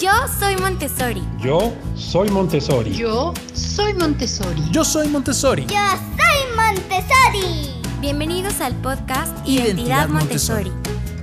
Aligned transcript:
Yo 0.00 0.10
soy 0.38 0.56
Montessori. 0.56 1.22
Yo 1.38 1.72
soy 1.94 2.28
Montessori. 2.30 2.92
Yo 2.92 3.32
soy 3.54 3.94
Montessori. 3.94 4.60
Yo 4.72 4.84
soy 4.84 5.06
Montessori. 5.08 5.66
Yo 5.66 5.78
soy 5.78 6.46
Montessori. 6.56 7.70
Bienvenidos 8.00 8.60
al 8.60 8.74
podcast 8.76 9.36
Identidad, 9.46 10.08
Montessori. 10.08 10.72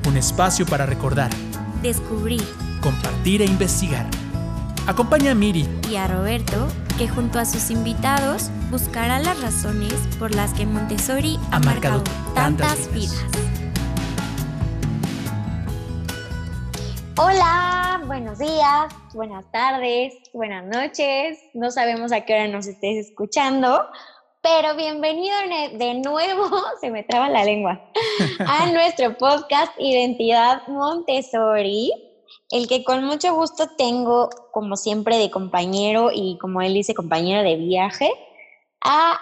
Un 0.07 0.15
espacio 0.15 0.65
para 0.65 0.85
recordar, 0.85 1.29
Descubrir 1.81 2.41
compartir 2.81 3.41
e 3.41 3.45
investigar. 3.45 4.07
Acompaña 4.85 5.31
a 5.31 5.35
Miri 5.35 5.67
y 5.91 5.97
a 5.97 6.07
Roberto, 6.07 6.67
que 6.97 7.09
junto 7.09 7.39
a 7.39 7.45
sus 7.45 7.71
invitados 7.71 8.49
buscará 8.71 9.19
las 9.19 9.41
razones 9.41 9.93
por 10.17 10.33
las 10.33 10.53
que 10.53 10.65
Montessori 10.65 11.37
ha, 11.51 11.57
Ha 11.57 11.59
marcado 11.59 11.97
marcado 11.97 12.33
tantas 12.35 12.77
tantas 12.77 12.93
vidas. 12.93 13.15
vidas. 13.31 13.46
Hola, 17.19 18.03
buenos 18.05 18.37
días, 18.37 18.93
buenas 19.15 19.51
tardes, 19.51 20.13
buenas 20.33 20.63
noches. 20.65 21.39
No 21.55 21.71
sabemos 21.71 22.11
a 22.11 22.21
qué 22.21 22.35
hora 22.35 22.47
nos 22.47 22.67
estés 22.67 23.07
escuchando, 23.07 23.87
pero 24.43 24.75
bienvenido 24.75 25.35
de 25.79 25.95
nuevo, 25.95 26.47
se 26.79 26.91
me 26.91 27.01
traba 27.01 27.27
la 27.27 27.43
lengua, 27.43 27.81
a 28.45 28.67
nuestro 28.71 29.17
podcast 29.17 29.73
Identidad 29.79 30.67
Montessori, 30.67 31.91
el 32.51 32.67
que 32.67 32.83
con 32.83 33.03
mucho 33.03 33.33
gusto 33.33 33.67
tengo, 33.79 34.29
como 34.51 34.75
siempre, 34.75 35.17
de 35.17 35.31
compañero 35.31 36.11
y 36.13 36.37
como 36.37 36.61
él 36.61 36.75
dice, 36.75 36.93
compañero 36.93 37.41
de 37.41 37.55
viaje, 37.55 38.11
a 38.81 39.19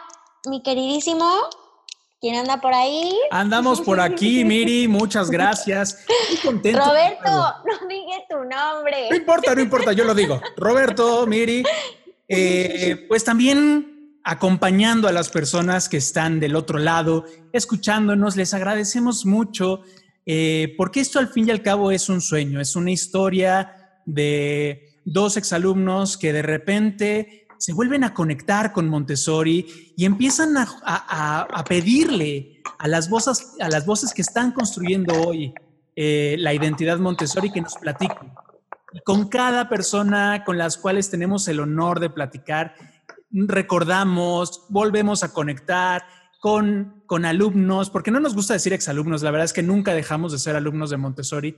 mi 0.49 0.61
queridísimo, 0.61 1.25
¿quién 2.19 2.35
anda 2.35 2.59
por 2.61 2.73
ahí? 2.73 3.13
Andamos 3.31 3.81
por 3.81 3.99
aquí, 3.99 4.43
Miri, 4.45 4.87
muchas 4.87 5.29
gracias. 5.29 6.05
Muy 6.29 6.37
contento. 6.39 6.79
Roberto, 6.79 7.29
no 7.29 7.87
digas 7.87 8.21
tu 8.29 8.37
nombre. 8.37 9.09
No 9.09 9.15
importa, 9.15 9.55
no 9.55 9.61
importa, 9.61 9.93
yo 9.93 10.03
lo 10.03 10.13
digo. 10.13 10.41
Roberto, 10.57 11.25
Miri, 11.27 11.63
eh, 12.27 13.05
pues 13.07 13.23
también 13.23 13.95
acompañando 14.23 15.07
a 15.07 15.11
las 15.11 15.29
personas 15.29 15.87
que 15.87 15.97
están 15.97 16.39
del 16.39 16.55
otro 16.55 16.79
lado, 16.79 17.25
escuchándonos, 17.53 18.35
les 18.35 18.55
agradecemos 18.55 19.25
mucho, 19.25 19.81
eh, 20.25 20.73
porque 20.77 20.99
esto 20.99 21.19
al 21.19 21.27
fin 21.27 21.47
y 21.47 21.51
al 21.51 21.61
cabo 21.61 21.91
es 21.91 22.09
un 22.09 22.21
sueño, 22.21 22.59
es 22.59 22.75
una 22.75 22.89
historia 22.89 24.01
de 24.05 24.99
dos 25.05 25.37
exalumnos 25.37 26.17
que 26.17 26.33
de 26.33 26.41
repente 26.41 27.44
se 27.65 27.73
vuelven 27.73 28.03
a 28.03 28.13
conectar 28.13 28.71
con 28.71 28.87
Montessori 28.89 29.93
y 29.97 30.05
empiezan 30.05 30.55
a, 30.55 30.67
a- 30.83 31.47
a- 31.51 31.63
pedirle 31.63 32.61
a 32.77 32.87
las, 32.87 33.09
voces, 33.09 33.53
a 33.59 33.69
las 33.69 33.87
voces 33.87 34.13
que 34.13 34.21
están 34.21 34.51
construyendo 34.51 35.19
hoy 35.19 35.51
eh, 35.95 36.35
la 36.37 36.53
identidad 36.53 36.99
Montessori 36.99 37.51
que 37.51 37.61
nos 37.61 37.73
platiquen. 37.73 38.31
Y 38.93 38.99
con 38.99 39.29
cada 39.29 39.67
persona 39.67 40.43
con 40.45 40.59
las 40.59 40.77
cuales 40.77 41.09
tenemos 41.09 41.47
el 41.47 41.59
honor 41.59 41.99
de 41.99 42.11
platicar, 42.11 42.75
recordamos, 43.31 44.65
volvemos 44.69 45.23
a 45.23 45.33
conectar 45.33 46.05
con, 46.39 47.01
con 47.07 47.25
alumnos, 47.25 47.89
porque 47.89 48.11
no 48.11 48.19
nos 48.19 48.35
gusta 48.35 48.53
decir 48.53 48.73
exalumnos, 48.73 49.23
la 49.23 49.31
verdad 49.31 49.45
es 49.45 49.53
que 49.53 49.63
nunca 49.63 49.95
dejamos 49.95 50.31
de 50.31 50.37
ser 50.37 50.55
alumnos 50.55 50.91
de 50.91 50.97
Montessori, 50.97 51.55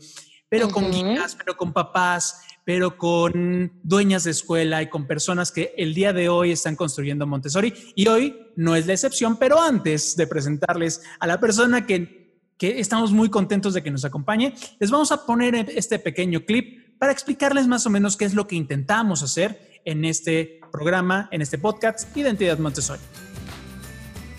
pero 0.48 0.70
con 0.70 0.86
guías, 0.90 1.36
pero 1.36 1.58
con 1.58 1.74
papás, 1.74 2.42
pero 2.68 2.98
con 2.98 3.72
dueñas 3.82 4.26
de 4.26 4.32
escuela 4.32 4.82
y 4.82 4.90
con 4.90 5.08
personas 5.08 5.54
que 5.54 5.74
el 5.78 5.94
día 5.94 6.12
de 6.12 6.28
hoy 6.28 6.52
están 6.52 6.76
construyendo 6.76 7.26
Montessori. 7.26 7.74
Y 7.96 8.10
hoy 8.10 8.38
no 8.58 8.76
es 8.76 8.86
la 8.86 8.92
excepción, 8.92 9.38
pero 9.38 9.62
antes 9.62 10.18
de 10.18 10.28
presentarles 10.28 11.02
a 11.22 11.28
la 11.28 11.40
persona 11.40 11.86
que, 11.86 12.42
que 12.58 12.82
estamos 12.82 13.14
muy 13.14 13.30
contentos 13.30 13.74
de 13.74 13.82
que 13.82 13.90
nos 13.90 14.04
acompañe, 14.04 14.54
les 14.82 14.92
vamos 14.92 15.14
a 15.14 15.26
poner 15.26 15.56
este 15.78 15.98
pequeño 15.98 16.42
clip 16.42 16.98
para 17.00 17.14
explicarles 17.14 17.68
más 17.68 17.86
o 17.86 17.90
menos 17.90 18.18
qué 18.18 18.26
es 18.26 18.34
lo 18.34 18.48
que 18.48 18.58
intentamos 18.58 19.24
hacer 19.24 19.80
en 19.86 20.04
este 20.04 20.60
programa, 20.70 21.30
en 21.32 21.42
este 21.42 21.58
podcast 21.58 22.18
Identidad 22.18 22.60
Montessori. 22.60 23.00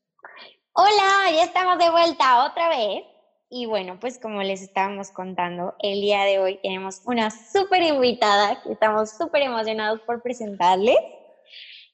Hola, 0.72 1.30
ya 1.36 1.44
estamos 1.44 1.76
de 1.76 1.90
vuelta 1.90 2.46
otra 2.46 2.70
vez. 2.70 3.11
Y 3.54 3.66
bueno, 3.66 3.98
pues 4.00 4.18
como 4.18 4.42
les 4.42 4.62
estábamos 4.62 5.10
contando, 5.10 5.74
el 5.80 6.00
día 6.00 6.24
de 6.24 6.38
hoy 6.38 6.58
tenemos 6.62 7.02
una 7.04 7.30
súper 7.30 7.82
invitada 7.82 8.62
que 8.62 8.72
estamos 8.72 9.10
súper 9.10 9.42
emocionados 9.42 10.00
por 10.06 10.22
presentarles. 10.22 10.96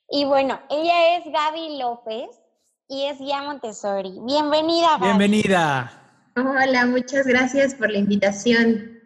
Y 0.08 0.24
bueno, 0.24 0.60
ella 0.70 1.16
es 1.16 1.24
Gaby 1.24 1.80
López 1.80 2.28
y 2.88 3.06
es 3.06 3.18
guía 3.18 3.42
Montessori. 3.42 4.20
Bienvenida, 4.24 4.98
Gaby. 4.98 5.06
Bienvenida. 5.06 6.22
Hola, 6.36 6.86
muchas 6.86 7.26
gracias 7.26 7.74
por 7.74 7.90
la 7.90 7.98
invitación. 7.98 9.00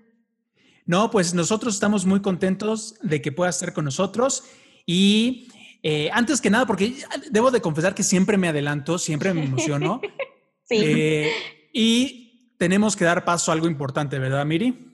No, 0.84 1.10
pues 1.10 1.32
nosotros 1.32 1.72
estamos 1.72 2.04
muy 2.04 2.20
contentos 2.20 2.96
de 3.00 3.22
que 3.22 3.32
puedas 3.32 3.56
estar 3.56 3.72
con 3.72 3.86
nosotros 3.86 4.44
y 4.84 5.48
eh, 5.82 6.10
antes 6.12 6.42
que 6.42 6.50
nada, 6.50 6.66
porque 6.66 6.96
debo 7.30 7.50
de 7.50 7.62
confesar 7.62 7.94
que 7.94 8.02
siempre 8.02 8.36
me 8.36 8.48
adelanto, 8.48 8.98
siempre 8.98 9.32
me 9.32 9.42
emociono 9.42 10.02
Sí, 10.64 10.76
eh, 10.80 11.32
y 11.72 12.21
tenemos 12.62 12.94
que 12.94 13.04
dar 13.04 13.24
paso 13.24 13.50
a 13.50 13.54
algo 13.54 13.66
importante, 13.66 14.20
¿verdad, 14.20 14.46
Miri? 14.46 14.88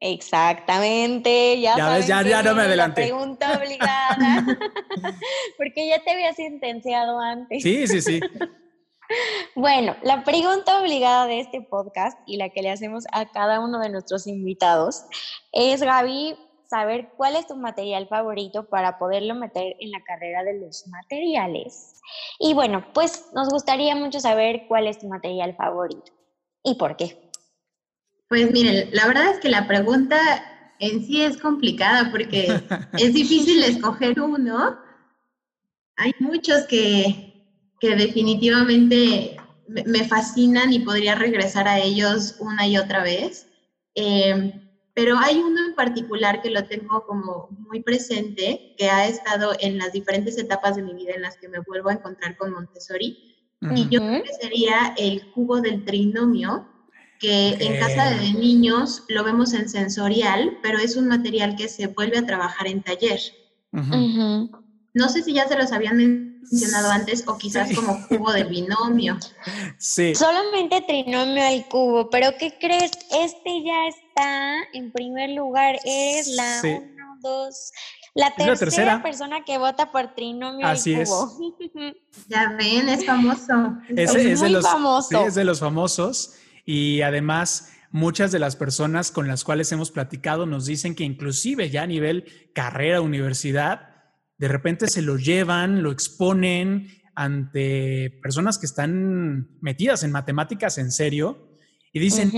exactamente. 0.00 1.60
Ya, 1.60 1.76
Ya 1.76 1.88
ves, 1.90 2.08
ya- 2.08 2.42
no 2.42 2.56
me 2.56 2.62
adelanté. 2.62 3.02
pregunta 3.02 3.56
obligada. 3.56 4.44
Porque 5.56 5.86
ya 5.86 6.02
te 6.02 6.10
había 6.10 6.34
sentenciado 6.34 7.20
antes. 7.20 7.62
Sí, 7.62 7.86
sí, 7.86 8.00
sí. 8.02 8.20
Bueno, 9.54 9.94
la 10.02 10.24
pregunta 10.24 10.80
obligada 10.80 11.26
de 11.26 11.38
este 11.38 11.60
podcast 11.60 12.18
y 12.26 12.38
la 12.38 12.48
que 12.48 12.62
le 12.62 12.70
hacemos 12.70 13.04
a 13.12 13.30
cada 13.30 13.60
uno 13.60 13.78
de 13.78 13.90
nuestros 13.90 14.26
invitados 14.26 15.04
es, 15.52 15.82
Gaby, 15.82 16.36
saber 16.68 17.10
cuál 17.16 17.36
es 17.36 17.46
tu 17.46 17.54
material 17.54 18.08
favorito 18.08 18.64
para 18.64 18.98
poderlo 18.98 19.34
meter 19.34 19.76
en 19.78 19.90
la 19.92 20.02
carrera 20.02 20.42
de 20.42 20.58
los 20.58 20.86
materiales. 20.88 22.00
Y 22.40 22.54
bueno, 22.54 22.82
pues 22.94 23.26
nos 23.34 23.50
gustaría 23.50 23.94
mucho 23.94 24.20
saber 24.20 24.64
cuál 24.68 24.86
es 24.88 24.98
tu 24.98 25.06
material 25.06 25.54
favorito 25.54 26.10
y 26.64 26.74
por 26.74 26.96
qué. 26.96 27.30
Pues 28.28 28.50
miren, 28.50 28.88
la 28.92 29.06
verdad 29.06 29.30
es 29.30 29.38
que 29.38 29.48
la 29.48 29.68
pregunta 29.68 30.18
en 30.80 31.04
sí 31.06 31.22
es 31.22 31.36
complicada 31.36 32.10
porque 32.10 32.60
es 32.98 33.14
difícil 33.14 33.62
escoger 33.64 34.20
uno. 34.20 34.76
Hay 35.96 36.12
muchos 36.18 36.64
que, 36.64 37.46
que 37.78 37.94
definitivamente 37.94 39.36
me, 39.68 40.04
fascinan 40.08 40.72
y 40.72 40.80
podría 40.80 41.14
regresar 41.14 41.68
a 41.68 41.78
ellos 41.78 42.36
una 42.40 42.66
y 42.66 42.78
otra 42.78 43.02
vez. 43.02 43.46
Eh, 43.94 44.60
pero 44.94 45.18
hay 45.18 45.38
uno 45.38 45.66
en 45.66 45.74
particular 45.74 46.40
que 46.40 46.50
lo 46.50 46.64
tengo 46.64 47.04
como 47.04 47.48
muy 47.50 47.82
presente, 47.82 48.74
que 48.78 48.88
ha 48.88 49.06
estado 49.06 49.52
en 49.58 49.76
las 49.78 49.92
diferentes 49.92 50.38
etapas 50.38 50.76
de 50.76 50.82
mi 50.82 50.94
vida 50.94 51.14
en 51.14 51.22
las 51.22 51.36
que 51.36 51.48
me 51.48 51.58
vuelvo 51.58 51.88
a 51.88 51.94
encontrar 51.94 52.36
con 52.36 52.52
Montessori. 52.52 53.33
Y 53.74 53.88
yo 53.88 54.00
creo 54.00 54.22
que 54.22 54.32
sería 54.40 54.94
el 54.98 55.30
cubo 55.32 55.60
del 55.60 55.84
trinomio, 55.84 56.66
que 57.20 57.50
en 57.60 57.78
casa 57.80 58.10
de 58.10 58.32
niños 58.34 59.04
lo 59.08 59.24
vemos 59.24 59.54
en 59.54 59.68
sensorial, 59.68 60.58
pero 60.62 60.78
es 60.78 60.96
un 60.96 61.08
material 61.08 61.56
que 61.56 61.68
se 61.68 61.86
vuelve 61.86 62.18
a 62.18 62.26
trabajar 62.26 62.66
en 62.66 62.82
taller. 62.82 63.20
No 63.72 65.08
sé 65.08 65.22
si 65.22 65.32
ya 65.32 65.48
se 65.48 65.56
los 65.56 65.72
habían 65.72 65.96
mencionado 65.96 66.90
antes 66.90 67.24
o 67.26 67.36
quizás 67.38 67.68
Sí. 67.68 67.74
como 67.74 68.06
cubo 68.08 68.32
del 68.32 68.48
binomio. 68.48 69.18
Sí. 69.78 70.14
Solamente 70.14 70.82
trinomio 70.86 71.42
al 71.44 71.66
cubo, 71.68 72.10
pero 72.10 72.28
¿qué 72.38 72.56
crees? 72.60 72.92
Este 73.10 73.62
ya 73.64 73.88
está 73.88 74.62
en 74.72 74.92
primer 74.92 75.30
lugar. 75.30 75.78
Eres 75.84 76.28
la 76.28 76.60
Sí. 76.60 76.68
uno, 76.68 77.18
dos, 77.22 77.72
la 78.14 78.32
la 78.38 78.54
tercera, 78.56 79.02
persona 79.02 79.44
que 79.44 79.58
vota 79.58 79.90
por 79.90 80.14
trinomio 80.14 80.66
Así 80.66 80.94
es. 80.94 81.10
Ya 82.28 82.54
ven, 82.56 82.88
es 82.88 83.04
famoso. 83.04 83.76
Ese 83.88 84.02
Es 84.02 84.14
es, 84.14 84.40
de 84.40 84.46
muy 84.46 84.50
los, 84.54 84.64
famoso. 84.64 85.08
sí, 85.08 85.16
es 85.26 85.34
de 85.34 85.44
los 85.44 85.60
famosos 85.60 86.34
y 86.64 87.02
además 87.02 87.72
muchas 87.90 88.32
de 88.32 88.38
las 88.38 88.56
personas 88.56 89.10
con 89.10 89.26
las 89.28 89.44
cuales 89.44 89.70
hemos 89.72 89.90
platicado 89.90 90.46
nos 90.46 90.66
dicen 90.66 90.94
que 90.94 91.04
inclusive 91.04 91.70
ya 91.70 91.82
a 91.82 91.86
nivel 91.86 92.24
carrera, 92.54 93.00
universidad, 93.00 93.88
de 94.38 94.48
repente 94.48 94.86
se 94.88 95.02
lo 95.02 95.16
llevan, 95.16 95.82
lo 95.82 95.90
exponen 95.92 96.88
ante 97.14 98.18
personas 98.22 98.58
que 98.58 98.66
están 98.66 99.48
metidas 99.60 100.02
en 100.02 100.10
matemáticas 100.12 100.78
en 100.78 100.90
serio 100.90 101.48
y 101.92 102.00
dicen, 102.00 102.32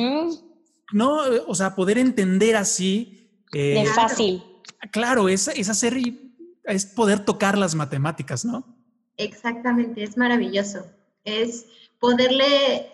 no, 0.93 1.21
o 1.47 1.55
sea, 1.55 1.75
poder 1.75 1.97
entender 1.99 2.57
así 2.57 3.31
de 3.53 3.83
Eh, 3.83 3.87
fácil. 3.95 4.43
Claro, 4.93 5.29
es, 5.29 5.49
es 5.49 5.69
hacer, 5.69 5.97
y- 5.97 6.35
es 6.65 6.87
poder 6.87 7.25
tocar 7.25 7.57
las 7.59 7.75
matemáticas, 7.75 8.45
¿no? 8.45 8.65
Exactamente, 9.17 10.03
es 10.03 10.17
maravilloso. 10.17 10.87
Es 11.25 11.67
poderle, 11.99 12.91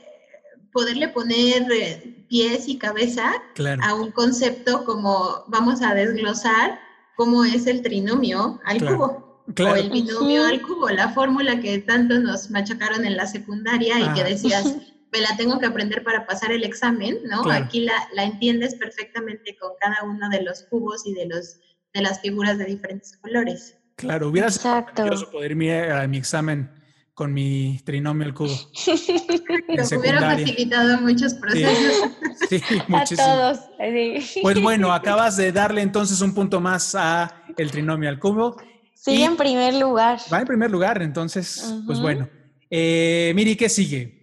poderle 0.72 1.08
poner 1.08 1.66
eh, 1.72 2.24
pies 2.28 2.68
y 2.68 2.78
cabeza 2.78 3.32
Claro. 3.54 3.82
a 3.84 3.94
un 3.94 4.10
concepto 4.12 4.84
como 4.84 5.44
vamos 5.48 5.82
a 5.82 5.94
desglosar 5.94 6.78
cómo 7.16 7.44
es 7.44 7.66
el 7.66 7.82
trinomio 7.82 8.60
al 8.64 8.78
Claro, 8.78 8.96
cubo. 8.96 9.44
claro. 9.54 9.74
O 9.74 9.76
el 9.76 9.90
binomio 9.90 10.46
al 10.46 10.62
cubo, 10.62 10.88
la 10.90 11.10
fórmula 11.10 11.60
que 11.60 11.78
tanto 11.78 12.18
nos 12.20 12.50
machacaron 12.50 13.04
en 13.04 13.16
la 13.16 13.26
secundaria 13.26 13.98
y 13.98 14.04
que 14.14 14.20
Ajá. 14.20 14.24
decías, 14.24 14.64
me 15.12 15.20
la 15.20 15.36
tengo 15.36 15.58
que 15.58 15.66
aprender 15.66 16.02
para 16.02 16.26
pasar 16.26 16.52
el 16.52 16.64
examen, 16.64 17.18
¿no? 17.24 17.42
Claro. 17.42 17.64
Aquí 17.64 17.80
la, 17.82 17.92
la 18.14 18.24
entiendes 18.24 18.74
perfectamente 18.74 19.56
con 19.60 19.72
cada 19.80 20.02
uno 20.04 20.28
de 20.30 20.42
los 20.42 20.62
cubos 20.64 21.06
y 21.06 21.12
de, 21.14 21.26
los, 21.26 21.58
de 21.92 22.00
las 22.02 22.20
figuras 22.20 22.56
de 22.58 22.64
diferentes 22.64 23.16
colores. 23.18 23.76
Claro, 23.96 24.28
hubiera 24.28 24.50
sido 24.50 24.86
poder 25.30 25.50
irme 25.52 25.90
a 25.92 26.06
mi 26.08 26.16
examen 26.16 26.70
con 27.14 27.32
mi 27.34 27.78
trinomio 27.84 28.26
al 28.26 28.32
cubo. 28.34 28.54
Pero 29.66 29.84
hubiera 30.00 30.20
facilitado 30.20 31.00
muchos 31.02 31.34
procesos. 31.34 32.10
Sí, 32.48 32.60
A 32.80 32.84
muchísimo. 32.88 33.28
todos. 33.28 33.58
así. 33.78 34.40
Pues 34.42 34.60
bueno, 34.60 34.92
acabas 34.94 35.36
de 35.36 35.52
darle 35.52 35.82
entonces 35.82 36.20
un 36.20 36.34
punto 36.34 36.60
más 36.60 36.94
a 36.94 37.44
el 37.56 37.70
trinomio 37.70 38.08
al 38.08 38.18
cubo. 38.18 38.56
Sigue 38.94 39.18
y- 39.18 39.22
en 39.24 39.36
primer 39.36 39.74
lugar. 39.74 40.18
Va 40.32 40.40
en 40.40 40.46
primer 40.46 40.70
lugar, 40.70 41.02
entonces, 41.02 41.72
pues 41.86 42.00
bueno. 42.00 42.28
Eh, 42.70 43.32
Miri, 43.36 43.54
¿qué 43.56 43.68
sigue? 43.68 44.21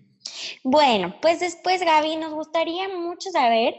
Bueno, 0.71 1.15
pues 1.19 1.39
después, 1.39 1.81
Gaby, 1.81 2.17
nos 2.17 2.31
gustaría 2.31 2.87
mucho 2.89 3.31
saber, 3.31 3.73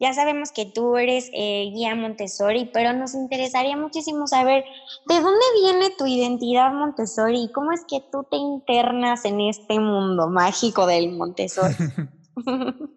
ya 0.00 0.12
sabemos 0.12 0.50
que 0.50 0.66
tú 0.66 0.96
eres 0.96 1.30
eh, 1.32 1.70
guía 1.72 1.94
Montessori, 1.94 2.68
pero 2.74 2.92
nos 2.92 3.14
interesaría 3.14 3.76
muchísimo 3.76 4.26
saber 4.26 4.64
de 5.06 5.20
dónde 5.20 5.44
viene 5.62 5.94
tu 5.96 6.04
identidad 6.04 6.72
Montessori 6.72 7.44
y 7.44 7.52
cómo 7.52 7.70
es 7.70 7.84
que 7.88 8.02
tú 8.10 8.26
te 8.28 8.38
internas 8.38 9.24
en 9.24 9.40
este 9.40 9.78
mundo 9.78 10.26
mágico 10.28 10.86
del 10.86 11.12
Montessori. 11.12 11.74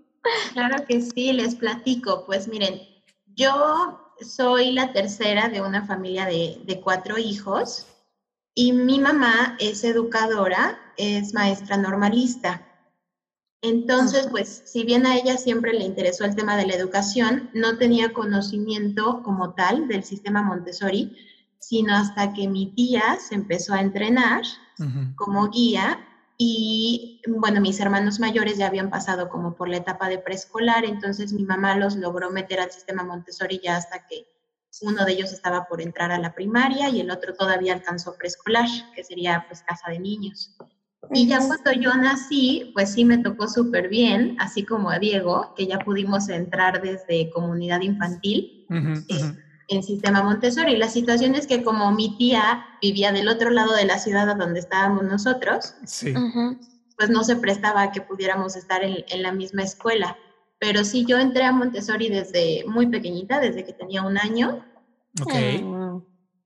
Claro 0.53 0.85
que 0.85 1.01
sí, 1.01 1.31
les 1.31 1.55
platico. 1.55 2.25
Pues 2.25 2.47
miren, 2.47 2.81
yo 3.35 3.99
soy 4.21 4.73
la 4.73 4.91
tercera 4.91 5.47
de 5.47 5.61
una 5.61 5.87
familia 5.87 6.25
de, 6.25 6.61
de 6.65 6.81
cuatro 6.81 7.17
hijos 7.17 7.87
y 8.53 8.73
mi 8.73 8.99
mamá 8.99 9.55
es 9.59 9.83
educadora, 9.83 10.77
es 10.97 11.33
maestra 11.33 11.77
normalista. 11.77 12.68
Entonces, 13.61 14.21
Ajá. 14.21 14.31
pues, 14.31 14.63
si 14.65 14.83
bien 14.83 15.05
a 15.05 15.15
ella 15.17 15.37
siempre 15.37 15.73
le 15.73 15.83
interesó 15.83 16.23
el 16.23 16.35
tema 16.35 16.55
de 16.55 16.65
la 16.65 16.75
educación, 16.75 17.49
no 17.53 17.77
tenía 17.77 18.13
conocimiento 18.13 19.21
como 19.23 19.53
tal 19.53 19.87
del 19.87 20.03
sistema 20.03 20.41
Montessori, 20.41 21.15
sino 21.59 21.93
hasta 21.95 22.33
que 22.33 22.47
mi 22.47 22.73
tía 22.73 23.17
se 23.19 23.35
empezó 23.35 23.73
a 23.73 23.81
entrenar 23.81 24.43
como 25.15 25.49
guía 25.49 25.99
y 26.37 27.21
bueno, 27.27 27.59
mis 27.59 27.81
hermanos 27.81 28.17
mayores 28.17 28.57
ya 28.57 28.67
habían 28.67 28.89
pasado 28.89 29.27
como 29.27 29.55
por 29.55 29.67
la 29.67 29.75
etapa 29.75 30.07
de 30.07 30.19
preescolar, 30.19 30.85
entonces 30.85 31.33
mi 31.33 31.43
mamá 31.43 31.75
los 31.75 31.97
logró 31.97 32.31
meter 32.31 32.61
al 32.61 32.71
sistema 32.71 33.03
Montessori 33.03 33.59
ya 33.61 33.75
hasta 33.75 34.07
que 34.07 34.25
uno 34.81 35.03
de 35.03 35.11
ellos 35.11 35.33
estaba 35.33 35.67
por 35.67 35.81
entrar 35.81 36.13
a 36.13 36.17
la 36.17 36.33
primaria 36.33 36.87
y 36.89 37.01
el 37.01 37.11
otro 37.11 37.33
todavía 37.33 37.73
alcanzó 37.73 38.15
preescolar, 38.15 38.69
que 38.95 39.03
sería 39.03 39.45
pues 39.49 39.63
casa 39.63 39.91
de 39.91 39.99
niños. 39.99 40.55
Y 41.11 41.27
ya 41.27 41.39
cuando 41.39 41.71
yo 41.71 41.93
nací, 41.95 42.71
pues 42.73 42.91
sí 42.93 43.05
me 43.05 43.17
tocó 43.17 43.47
súper 43.47 43.89
bien, 43.89 44.35
así 44.39 44.63
como 44.63 44.89
a 44.89 44.99
Diego, 44.99 45.53
que 45.55 45.65
ya 45.65 45.79
pudimos 45.79 46.29
entrar 46.29 46.81
desde 46.81 47.29
comunidad 47.31 47.81
infantil 47.81 48.65
ujú. 48.69 49.05
en 49.69 49.83
sistema 49.83 50.21
Montessori. 50.21 50.77
La 50.77 50.89
situación 50.89 51.35
es 51.35 51.47
que 51.47 51.63
como 51.63 51.91
mi 51.91 52.17
tía 52.17 52.65
vivía 52.81 53.11
del 53.11 53.27
otro 53.27 53.49
lado 53.49 53.75
de 53.75 53.85
la 53.85 53.97
ciudad 53.97 54.29
a 54.29 54.35
donde 54.35 54.59
estábamos 54.59 55.03
nosotros, 55.03 55.75
Sí. 55.85 56.13
Pues 56.97 57.09
no 57.09 57.23
se 57.23 57.37
prestaba 57.37 57.83
a 57.83 57.91
que 57.91 58.01
pudiéramos 58.01 58.57
estar 58.57 58.83
en, 58.83 59.05
en 59.07 59.23
la 59.23 59.31
misma 59.31 59.63
escuela. 59.63 60.17
Pero 60.59 60.83
sí, 60.83 61.05
yo 61.07 61.17
entré 61.17 61.45
a 61.45 61.53
Montessori 61.53 62.09
desde 62.09 62.65
muy 62.67 62.87
pequeñita, 62.87 63.39
desde 63.39 63.63
que 63.63 63.71
tenía 63.71 64.01
un 64.01 64.17
año, 64.17 64.65
Ok. 65.21 65.33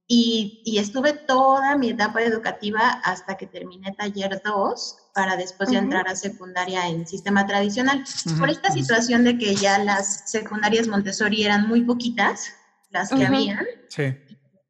Y, 0.07 0.61
y 0.65 0.79
estuve 0.79 1.13
toda 1.13 1.77
mi 1.77 1.89
etapa 1.89 2.21
educativa 2.21 2.89
hasta 3.03 3.35
que 3.37 3.47
terminé 3.47 3.93
taller 3.93 4.41
2 4.43 4.97
para 5.13 5.37
después 5.37 5.69
ya 5.71 5.77
Ujú. 5.77 5.85
entrar 5.85 6.07
a 6.07 6.15
secundaria 6.15 6.87
en 6.87 7.07
sistema 7.07 7.45
tradicional. 7.45 8.03
Por 8.37 8.49
Ujú, 8.49 8.51
esta 8.51 8.69
ujú. 8.69 8.79
situación 8.79 9.23
de 9.23 9.37
que 9.37 9.55
ya 9.55 9.79
las 9.79 10.23
secundarias 10.25 10.87
Montessori 10.87 11.43
eran 11.43 11.67
muy 11.67 11.83
poquitas, 11.83 12.53
las 12.89 13.09
que 13.09 13.15
Ujú. 13.15 13.25
habían, 13.25 13.65
Sí. 13.87 14.13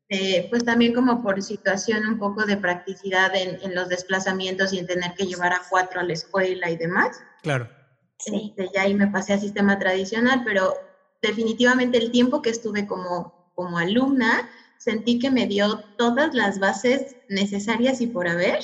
eh, 0.10 0.48
pues 0.50 0.64
también 0.64 0.94
como 0.94 1.22
por 1.24 1.42
situación 1.42 2.06
un 2.08 2.20
poco 2.20 2.46
de 2.46 2.58
practicidad 2.58 3.36
en, 3.36 3.58
en 3.62 3.74
los 3.74 3.90
desplazamientos 3.90 4.72
y 4.72 4.80
en 4.80 4.86
tener 4.86 5.14
que 5.16 5.26
llevar 5.26 5.54
a 5.54 5.62
cuatro 5.68 6.00
a 6.00 6.04
la 6.04 6.14
escuela 6.14 6.70
y 6.70 6.78
demás, 6.78 7.24
Claro. 7.42 7.70
Sí. 8.20 8.54
este, 8.56 8.70
ya 8.74 8.84
ahí 8.84 8.94
me 8.94 9.08
pasé 9.08 9.34
a 9.34 9.40
sistema 9.40 9.80
tradicional, 9.80 10.44
pero 10.46 10.74
definitivamente 11.22 11.98
el 11.98 12.12
tiempo 12.12 12.42
que 12.42 12.52
estuve 12.52 12.86
como, 12.86 13.34
como 13.56 13.78
alumna, 13.78 14.48
sentí 14.84 15.18
que 15.18 15.32
me 15.32 15.48
dio 15.48 15.86
todas 15.98 16.34
las 16.34 16.60
bases 16.60 17.16
necesarias 17.30 18.02
y 18.02 18.08
por 18.08 18.28
haber 18.28 18.60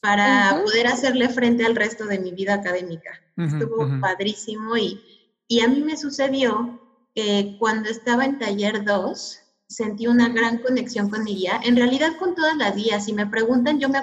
para 0.00 0.52
Ujú. 0.54 0.64
poder 0.64 0.86
hacerle 0.88 1.28
frente 1.30 1.64
al 1.64 1.74
resto 1.74 2.04
de 2.04 2.18
mi 2.18 2.32
vida 2.32 2.54
académica. 2.54 3.10
Ujú, 3.36 3.46
Estuvo 3.46 3.82
ujú. 3.84 4.00
padrísimo 4.00 4.76
y, 4.76 5.00
y 5.48 5.60
a 5.60 5.68
mí 5.68 5.80
me 5.80 5.96
sucedió 5.96 6.78
que 7.14 7.56
cuando 7.58 7.88
estaba 7.88 8.24
en 8.26 8.38
taller 8.38 8.84
2 8.84 9.38
sentí 9.68 10.06
una 10.06 10.28
gran 10.28 10.58
conexión 10.58 11.08
con 11.08 11.24
mi 11.24 11.34
guía, 11.34 11.60
en 11.64 11.76
realidad 11.76 12.12
con 12.18 12.34
todas 12.34 12.56
las 12.56 12.76
guías. 12.76 13.06
Si 13.06 13.12
me 13.14 13.26
preguntan, 13.26 13.80
yo 13.80 13.88
me 13.88 14.00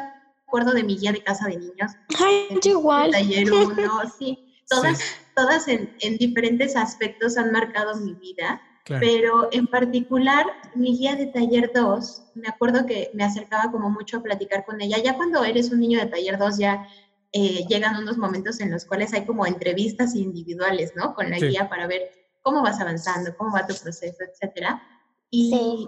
acuerdo 0.48 0.71
de 0.74 0.83
mi 0.83 0.98
guía 0.98 1.12
de 1.12 1.21
casa 1.21 1.48
de 1.48 1.57
niños, 1.57 1.91
Ay, 2.19 2.59
igual. 2.63 3.12
taller 3.12 3.51
1, 3.51 3.75
sí, 4.18 4.38
todas, 4.68 4.98
Sí, 4.98 5.06
todas 5.36 5.68
en, 5.68 5.94
en 6.00 6.18
diferentes 6.18 6.75
aspectos 6.75 7.38
han 7.38 7.51
marcado 7.51 7.95
mi 7.98 8.15
vida, 8.15 8.62
claro. 8.85 9.05
pero 9.05 9.49
en 9.51 9.67
particular 9.67 10.45
mi 10.75 10.97
guía 10.97 11.15
de 11.17 11.25
taller 11.27 11.71
2, 11.75 12.31
me 12.35 12.47
acuerdo 12.47 12.85
que 12.85 13.11
me 13.13 13.23
acercaba 13.25 13.71
como 13.71 13.89
mucho 13.89 14.17
a 14.17 14.23
platicar 14.23 14.63
con 14.65 14.79
ella. 14.81 14.97
Ya 15.03 15.17
cuando 15.17 15.43
eres 15.43 15.71
un 15.71 15.79
niño 15.81 15.99
de 15.99 16.05
taller 16.05 16.37
2 16.37 16.57
ya 16.57 16.87
eh, 17.33 17.65
llegan 17.67 17.97
unos 17.97 18.17
momentos 18.17 18.61
en 18.61 18.71
los 18.71 18.85
cuales 18.85 19.13
hay 19.13 19.25
como 19.25 19.45
entrevistas 19.45 20.15
individuales, 20.15 20.93
¿no? 20.95 21.13
Con 21.15 21.29
la 21.29 21.37
Sí. 21.37 21.47
guía 21.47 21.67
para 21.67 21.85
ver 21.85 22.03
cómo 22.41 22.61
vas 22.61 22.79
avanzando, 22.79 23.35
cómo 23.35 23.51
va 23.51 23.67
tu 23.67 23.75
proceso, 23.75 24.23
etcétera. 24.23 24.81
Y, 25.29 25.49
Sí. 25.49 25.88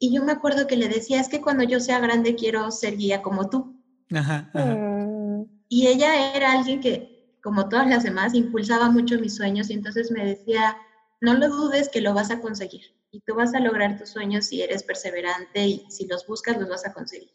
y 0.00 0.12
yo 0.12 0.24
me 0.24 0.32
acuerdo 0.32 0.66
que 0.66 0.76
le 0.76 0.88
decía, 0.88 1.20
es 1.20 1.28
que 1.28 1.40
cuando 1.40 1.62
yo 1.62 1.78
sea 1.78 2.00
grande 2.00 2.34
quiero 2.34 2.68
ser 2.72 2.96
guía 2.96 3.22
como 3.22 3.48
tú. 3.48 3.76
Ajá, 4.12 4.50
ajá. 4.52 4.74
Mm. 4.74 5.44
Y 5.68 5.86
ella 5.86 6.34
era 6.34 6.50
alguien 6.52 6.80
que, 6.80 7.36
como 7.42 7.68
todas 7.68 7.86
las 7.88 8.02
demás, 8.02 8.34
impulsaba 8.34 8.90
mucho 8.90 9.18
mis 9.20 9.36
sueños 9.36 9.70
y 9.70 9.74
entonces 9.74 10.10
me 10.10 10.24
decía, 10.24 10.76
no 11.22 11.34
lo 11.34 11.48
dudes 11.48 11.88
que 11.88 12.00
lo 12.00 12.12
vas 12.14 12.32
a 12.32 12.40
conseguir 12.40 12.82
y 13.12 13.20
tú 13.20 13.36
vas 13.36 13.54
a 13.54 13.60
lograr 13.60 13.96
tus 13.96 14.10
sueños 14.10 14.46
si 14.46 14.60
eres 14.60 14.82
perseverante 14.82 15.64
y 15.64 15.86
si 15.88 16.06
los 16.06 16.26
buscas 16.26 16.58
los 16.58 16.68
vas 16.68 16.84
a 16.84 16.92
conseguir. 16.92 17.30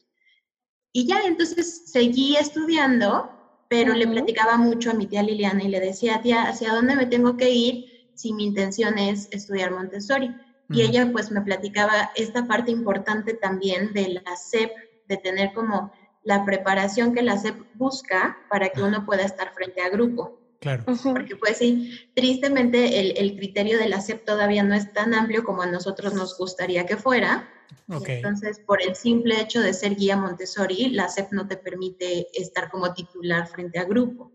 Y 0.91 1.07
ya, 1.07 1.21
entonces 1.25 1.83
seguí 1.85 2.35
estudiando, 2.35 3.31
pero 3.69 3.93
le 3.93 4.05
platicaba 4.05 4.57
mucho 4.57 4.91
a 4.91 4.93
mi 4.93 5.07
tía 5.07 5.23
Liliana 5.23 5.63
y 5.63 5.69
le 5.69 5.79
decía, 5.79 6.21
tía, 6.21 6.49
¿hacia 6.49 6.73
dónde 6.73 6.97
me 6.97 7.05
tengo 7.05 7.37
que 7.37 7.49
ir 7.49 8.11
si 8.13 8.33
mi 8.33 8.45
intención 8.45 8.97
es 8.97 9.29
estudiar 9.31 9.71
Montessori? 9.71 10.35
Y 10.69 10.81
ella 10.81 11.09
pues 11.13 11.31
me 11.31 11.41
platicaba 11.41 12.11
esta 12.17 12.45
parte 12.45 12.71
importante 12.71 13.35
también 13.35 13.93
de 13.93 14.09
la 14.09 14.35
SEP, 14.35 14.71
de 15.07 15.15
tener 15.15 15.53
como 15.53 15.93
la 16.23 16.43
preparación 16.43 17.13
que 17.13 17.21
la 17.21 17.37
SEP 17.37 17.55
busca 17.75 18.37
para 18.49 18.67
que 18.67 18.81
uno 18.81 19.05
pueda 19.05 19.23
estar 19.23 19.53
frente 19.53 19.81
a 19.81 19.87
grupo. 19.87 20.41
Claro. 20.59 20.83
Porque 20.85 21.35
pues 21.35 21.57
sí, 21.57 21.91
tristemente 22.15 22.99
el, 22.99 23.17
el 23.17 23.35
criterio 23.37 23.77
de 23.77 23.89
la 23.89 24.01
SEP 24.01 24.25
todavía 24.25 24.63
no 24.63 24.73
es 24.73 24.91
tan 24.93 25.13
amplio 25.13 25.43
como 25.43 25.61
a 25.61 25.67
nosotros 25.67 26.13
nos 26.13 26.37
gustaría 26.37 26.85
que 26.85 26.97
fuera. 26.97 27.49
Ok. 27.89 28.09
Entonces, 28.09 28.59
por 28.65 28.81
el 28.81 28.95
simple 28.95 29.39
hecho 29.39 29.61
de 29.61 29.73
ser 29.73 29.95
guía 29.95 30.17
Montessori, 30.17 30.89
la 30.89 31.09
SEP 31.09 31.31
no 31.31 31.47
te 31.47 31.57
permite 31.57 32.27
estar 32.33 32.69
como 32.69 32.93
titular 32.93 33.47
frente 33.47 33.79
a 33.79 33.85
grupo. 33.85 34.31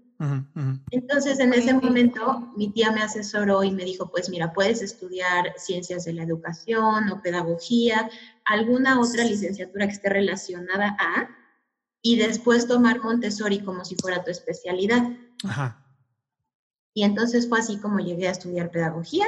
Entonces, 0.92 1.40
en 1.40 1.52
ese 1.52 1.74
momento, 1.74 2.52
mi 2.56 2.70
tía 2.70 2.92
me 2.92 3.02
asesoró 3.02 3.64
y 3.64 3.72
me 3.72 3.84
dijo, 3.84 4.08
pues 4.08 4.30
mira, 4.30 4.52
puedes 4.52 4.80
estudiar 4.80 5.52
ciencias 5.56 6.04
de 6.04 6.12
la 6.12 6.22
educación 6.22 7.10
o 7.10 7.20
pedagogía, 7.20 8.08
alguna 8.44 9.00
otra 9.00 9.24
licenciatura 9.24 9.86
que 9.86 9.94
esté 9.94 10.10
relacionada 10.10 10.96
a, 11.00 11.28
y 12.02 12.16
después 12.18 12.68
tomar 12.68 13.00
Montessori 13.00 13.60
como 13.60 13.84
si 13.84 13.96
fuera 13.96 14.22
tu 14.22 14.30
especialidad. 14.30 15.02
Ajá. 15.42 15.82
Y 16.94 17.04
entonces 17.04 17.48
fue 17.48 17.58
así 17.60 17.78
como 17.78 17.98
llegué 18.00 18.28
a 18.28 18.32
estudiar 18.32 18.70
pedagogía. 18.70 19.26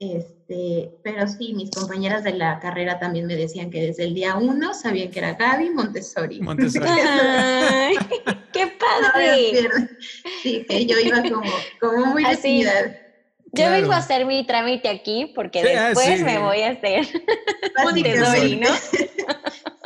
Este, 0.00 0.92
pero 1.02 1.26
sí, 1.26 1.54
mis 1.54 1.70
compañeras 1.72 2.22
de 2.22 2.32
la 2.32 2.60
carrera 2.60 3.00
también 3.00 3.26
me 3.26 3.34
decían 3.34 3.68
que 3.70 3.80
desde 3.80 4.04
el 4.04 4.14
día 4.14 4.36
uno 4.36 4.72
sabían 4.72 5.10
que 5.10 5.18
era 5.18 5.34
Gaby 5.34 5.70
Montessori. 5.70 6.40
Montessori. 6.40 6.86
Ay, 6.88 7.96
¡Qué 8.52 8.64
No 8.66 8.70
me 8.70 9.12
padre! 9.12 9.48
pierdo. 9.50 9.76
Sí, 10.42 10.64
que 10.68 10.86
yo 10.86 10.98
iba 11.00 11.20
como, 11.22 11.42
como 11.80 12.06
muy 12.06 12.24
Así. 12.24 12.62
decidida. 12.62 12.96
Yo 13.52 13.64
vengo 13.70 13.86
Claro. 13.86 13.92
a 13.94 13.96
hacer 13.96 14.26
mi 14.26 14.46
trámite 14.46 14.88
aquí 14.88 15.32
porque 15.34 15.62
Sí, 15.62 15.68
ah, 15.76 15.86
después 15.88 16.18
sí. 16.18 16.24
me 16.24 16.38
voy 16.38 16.60
a 16.60 16.70
hacer. 16.72 17.06
Montessori, 17.82 18.56
¿no? 18.56 18.68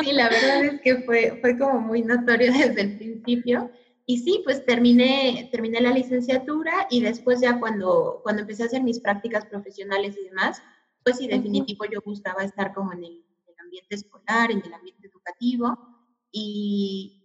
Sí, 0.01 0.13
la 0.13 0.29
verdad 0.29 0.65
es 0.65 0.81
que 0.83 0.97
fue, 1.05 1.39
fue 1.41 1.57
como 1.57 1.81
muy 1.81 2.03
notorio 2.03 2.53
desde 2.53 2.81
el 2.83 2.97
principio. 2.99 3.71
Y 4.13 4.19
sí, 4.19 4.43
pues 4.45 4.67
terminé, 4.67 5.49
terminé 5.51 5.81
la 5.81 5.91
licenciatura 5.91 6.87
y 6.91 7.01
después 7.01 7.41
ya 7.41 7.59
cuando, 7.59 8.21
cuando 8.23 8.43
empecé 8.43 8.63
a 8.63 8.67
hacer 8.67 8.83
mis 8.83 9.01
prácticas 9.01 9.47
profesionales 9.47 10.19
y 10.21 10.25
demás, 10.29 10.61
pues 11.03 11.17
sí, 11.17 11.27
definitivo 11.27 11.87
yo 11.91 12.03
buscaba 12.05 12.45
estar 12.45 12.75
como 12.75 12.93
en 12.93 13.05
el, 13.05 13.13
en 13.13 13.55
el 13.55 13.61
ambiente 13.65 13.95
escolar, 13.95 14.51
en 14.51 14.63
el 14.63 14.75
ambiente 14.75 15.07
educativo 15.07 15.79
y, 16.31 17.25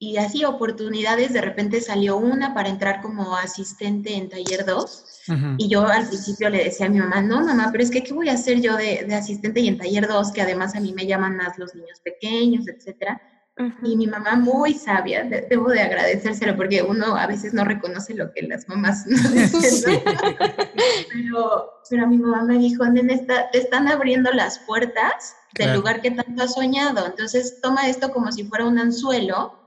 y 0.00 0.16
así 0.16 0.44
oportunidades, 0.44 1.32
de 1.32 1.40
repente 1.40 1.80
salió 1.80 2.16
una 2.16 2.52
para 2.52 2.68
entrar 2.68 3.00
como 3.00 3.36
asistente 3.36 4.16
en 4.16 4.28
taller 4.28 4.66
2 4.66 5.04
Ujú. 5.28 5.54
y 5.58 5.68
yo 5.68 5.86
al 5.86 6.08
principio 6.08 6.50
le 6.50 6.64
decía 6.64 6.86
a 6.86 6.88
mi 6.88 6.98
mamá, 6.98 7.22
no, 7.22 7.46
mamá, 7.46 7.68
pero 7.70 7.84
es 7.84 7.92
que, 7.92 8.02
¿qué 8.02 8.12
voy 8.12 8.28
a 8.28 8.32
hacer 8.32 8.60
yo 8.60 8.76
de, 8.76 9.04
de 9.06 9.14
asistente 9.14 9.60
y 9.60 9.68
en 9.68 9.78
taller 9.78 10.08
2, 10.08 10.32
que 10.32 10.42
además 10.42 10.74
a 10.74 10.80
mí 10.80 10.92
me 10.92 11.06
llaman 11.06 11.36
más 11.36 11.56
los 11.60 11.76
niños 11.76 12.00
pequeños, 12.00 12.66
etcétera? 12.66 13.22
Y 13.84 13.96
mi 13.96 14.08
mamá 14.08 14.34
muy 14.34 14.74
sabia, 14.74 15.22
de- 15.22 15.42
debo 15.42 15.68
de 15.70 15.80
agradecérselo 15.80 16.56
porque 16.56 16.82
uno 16.82 17.14
a 17.16 17.26
veces 17.28 17.54
no 17.54 17.64
reconoce 17.64 18.12
lo 18.14 18.32
que 18.32 18.42
las 18.42 18.68
mamás 18.68 19.06
no 19.06 19.16
dicen, 19.30 20.02
¿no? 20.04 20.20
pero, 21.12 21.70
pero 21.88 22.06
mi 22.08 22.18
mamá 22.18 22.42
me 22.42 22.58
dijo, 22.58 22.84
nene, 22.86 23.14
está- 23.14 23.50
te 23.50 23.58
están 23.58 23.86
abriendo 23.88 24.32
las 24.32 24.58
puertas 24.60 25.36
del 25.54 25.66
Claro. 25.66 25.78
lugar 25.80 26.02
que 26.02 26.10
tanto 26.10 26.42
has 26.42 26.54
soñado, 26.54 27.06
entonces 27.06 27.60
toma 27.62 27.88
esto 27.88 28.10
como 28.12 28.32
si 28.32 28.42
fuera 28.44 28.64
un 28.66 28.78
anzuelo 28.78 29.60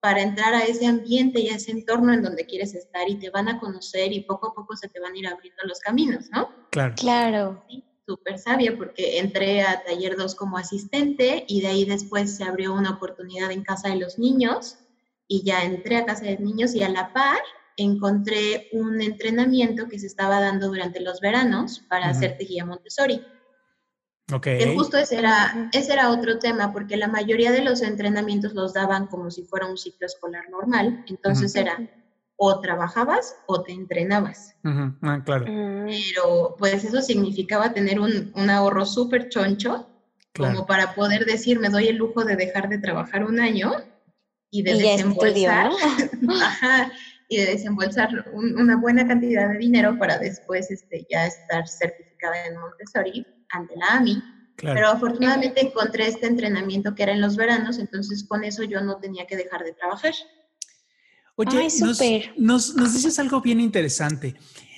para 0.00 0.20
entrar 0.20 0.54
a 0.54 0.62
ese 0.62 0.86
ambiente 0.86 1.40
y 1.40 1.48
a 1.48 1.56
ese 1.56 1.72
entorno 1.72 2.12
en 2.12 2.22
donde 2.22 2.46
quieres 2.46 2.74
estar 2.74 3.08
y 3.08 3.16
te 3.18 3.30
van 3.30 3.48
a 3.48 3.58
conocer 3.58 4.12
y 4.12 4.20
poco 4.20 4.48
a 4.50 4.54
poco 4.54 4.76
se 4.76 4.88
te 4.88 5.00
van 5.00 5.14
a 5.14 5.18
ir 5.18 5.26
abriendo 5.26 5.62
los 5.64 5.80
caminos, 5.80 6.26
¿no? 6.30 6.50
Claro. 6.70 6.94
Claro. 6.96 7.64
Sí, 7.68 7.82
súper 8.06 8.38
sabia 8.38 8.76
porque 8.76 9.18
entré 9.18 9.62
a 9.62 9.82
taller 9.82 10.16
2 10.16 10.34
como 10.34 10.58
asistente 10.58 11.44
y 11.48 11.60
de 11.60 11.68
ahí 11.68 11.84
después 11.84 12.36
se 12.36 12.44
abrió 12.44 12.74
una 12.74 12.90
oportunidad 12.90 13.50
en 13.50 13.62
casa 13.62 13.88
de 13.88 13.96
los 13.96 14.18
niños 14.18 14.78
y 15.26 15.42
ya 15.42 15.64
entré 15.64 15.96
a 15.96 16.04
casa 16.04 16.24
de 16.24 16.38
niños 16.38 16.74
y 16.74 16.82
a 16.82 16.88
la 16.88 17.12
par 17.12 17.38
encontré 17.76 18.68
un 18.72 19.00
entrenamiento 19.00 19.88
que 19.88 19.98
se 19.98 20.06
estaba 20.06 20.40
dando 20.40 20.68
durante 20.68 21.00
los 21.00 21.20
veranos 21.20 21.80
para 21.88 22.08
hacerte 22.08 22.44
guía 22.44 22.64
Montessori. 22.64 23.22
Ok. 24.32 24.42
Que 24.42 24.74
justo 24.74 24.96
ese 24.96 25.18
era, 25.18 25.68
ese 25.72 25.92
era 25.92 26.10
otro 26.10 26.38
tema, 26.38 26.72
porque 26.72 26.96
la 26.96 27.08
mayoría 27.08 27.52
de 27.52 27.62
los 27.62 27.82
entrenamientos 27.82 28.54
los 28.54 28.72
daban 28.72 29.06
como 29.08 29.30
si 29.30 29.42
fuera 29.42 29.66
un 29.66 29.76
ciclo 29.76 30.06
escolar 30.06 30.48
normal. 30.50 31.04
Entonces 31.08 31.54
era 31.56 31.78
o 32.36 32.60
trabajabas 32.60 33.36
o 33.46 33.62
te 33.62 33.72
entrenabas. 33.72 34.56
Ujú. 34.64 34.94
Ah, 35.02 35.22
claro. 35.24 35.46
Mm, 35.48 35.86
Pero 35.86 36.56
pues 36.58 36.84
eso 36.84 37.00
significaba 37.00 37.72
tener 37.72 38.00
un, 38.00 38.32
un 38.34 38.50
ahorro 38.50 38.84
súper 38.86 39.28
choncho, 39.28 39.88
Claro. 40.32 40.52
como 40.54 40.66
para 40.66 40.94
poder 40.96 41.26
decir, 41.26 41.60
me 41.60 41.68
doy 41.68 41.86
el 41.86 41.96
lujo 41.96 42.24
de 42.24 42.34
dejar 42.34 42.68
de 42.68 42.78
trabajar 42.78 43.24
un 43.24 43.38
año 43.38 43.70
y 44.50 44.62
de 44.62 44.70
Y 44.72 44.74
estudio, 44.74 44.90
desembolsar, 44.96 45.70
y 47.28 47.36
de 47.38 47.46
desembolsar 47.46 48.30
un- 48.32 48.58
una 48.58 48.76
buena 48.76 49.06
cantidad 49.06 49.48
de 49.50 49.58
dinero 49.58 49.96
para 49.98 50.18
después 50.18 50.70
este, 50.72 51.06
ya 51.10 51.26
estar 51.26 51.68
certificada 51.68 52.46
en 52.46 52.58
Montessori 52.58 53.24
ante 53.50 53.76
la 53.76 53.86
AMI. 53.96 54.22
Claro. 54.56 54.74
Pero 54.76 54.88
afortunadamente 54.88 55.60
encontré 55.60 56.06
este 56.08 56.26
entrenamiento 56.26 56.94
que 56.94 57.02
era 57.04 57.12
en 57.12 57.20
los 57.20 57.36
veranos, 57.36 57.78
entonces 57.78 58.24
con 58.28 58.44
eso 58.44 58.62
yo 58.64 58.80
no 58.80 58.98
tenía 58.98 59.26
que 59.26 59.36
dejar 59.36 59.64
de 59.64 59.72
trabajar. 59.72 60.12
Oye, 61.36 61.68
Ay, 62.00 62.30
nos, 62.36 62.74
nos 62.74 62.94
dices 62.94 63.18
algo 63.18 63.40
bien 63.40 63.60
interesante. 63.60 64.34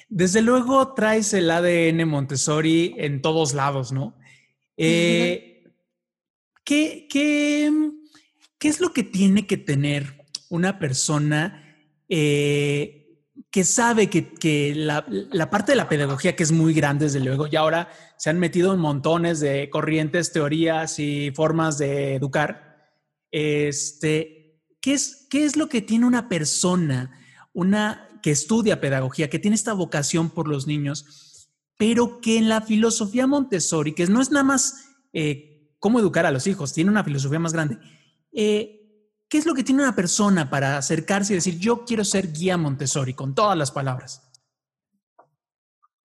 Desde 0.09 0.41
luego 0.41 0.95
traes 0.95 1.35
el 1.35 1.51
ADN 1.51 2.09
Montessori 2.09 2.95
en 2.97 3.21
todos 3.21 3.55
lados, 3.55 3.93
¿no? 3.93 4.17
Eh, 4.77 5.65
¿qué, 6.65 7.07
qué, 7.11 7.71
qué 8.59 8.69
es 8.69 8.81
lo 8.81 8.93
que 8.93 9.03
tiene 9.03 9.47
que 9.47 9.57
tener 9.57 10.25
una 10.49 10.79
persona 10.79 11.77
eh, 12.09 13.07
que 13.51 13.65
sabe 13.65 14.09
que, 14.09 14.33
que 14.33 14.75
la, 14.75 15.05
la 15.09 15.51
parte 15.51 15.73
de 15.73 15.77
la 15.77 15.89
pedagogía, 15.89 16.37
que 16.37 16.43
es 16.43 16.53
muy 16.53 16.73
grande, 16.73 17.07
desde 17.07 17.21
luego, 17.21 17.49
y 17.51 17.57
ahora 17.57 17.89
se 18.17 18.31
han 18.31 18.39
metido 18.39 18.73
en 18.73 18.81
montones 18.81 19.41
de 19.41 19.69
corrientes, 19.71 20.33
teorías 20.33 20.99
y 20.99 21.33
formas 21.35 21.79
de 21.79 22.15
educar, 22.15 22.91
este, 23.31 24.36
¿qué 24.87 24.93
es, 24.93 25.27
qué 25.29 25.45
es 25.45 25.57
lo 25.57 25.69
que 25.69 25.83
tiene 25.83 26.07
una 26.07 26.29
persona, 26.29 27.11
una 27.53 28.09
que 28.23 28.31
estudia 28.31 28.81
pedagogía, 28.81 29.29
que 29.29 29.41
tiene 29.41 29.57
esta 29.57 29.73
vocación 29.73 30.31
por 30.31 30.47
los 30.47 30.69
niños, 30.69 31.51
pero 31.77 32.21
que 32.21 32.39
en 32.39 32.49
la 32.49 32.61
filosofía 32.61 33.27
Montessori, 33.27 33.95
que 33.95 34.07
no 34.07 34.21
es 34.21 34.31
nada 34.31 34.45
más 34.45 34.87
eh, 35.13 35.75
cómo 35.81 35.99
educar 35.99 36.25
a 36.25 36.31
los 36.31 36.47
hijos, 36.47 36.73
tiene 36.73 36.93
una 36.93 37.03
filosofía 37.03 37.41
más 37.41 37.53
grande. 37.53 37.79
Eh, 38.31 39.03
¿Qué 39.29 39.39
es 39.39 39.47
lo 39.47 39.55
que 39.55 39.65
tiene 39.65 39.83
una 39.83 39.97
persona 39.97 40.49
para 40.49 40.79
acercarse 40.79 41.33
y 41.33 41.37
decir, 41.37 41.59
yo 41.59 41.85
quiero 41.85 42.05
ser 42.05 42.33
guía 42.33 42.57
Montessori, 42.57 43.13
con 43.13 43.35
todas 43.35 43.59
las 43.59 43.73
palabras? 43.73 44.23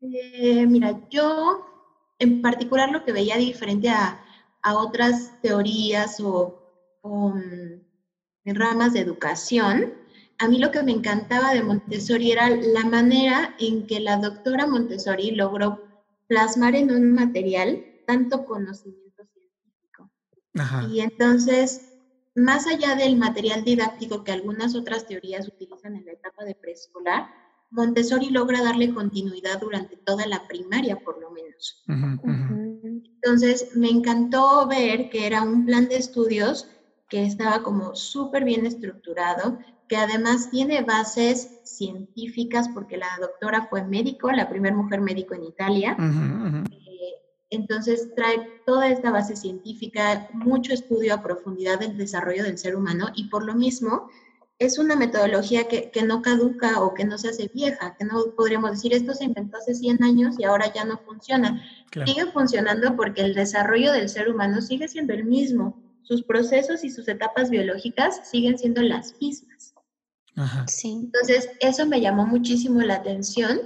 Eh, 0.01 0.65
mira, 0.65 1.07
yo 1.11 1.67
en 2.17 2.41
particular 2.41 2.89
lo 2.91 3.05
que 3.05 3.11
veía 3.11 3.37
diferente 3.37 3.89
a, 3.89 4.25
a 4.63 4.73
otras 4.73 5.39
teorías 5.43 6.19
o, 6.19 6.97
o, 7.03 7.35
mm, 8.45 8.53
ramas 8.55 8.93
de 8.93 8.99
educación, 8.99 9.93
a 10.37 10.47
mí 10.47 10.57
lo 10.57 10.71
que 10.71 10.81
me 10.83 10.91
encantaba 10.91 11.53
de 11.53 11.63
Montessori 11.63 12.31
era 12.31 12.49
la 12.49 12.83
manera 12.85 13.55
en 13.59 13.85
que 13.85 13.99
la 13.99 14.17
doctora 14.17 14.65
Montessori 14.65 15.31
logró 15.31 15.83
plasmar 16.27 16.75
en 16.75 16.91
un 16.91 17.13
material 17.13 17.85
tanto 18.07 18.45
conocimiento 18.45 19.23
científico. 19.33 20.09
Ajá. 20.57 20.87
Y 20.91 21.01
entonces, 21.01 21.93
más 22.35 22.65
allá 22.65 22.95
del 22.95 23.17
material 23.17 23.63
didáctico 23.63 24.23
que 24.23 24.31
algunas 24.31 24.73
otras 24.75 25.05
teorías 25.05 25.47
utilizan 25.47 25.95
en 25.95 26.05
la 26.05 26.13
etapa 26.13 26.43
de 26.43 26.55
preescolar, 26.55 27.27
Montessori 27.71 28.29
logra 28.29 28.61
darle 28.61 28.93
continuidad 28.93 29.59
durante 29.61 29.95
toda 29.95 30.25
la 30.27 30.47
primaria, 30.47 30.97
por 30.97 31.21
lo 31.21 31.31
menos. 31.31 31.83
Entonces, 33.23 33.75
me 33.75 33.89
encantó 33.89 34.67
ver 34.67 35.09
que 35.09 35.25
era 35.25 35.41
un 35.41 35.65
plan 35.65 35.87
de 35.87 35.95
estudios 35.95 36.67
que 37.11 37.25
estaba 37.25 37.61
como 37.61 37.93
súper 37.93 38.45
bien 38.45 38.65
estructurado, 38.65 39.59
que 39.89 39.97
además 39.97 40.49
tiene 40.49 40.81
bases 40.81 41.59
científicas, 41.65 42.69
porque 42.69 42.95
la 42.95 43.09
doctora 43.19 43.67
fue 43.69 43.83
médico, 43.83 44.31
la 44.31 44.47
primera 44.47 44.73
mujer 44.73 45.01
médico 45.01 45.35
en 45.35 45.43
Italia. 45.43 45.97
Eh, 45.99 46.63
Entonces 47.49 48.15
trae 48.15 48.61
toda 48.65 48.87
esta 48.87 49.11
base 49.11 49.35
científica, 49.35 50.29
mucho 50.33 50.73
estudio 50.73 51.13
a 51.13 51.21
profundidad 51.21 51.79
del 51.81 51.97
desarrollo 51.97 52.43
del 52.45 52.57
ser 52.57 52.77
humano 52.77 53.07
y 53.13 53.27
por 53.27 53.43
lo 53.43 53.55
mismo 53.55 54.07
es 54.57 54.79
una 54.79 54.95
metodología 54.95 55.67
que, 55.67 55.91
que 55.91 56.03
no 56.03 56.21
caduca 56.21 56.79
o 56.79 56.93
que 56.93 57.03
no 57.03 57.17
se 57.17 57.27
hace 57.27 57.51
vieja, 57.53 57.97
que 57.97 58.05
no 58.05 58.23
podríamos 58.37 58.71
decir 58.71 58.93
esto 58.93 59.13
se 59.13 59.25
inventó 59.25 59.57
hace 59.57 59.75
100 59.75 60.01
años 60.01 60.35
y 60.39 60.45
ahora 60.45 60.71
ya 60.73 60.85
no 60.85 60.97
funciona. 60.99 61.61
Claro. 61.89 62.09
Sigue 62.09 62.31
funcionando 62.31 62.95
porque 62.95 63.21
el 63.21 63.33
desarrollo 63.33 63.91
del 63.91 64.07
ser 64.07 64.29
humano 64.29 64.61
sigue 64.61 64.87
siendo 64.87 65.11
el 65.11 65.25
mismo. 65.25 65.90
Sus 66.03 66.23
procesos 66.23 66.83
y 66.83 66.89
sus 66.89 67.07
etapas 67.07 67.49
biológicas 67.49 68.29
siguen 68.29 68.57
siendo 68.57 68.81
las 68.81 69.15
mismas. 69.21 69.73
Ajá. 70.35 70.67
Sí. 70.67 70.91
Entonces, 70.91 71.49
eso 71.59 71.85
me 71.85 72.01
llamó 72.01 72.25
muchísimo 72.25 72.81
la 72.81 72.95
atención 72.95 73.59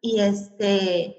y 0.00 0.20
este 0.20 1.16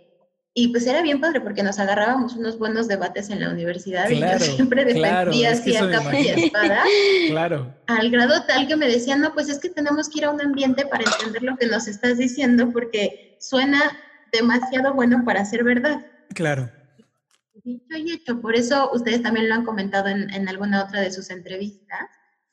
y 0.54 0.68
pues 0.68 0.86
era 0.86 1.01
bien 1.01 1.22
padre 1.22 1.40
porque 1.40 1.63
nos 1.63 1.80
agarrábamos 1.80 2.36
unos 2.36 2.60
buenos 2.60 2.90
debates 2.90 3.30
en 3.30 3.40
la 3.40 3.50
universidad 3.50 4.10
Claro, 4.10 4.38
y 4.44 4.48
yo 4.48 4.54
siempre 4.56 4.84
claro, 4.94 5.32
defendía 5.32 5.51
es 5.51 5.62
que 5.62 5.78
así 5.78 5.86
a 5.86 5.92
capa 5.92 6.20
y 6.20 6.28
espada, 6.28 6.84
Claro. 7.30 7.74
al 7.88 8.12
grado 8.12 8.44
tal 8.46 8.68
que 8.68 8.75
me 8.75 8.88
decían, 8.88 9.22
no, 9.22 9.34
pues 9.34 9.48
es 9.48 9.60
que 9.60 9.70
tenemos 9.70 10.10
que 10.10 10.20
ir 10.20 10.25
a 10.25 10.30
un 10.30 10.42
ambiente 10.42 10.86
para 10.86 11.06
entender 11.06 11.44
lo 11.44 11.56
que 11.56 11.68
nos 11.68 11.88
estás 11.88 12.18
diciendo 12.18 12.70
porque 12.74 13.38
suena 13.40 13.82
demasiado 14.34 14.94
bueno 14.94 15.24
para 15.25 15.46
ser 15.46 15.63
verdad. 15.63 16.06
Claro. 16.34 16.70
Dicho 17.63 17.98
y 17.98 18.12
hecho, 18.12 18.41
por 18.41 18.55
eso 18.55 18.91
ustedes 18.93 19.22
también 19.22 19.50
lo 19.50 19.55
han 19.55 19.65
comentado 19.65 20.08
en, 20.08 20.29
en 20.34 20.48
alguna 20.48 20.84
otra 20.84 21.01
de 21.01 21.12
sus 21.12 21.29
entrevistas. 21.29 22.10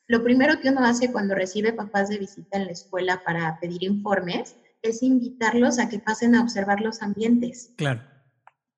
Lo 0.07 0.23
primero 0.23 0.59
que 0.59 0.69
uno 0.69 0.83
hace 0.85 1.11
cuando 1.11 1.35
recibe 1.35 1.71
papás 1.73 2.09
de 2.09 2.17
visita 2.17 2.57
en 2.57 2.65
la 2.65 2.71
escuela 2.71 3.23
para 3.23 3.59
pedir 3.59 3.83
informes 3.83 4.55
es 4.81 5.03
invitarlos 5.03 5.79
a 5.79 5.87
que 5.89 5.99
pasen 5.99 6.35
a 6.35 6.41
observar 6.41 6.81
los 6.81 7.01
ambientes, 7.01 7.71
Claro. 7.77 8.01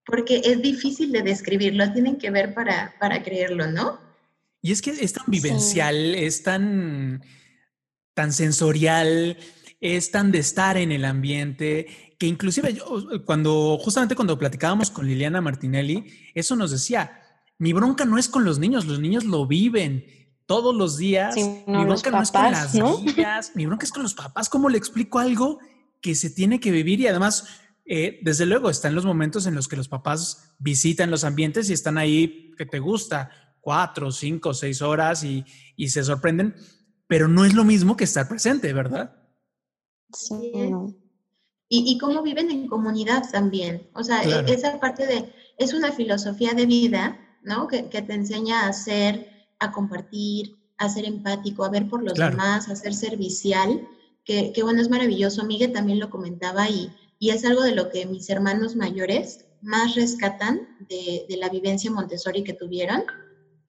porque 0.05 0.41
es 0.43 0.61
difícil 0.61 1.11
de 1.11 1.21
describirlo, 1.21 1.91
tienen 1.93 2.17
que 2.17 2.31
ver 2.31 2.53
para, 2.53 2.95
para 2.99 3.23
creerlo, 3.23 3.67
¿no? 3.67 3.99
Y 4.61 4.71
es 4.71 4.81
que 4.81 4.91
es 4.91 5.13
tan 5.13 5.25
vivencial, 5.27 6.15
es 6.15 6.43
tan, 6.43 7.23
tan 8.13 8.31
sensorial, 8.33 9.37
es 9.81 10.11
tan 10.11 10.31
de 10.31 10.37
estar 10.37 10.77
en 10.77 10.91
el 10.91 11.03
ambiente, 11.03 12.15
que 12.19 12.27
inclusive 12.27 12.73
yo, 12.73 13.25
cuando, 13.25 13.79
justamente 13.79 14.15
cuando 14.15 14.37
platicábamos 14.37 14.91
con 14.91 15.07
Liliana 15.07 15.41
Martinelli, 15.41 16.05
eso 16.35 16.55
nos 16.55 16.69
decía, 16.69 17.19
mi 17.57 17.73
bronca 17.73 18.05
no 18.05 18.19
es 18.19 18.29
con 18.29 18.45
los 18.45 18.59
niños, 18.59 18.85
los 18.85 18.99
niños 18.99 19.25
lo 19.25 19.47
viven 19.47 20.05
todos 20.45 20.75
los 20.75 20.97
días. 20.97 21.33
Sí, 21.33 21.63
mi 21.65 21.73
no, 21.73 21.85
bronca 21.85 22.11
no 22.11 22.21
es 22.21 22.31
con 22.31 22.51
las 22.51 22.75
¿no? 22.75 23.01
guías, 23.01 23.53
mi 23.55 23.65
bronca 23.65 23.85
es 23.85 23.91
con 23.91 24.03
los 24.03 24.13
papás, 24.13 24.49
¿cómo 24.49 24.69
le 24.69 24.77
explico 24.77 25.17
algo 25.17 25.59
que 25.99 26.13
se 26.13 26.29
tiene 26.29 26.59
que 26.59 26.69
vivir? 26.69 26.99
Y 26.99 27.07
además, 27.07 27.47
eh, 27.83 28.19
desde 28.21 28.45
luego 28.45 28.69
están 28.69 28.93
los 28.93 29.03
momentos 29.03 29.47
en 29.47 29.55
los 29.55 29.67
que 29.67 29.77
los 29.77 29.87
papás 29.87 30.53
visitan 30.59 31.09
los 31.09 31.23
ambientes 31.23 31.71
y 31.71 31.73
están 31.73 31.97
ahí 31.97 32.51
que 32.55 32.67
te 32.67 32.77
gusta, 32.77 33.31
cuatro, 33.61 34.11
cinco, 34.11 34.53
seis 34.53 34.83
horas 34.83 35.23
y, 35.23 35.43
y 35.75 35.89
se 35.89 36.03
sorprenden, 36.03 36.53
pero 37.07 37.27
no 37.27 37.45
es 37.45 37.55
lo 37.55 37.63
mismo 37.63 37.97
que 37.97 38.03
estar 38.03 38.27
presente, 38.27 38.73
¿verdad? 38.73 39.20
Sí. 40.13 40.51
Y, 41.73 41.91
y 41.91 41.97
cómo 41.97 42.21
viven 42.21 42.51
en 42.51 42.67
comunidad 42.67 43.23
también. 43.31 43.89
O 43.93 44.03
sea, 44.03 44.23
e, 44.23 44.51
esa 44.51 44.79
parte 44.79 45.07
de, 45.07 45.33
es 45.57 45.73
una 45.73 45.91
filosofía 45.91 46.53
de 46.53 46.65
vida, 46.65 47.19
¿no? 47.43 47.67
Que, 47.67 47.87
que 47.89 48.01
te 48.01 48.13
enseña 48.13 48.67
a 48.67 48.73
ser, 48.73 49.47
a 49.59 49.71
compartir, 49.71 50.57
a 50.77 50.89
ser 50.89 51.05
empático, 51.05 51.63
a 51.63 51.69
ver 51.69 51.87
por 51.87 52.03
los 52.03 52.15
demás, 52.15 52.67
a 52.67 52.75
ser 52.75 52.93
servicial, 52.93 53.87
que, 54.25 54.51
que, 54.51 54.63
bueno, 54.63 54.81
es 54.81 54.89
maravilloso. 54.89 55.45
Miguel 55.45 55.71
también 55.71 55.99
lo 55.99 56.09
comentaba 56.09 56.69
y, 56.69 56.91
y 57.19 57.29
es 57.29 57.45
algo 57.45 57.61
de 57.61 57.75
lo 57.75 57.89
que 57.89 58.05
mis 58.05 58.29
hermanos 58.29 58.75
mayores 58.75 59.45
más 59.61 59.95
rescatan 59.95 60.67
de, 60.89 61.25
de 61.29 61.37
la 61.37 61.49
vivencia 61.49 61.91
Montessori 61.91 62.43
que 62.43 62.53
tuvieron. 62.53 63.03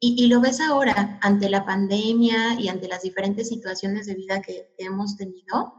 Y, 0.00 0.24
y, 0.24 0.26
lo 0.26 0.40
ves 0.40 0.60
ahora 0.60 1.18
ante 1.22 1.48
la 1.48 1.64
pandemia 1.64 2.58
y 2.58 2.68
ante 2.68 2.88
las 2.88 3.02
diferentes 3.02 3.48
situaciones 3.48 4.06
de 4.06 4.14
vida 4.14 4.40
que, 4.42 4.72
que 4.76 4.86
hemos 4.86 5.16
tenido. 5.16 5.74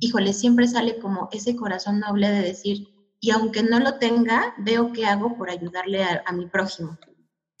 Híjole, 0.00 0.32
siempre 0.32 0.68
sale 0.68 0.98
como 0.98 1.28
ese 1.32 1.56
corazón 1.56 2.00
noble 2.00 2.30
de 2.30 2.42
decir, 2.42 2.88
y 3.20 3.30
aunque 3.30 3.62
no 3.62 3.80
lo 3.80 3.98
tenga, 3.98 4.54
veo 4.58 4.92
qué 4.92 5.06
hago 5.06 5.36
por 5.36 5.50
ayudarle 5.50 6.04
a, 6.04 6.22
a 6.24 6.32
mi 6.32 6.46
prójimo. 6.46 6.98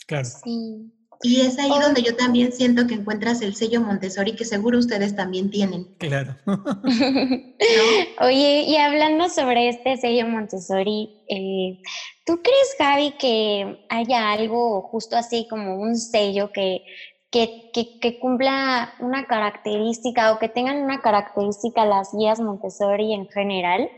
Claro. 0.06 0.28
Sí. 0.44 0.92
Y 1.22 1.40
es 1.40 1.58
ahí 1.58 1.68
donde 1.68 2.02
yo 2.02 2.14
también 2.14 2.52
siento 2.52 2.86
que 2.86 2.94
encuentras 2.94 3.42
el 3.42 3.54
sello 3.56 3.80
Montessori 3.80 4.36
que 4.36 4.44
seguro 4.44 4.78
ustedes 4.78 5.16
también 5.16 5.50
tienen. 5.50 5.84
Claro. 5.98 6.36
Oye, 8.20 8.64
y 8.68 8.76
hablando 8.76 9.28
sobre 9.28 9.68
este 9.68 9.96
sello 9.96 10.28
Montessori, 10.28 11.24
eh, 11.28 11.80
¿tú 12.24 12.40
crees, 12.40 12.74
Javi, 12.78 13.14
que 13.18 13.84
haya 13.88 14.30
algo 14.30 14.82
justo 14.82 15.16
así 15.16 15.48
como 15.50 15.80
un 15.80 15.96
sello 15.96 16.52
que, 16.52 16.82
que, 17.30 17.70
que, 17.72 17.98
que 18.00 18.18
cumpla 18.18 18.94
una 19.00 19.26
característica 19.26 20.32
o 20.32 20.38
que 20.38 20.48
tengan 20.48 20.82
una 20.82 21.00
característica 21.00 21.84
las 21.84 22.14
guías 22.14 22.40
Montessori 22.40 23.12
en 23.12 23.28
general? 23.28 23.90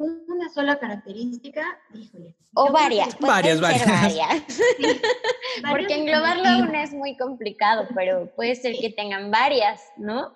una 0.00 0.48
sola 0.48 0.78
característica, 0.78 1.62
híjole. 1.92 2.34
O 2.54 2.72
varias. 2.72 3.14
Pues 3.16 3.30
varias, 3.30 3.60
varias. 3.60 3.86
varias. 3.86 4.42
Sí, 4.48 5.00
Porque 5.70 5.94
englobarlo 5.94 6.48
aún 6.48 6.74
es 6.74 6.92
muy 6.92 7.16
complicado, 7.16 7.86
pero 7.94 8.30
puede 8.34 8.54
ser 8.54 8.76
que 8.80 8.90
tengan 8.90 9.30
varias, 9.30 9.82
¿no? 9.96 10.32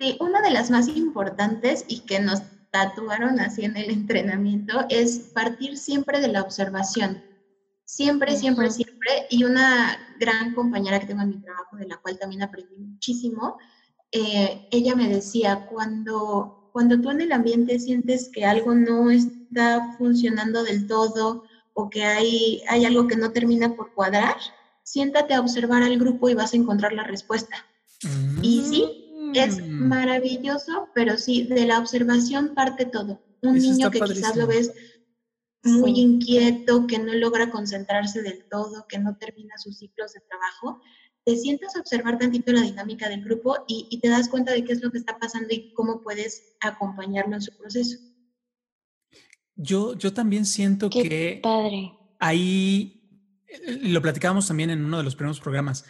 Sí, 0.00 0.16
una 0.20 0.42
de 0.42 0.50
las 0.50 0.70
más 0.70 0.88
importantes 0.88 1.84
y 1.86 2.00
que 2.00 2.18
nos 2.18 2.42
tatuaron 2.70 3.38
así 3.38 3.64
en 3.64 3.76
el 3.76 3.90
entrenamiento 3.90 4.84
es 4.88 5.30
partir 5.32 5.76
siempre 5.76 6.20
de 6.20 6.28
la 6.28 6.42
observación. 6.42 7.22
Siempre, 7.84 8.36
siempre, 8.36 8.70
siempre. 8.70 9.26
Y 9.30 9.44
una 9.44 9.98
gran 10.18 10.54
compañera 10.54 10.98
que 11.00 11.06
tengo 11.06 11.22
en 11.22 11.30
mi 11.30 11.40
trabajo, 11.40 11.76
de 11.76 11.86
la 11.86 11.96
cual 11.98 12.18
también 12.18 12.42
aprendí 12.42 12.76
muchísimo, 12.76 13.58
eh, 14.10 14.68
ella 14.70 14.94
me 14.94 15.08
decía, 15.08 15.66
cuando 15.70 16.60
cuando 16.74 17.00
tú 17.00 17.10
en 17.10 17.20
el 17.20 17.30
ambiente 17.30 17.78
sientes 17.78 18.28
que 18.34 18.44
algo 18.44 18.74
no 18.74 19.08
está 19.08 19.94
funcionando 19.96 20.64
del 20.64 20.88
todo 20.88 21.44
o 21.72 21.88
que 21.88 22.02
hay, 22.02 22.62
hay 22.68 22.84
algo 22.84 23.06
que 23.06 23.14
no 23.14 23.30
termina 23.30 23.76
por 23.76 23.94
cuadrar, 23.94 24.34
siéntate 24.82 25.34
a 25.34 25.40
observar 25.40 25.84
al 25.84 25.96
grupo 26.00 26.28
y 26.28 26.34
vas 26.34 26.52
a 26.52 26.56
encontrar 26.56 26.92
la 26.92 27.04
respuesta. 27.04 27.64
Y 28.42 28.64
sí, 28.68 29.30
es 29.34 29.60
Mm. 29.60 29.86
maravilloso, 29.86 30.88
pero 30.96 31.16
sí, 31.16 31.44
de 31.44 31.64
la 31.64 31.78
observación 31.78 32.54
parte 32.56 32.86
todo. 32.86 33.22
Un 33.42 33.56
Eso 33.56 33.70
niño 33.70 33.90
que 33.92 34.00
quizás 34.00 34.34
lo 34.34 34.48
ves 34.48 34.72
muy 35.64 35.94
Sí. 35.94 36.00
inquieto, 36.02 36.86
que 36.86 36.98
no 36.98 37.12
logra 37.14 37.50
concentrarse 37.50 38.22
del 38.22 38.44
todo, 38.50 38.86
que 38.88 38.98
no 38.98 39.16
termina 39.16 39.56
sus 39.58 39.78
ciclos 39.78 40.12
de 40.12 40.20
trabajo, 40.28 40.80
te 41.24 41.36
sientas 41.36 41.74
a 41.74 41.80
observar 41.80 42.18
tantito 42.18 42.52
la 42.52 42.60
dinámica 42.62 43.08
del 43.08 43.24
grupo 43.24 43.64
y, 43.66 43.86
y 43.90 44.00
te 44.00 44.08
das 44.08 44.28
cuenta 44.28 44.52
de 44.52 44.62
qué 44.64 44.72
es 44.74 44.82
lo 44.82 44.90
que 44.90 44.98
está 44.98 45.18
pasando 45.18 45.48
y 45.54 45.72
cómo 45.72 46.02
puedes 46.02 46.54
acompañarlo 46.60 47.34
en 47.36 47.42
su 47.42 47.56
proceso. 47.56 47.98
Yo, 49.56 49.94
yo 49.96 50.12
también 50.12 50.44
siento 50.46 50.90
Qué 50.90 51.02
que 51.02 51.40
padre. 51.42 51.92
ahí, 52.18 53.08
eh, 53.46 53.78
lo 53.82 54.02
platicábamos 54.02 54.48
también 54.48 54.70
en 54.70 54.84
uno 54.84 54.98
de 54.98 55.04
los 55.04 55.14
primeros 55.16 55.40
programas, 55.40 55.84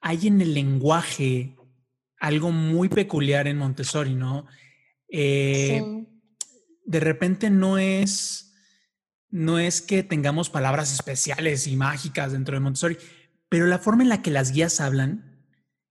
hay 0.00 0.28
en 0.28 0.40
el 0.40 0.54
lenguaje 0.54 1.56
algo 2.20 2.50
muy 2.52 2.88
peculiar 2.88 3.48
en 3.48 3.58
Montessori, 3.58 4.14
¿no? 4.14 4.46
Eh, 5.08 5.80
sí. 5.82 6.06
De 6.84 7.00
repente 7.00 7.48
no 7.50 7.78
es, 7.78 8.47
no 9.30 9.58
es 9.58 9.82
que 9.82 10.02
tengamos 10.02 10.50
palabras 10.50 10.92
especiales 10.92 11.66
y 11.66 11.76
mágicas 11.76 12.32
dentro 12.32 12.54
de 12.54 12.60
Montessori, 12.60 12.96
pero 13.48 13.66
la 13.66 13.78
forma 13.78 14.02
en 14.02 14.08
la 14.08 14.22
que 14.22 14.30
las 14.30 14.52
guías 14.52 14.80
hablan, 14.80 15.24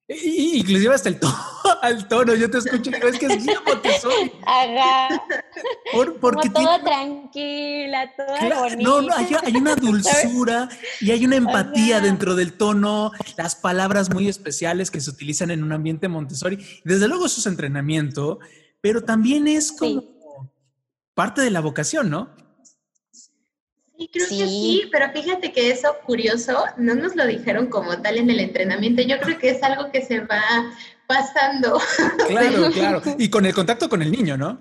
inclusive 0.08 0.94
hasta 0.96 1.10
el 1.10 1.20
tono, 1.20 1.36
al 1.82 2.08
tono, 2.08 2.34
yo 2.36 2.50
te 2.50 2.60
escucho 2.60 2.90
y 2.90 2.94
digo, 2.94 3.08
es 3.08 3.20
que 3.20 3.26
es 3.28 3.44
guía 3.44 3.60
Montessori, 3.66 4.32
Ajá. 4.46 5.24
por- 5.92 6.20
porque 6.20 6.50
Como 6.50 6.68
tiene- 6.70 6.84
tranquila, 6.84 8.14
toda 8.16 8.40
Claro, 8.40 8.62
bonita. 8.62 8.82
no, 8.84 9.02
no, 9.02 9.16
hay, 9.16 9.28
hay 9.44 9.56
una 9.56 9.76
dulzura 9.76 10.70
y 11.02 11.12
hay 11.12 11.26
una 11.26 11.36
empatía 11.36 11.98
Ajá. 11.98 12.06
dentro 12.06 12.36
del 12.36 12.54
tono, 12.54 13.12
las 13.38 13.56
palabras 13.56 14.10
muy 14.14 14.28
especiales 14.30 14.92
que 14.92 15.02
se 15.02 15.10
utilizan 15.10 15.52
en 15.52 15.64
un 15.64 15.74
ambiente 15.74 16.08
Montessori. 16.08 16.58
Desde 16.86 17.08
luego 17.08 17.26
eso 17.26 17.40
es 17.42 17.46
entrenamiento, 17.46 18.40
pero 18.82 19.04
también 19.04 19.48
es 19.48 19.72
como 19.72 20.04
parte 21.14 21.42
de 21.42 21.50
la 21.52 21.60
vocación, 21.62 22.10
¿no? 22.10 22.34
Sí, 23.98 24.10
creo 24.14 24.28
que 24.28 24.36
Sí. 24.36 24.90
pero 24.92 25.12
fíjate 25.12 25.52
que 25.52 25.72
eso 25.72 25.96
curioso, 26.06 26.66
no 26.78 26.94
nos 26.94 27.16
lo 27.16 27.26
dijeron 27.26 27.68
como 27.68 28.00
tal 28.02 28.18
en 28.18 28.30
el 28.30 28.40
entrenamiento. 28.40 29.02
Yo 29.02 29.20
creo 29.20 29.40
que 29.40 29.50
es 29.50 29.64
algo 29.64 29.92
que 29.92 30.02
se 30.02 30.20
va 30.20 30.42
pasando. 31.08 31.80
Claro, 32.28 32.72
claro. 32.72 33.02
Y 33.18 33.30
con 33.30 33.46
el 33.46 33.54
contacto 33.54 33.90
con 33.90 34.02
el 34.02 34.12
niño, 34.12 34.38
¿no? 34.38 34.60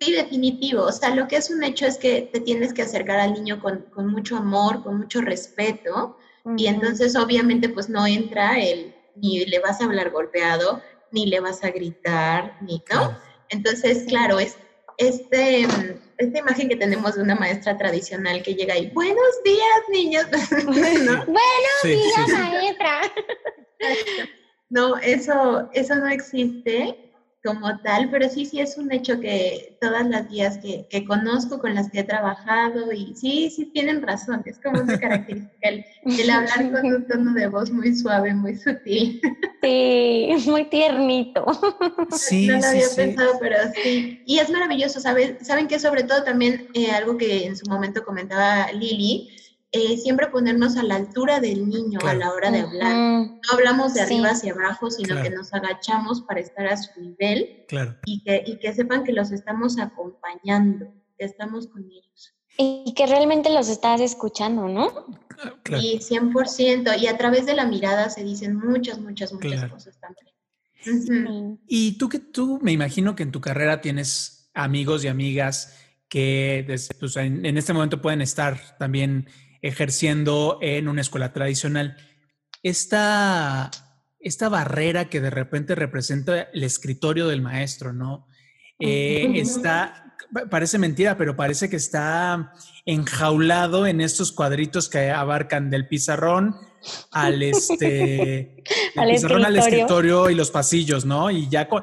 Sí, 0.00 0.12
definitivo. 0.12 0.82
O 0.82 0.92
sea, 0.92 1.14
lo 1.14 1.26
que 1.26 1.36
es 1.36 1.50
un 1.50 1.64
hecho 1.64 1.86
es 1.86 1.98
que 1.98 2.30
te 2.32 2.40
tienes 2.40 2.72
que 2.72 2.82
acercar 2.82 3.18
al 3.18 3.32
niño 3.32 3.60
con, 3.60 3.86
con 3.92 4.06
mucho 4.08 4.36
amor, 4.36 4.84
con 4.84 4.98
mucho 4.98 5.20
respeto. 5.20 6.16
Y 6.56 6.66
entonces 6.66 7.16
obviamente 7.16 7.68
pues 7.68 7.88
no 7.88 8.06
entra 8.06 8.58
el, 8.58 8.94
ni 9.16 9.44
le 9.44 9.58
vas 9.58 9.80
a 9.80 9.84
hablar 9.84 10.10
golpeado, 10.10 10.80
ni 11.10 11.26
le 11.26 11.40
vas 11.40 11.62
a 11.64 11.70
gritar, 11.70 12.56
ni, 12.62 12.82
¿no? 12.92 13.18
Entonces, 13.50 14.04
claro, 14.06 14.38
es 14.38 14.56
este, 14.98 15.66
mm, 15.66 16.07
esta 16.18 16.38
imagen 16.38 16.68
que 16.68 16.76
tenemos 16.76 17.14
de 17.14 17.22
una 17.22 17.36
maestra 17.36 17.76
tradicional 17.78 18.42
que 18.42 18.54
llega 18.54 18.76
y, 18.76 18.90
buenos 18.90 19.42
días, 19.44 19.80
niños, 19.90 20.26
¿no? 21.04 21.24
Bueno, 21.24 21.68
Sí, 21.82 21.94
sí, 21.94 22.12
tía 22.14 22.26
sí. 22.26 22.32
maestra. 22.32 23.00
No, 24.70 24.98
eso, 24.98 25.70
eso 25.72 25.94
no 25.94 26.08
existe 26.08 27.07
como 27.44 27.78
tal, 27.82 28.10
pero 28.10 28.28
sí, 28.28 28.44
sí 28.44 28.60
es 28.60 28.76
un 28.76 28.92
hecho 28.92 29.20
que 29.20 29.76
todas 29.80 30.06
las 30.08 30.28
guías 30.28 30.58
que, 30.58 30.86
que 30.90 31.04
conozco, 31.04 31.58
con 31.58 31.74
las 31.74 31.90
que 31.90 32.00
he 32.00 32.04
trabajado, 32.04 32.92
y 32.92 33.14
sí, 33.14 33.50
sí 33.50 33.66
tienen 33.66 34.02
razón, 34.02 34.42
es 34.44 34.58
como 34.58 34.80
una 34.82 34.98
característica 35.00 35.68
el, 35.68 35.84
el 36.04 36.30
hablar 36.30 36.72
con 36.72 36.86
un 36.86 37.06
tono 37.06 37.32
de 37.34 37.46
voz 37.46 37.70
muy 37.70 37.94
suave, 37.94 38.34
muy 38.34 38.56
sutil. 38.56 39.20
Sí, 39.62 40.28
muy 40.46 40.64
tiernito. 40.66 41.46
Sí, 42.10 42.46
no 42.46 42.56
lo 42.56 42.62
sí, 42.62 42.68
había 42.68 42.88
sí. 42.88 42.96
pensado, 42.96 43.32
pero 43.40 43.56
sí. 43.82 44.22
Y 44.26 44.38
es 44.38 44.50
maravilloso, 44.50 45.00
¿saben? 45.00 45.44
Saben 45.44 45.68
que 45.68 45.78
sobre 45.78 46.04
todo 46.04 46.24
también 46.24 46.68
eh, 46.74 46.90
algo 46.90 47.16
que 47.16 47.46
en 47.46 47.56
su 47.56 47.68
momento 47.68 48.04
comentaba 48.04 48.70
Lili, 48.72 49.30
eh, 49.72 49.98
siempre 49.98 50.28
ponernos 50.28 50.76
a 50.76 50.82
la 50.82 50.96
altura 50.96 51.40
del 51.40 51.68
niño 51.68 51.98
a 52.06 52.14
la 52.14 52.32
hora 52.32 52.50
de 52.50 52.60
hablar. 52.60 52.96
No 52.96 53.38
hablamos 53.52 53.92
de 53.94 54.00
Sí. 54.00 54.06
arriba 54.14 54.30
hacia 54.30 54.52
abajo, 54.52 54.90
sino 54.90 55.20
que 55.22 55.28
nos 55.30 55.52
agachamos 55.52 56.22
para 56.22 56.40
estar 56.40 56.66
a 56.66 56.76
su 56.76 56.98
nivel 57.00 57.64
Claro. 57.68 57.96
y 58.06 58.22
que, 58.22 58.42
y 58.46 58.58
que 58.58 58.72
sepan 58.72 59.04
que 59.04 59.12
los 59.12 59.30
estamos 59.30 59.78
acompañando, 59.78 60.86
que 61.18 61.24
estamos 61.26 61.66
con 61.66 61.84
ellos. 61.84 62.34
Y 62.56 62.92
que 62.96 63.06
realmente 63.06 63.50
los 63.50 63.68
estás 63.68 64.00
escuchando, 64.00 64.68
¿no? 64.68 64.90
claro. 65.62 65.82
Y 65.82 66.00
100%, 66.00 66.98
y 66.98 67.06
a 67.06 67.16
través 67.18 67.46
de 67.46 67.54
la 67.54 67.64
mirada 67.66 68.10
se 68.10 68.24
dicen 68.24 68.56
muchas, 68.56 68.98
muchas, 68.98 69.32
muchas 69.32 69.52
Claro. 69.52 69.74
cosas 69.74 69.98
también. 70.00 71.60
Y 71.66 71.98
tú 71.98 72.08
que 72.08 72.18
tú, 72.18 72.58
me 72.62 72.72
imagino 72.72 73.14
que 73.14 73.22
en 73.22 73.32
tu 73.32 73.40
carrera 73.40 73.80
tienes 73.80 74.50
amigos 74.54 75.04
y 75.04 75.08
amigas 75.08 75.74
que 76.08 76.64
pues, 76.98 77.16
en, 77.16 77.44
en 77.44 77.56
este 77.58 77.72
momento 77.72 78.00
pueden 78.00 78.22
estar 78.22 78.76
también 78.78 79.28
ejerciendo 79.62 80.58
en 80.62 80.88
una 80.88 81.00
escuela 81.00 81.32
tradicional. 81.32 81.96
Esta, 82.62 83.70
esta 84.20 84.48
barrera 84.48 85.08
que 85.08 85.20
de 85.20 85.30
repente 85.30 85.74
representa 85.74 86.42
el 86.52 86.64
escritorio 86.64 87.28
del 87.28 87.40
maestro, 87.42 87.92
¿no? 87.92 88.26
Eh, 88.80 89.32
está, 89.36 90.14
pa- 90.32 90.46
parece 90.50 90.78
mentira, 90.78 91.16
pero 91.16 91.34
parece 91.34 91.68
que 91.70 91.76
está 91.76 92.52
enjaulado 92.84 93.86
en 93.86 94.00
estos 94.00 94.30
cuadritos 94.32 94.88
que 94.88 95.10
abarcan 95.10 95.70
del 95.70 95.88
pizarrón 95.88 96.54
al 97.10 97.42
este 97.42 98.62
Al 98.96 99.10
pizarrón 99.10 99.44
al 99.44 99.56
escritorio. 99.56 99.84
escritorio 99.84 100.30
y 100.30 100.34
los 100.34 100.50
pasillos, 100.50 101.04
¿no? 101.04 101.30
Y 101.30 101.48
ya 101.48 101.68
con- 101.68 101.82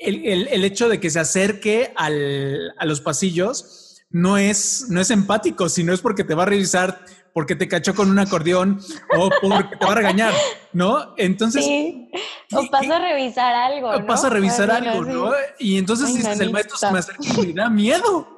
el, 0.00 0.24
el- 0.26 0.48
el 0.48 0.64
hecho 0.64 0.88
de 0.88 0.98
que 0.98 1.10
se 1.10 1.20
acerque 1.20 1.92
al- 1.94 2.72
a 2.78 2.86
los 2.86 3.00
pasillos 3.00 3.81
no 4.12 4.36
es, 4.38 4.86
no 4.88 5.00
es 5.00 5.10
empático, 5.10 5.68
sino 5.68 5.92
es 5.92 6.00
porque 6.00 6.24
te 6.24 6.34
va 6.34 6.42
a 6.44 6.46
revisar, 6.46 7.04
porque 7.32 7.56
te 7.56 7.66
cachó 7.68 7.94
con 7.94 8.10
un 8.10 8.18
acordeón 8.18 8.80
o 9.18 9.30
porque 9.40 9.76
te 9.76 9.86
va 9.86 9.92
a 9.92 9.96
regañar, 9.96 10.34
¿no? 10.72 11.14
Entonces, 11.16 11.64
Sí. 11.64 12.10
¿qué- 12.48 12.56
O 12.56 12.66
pasa 12.70 12.96
a 12.96 12.98
revisar 13.00 13.54
algo. 13.54 13.98
¿no? 13.98 14.06
pasa 14.06 14.26
a 14.26 14.30
revisar 14.30 14.70
algo, 14.70 15.04
sí. 15.04 15.10
¿no? 15.12 15.30
Y 15.58 15.78
entonces 15.78 16.08
Ay, 16.08 16.16
dices, 16.16 16.40
el 16.40 16.52
maestro 16.52 16.76
se 16.76 16.92
me 16.92 16.98
acerca 16.98 17.22
y 17.42 17.46
me 17.48 17.52
da 17.62 17.70
miedo. 17.70 18.28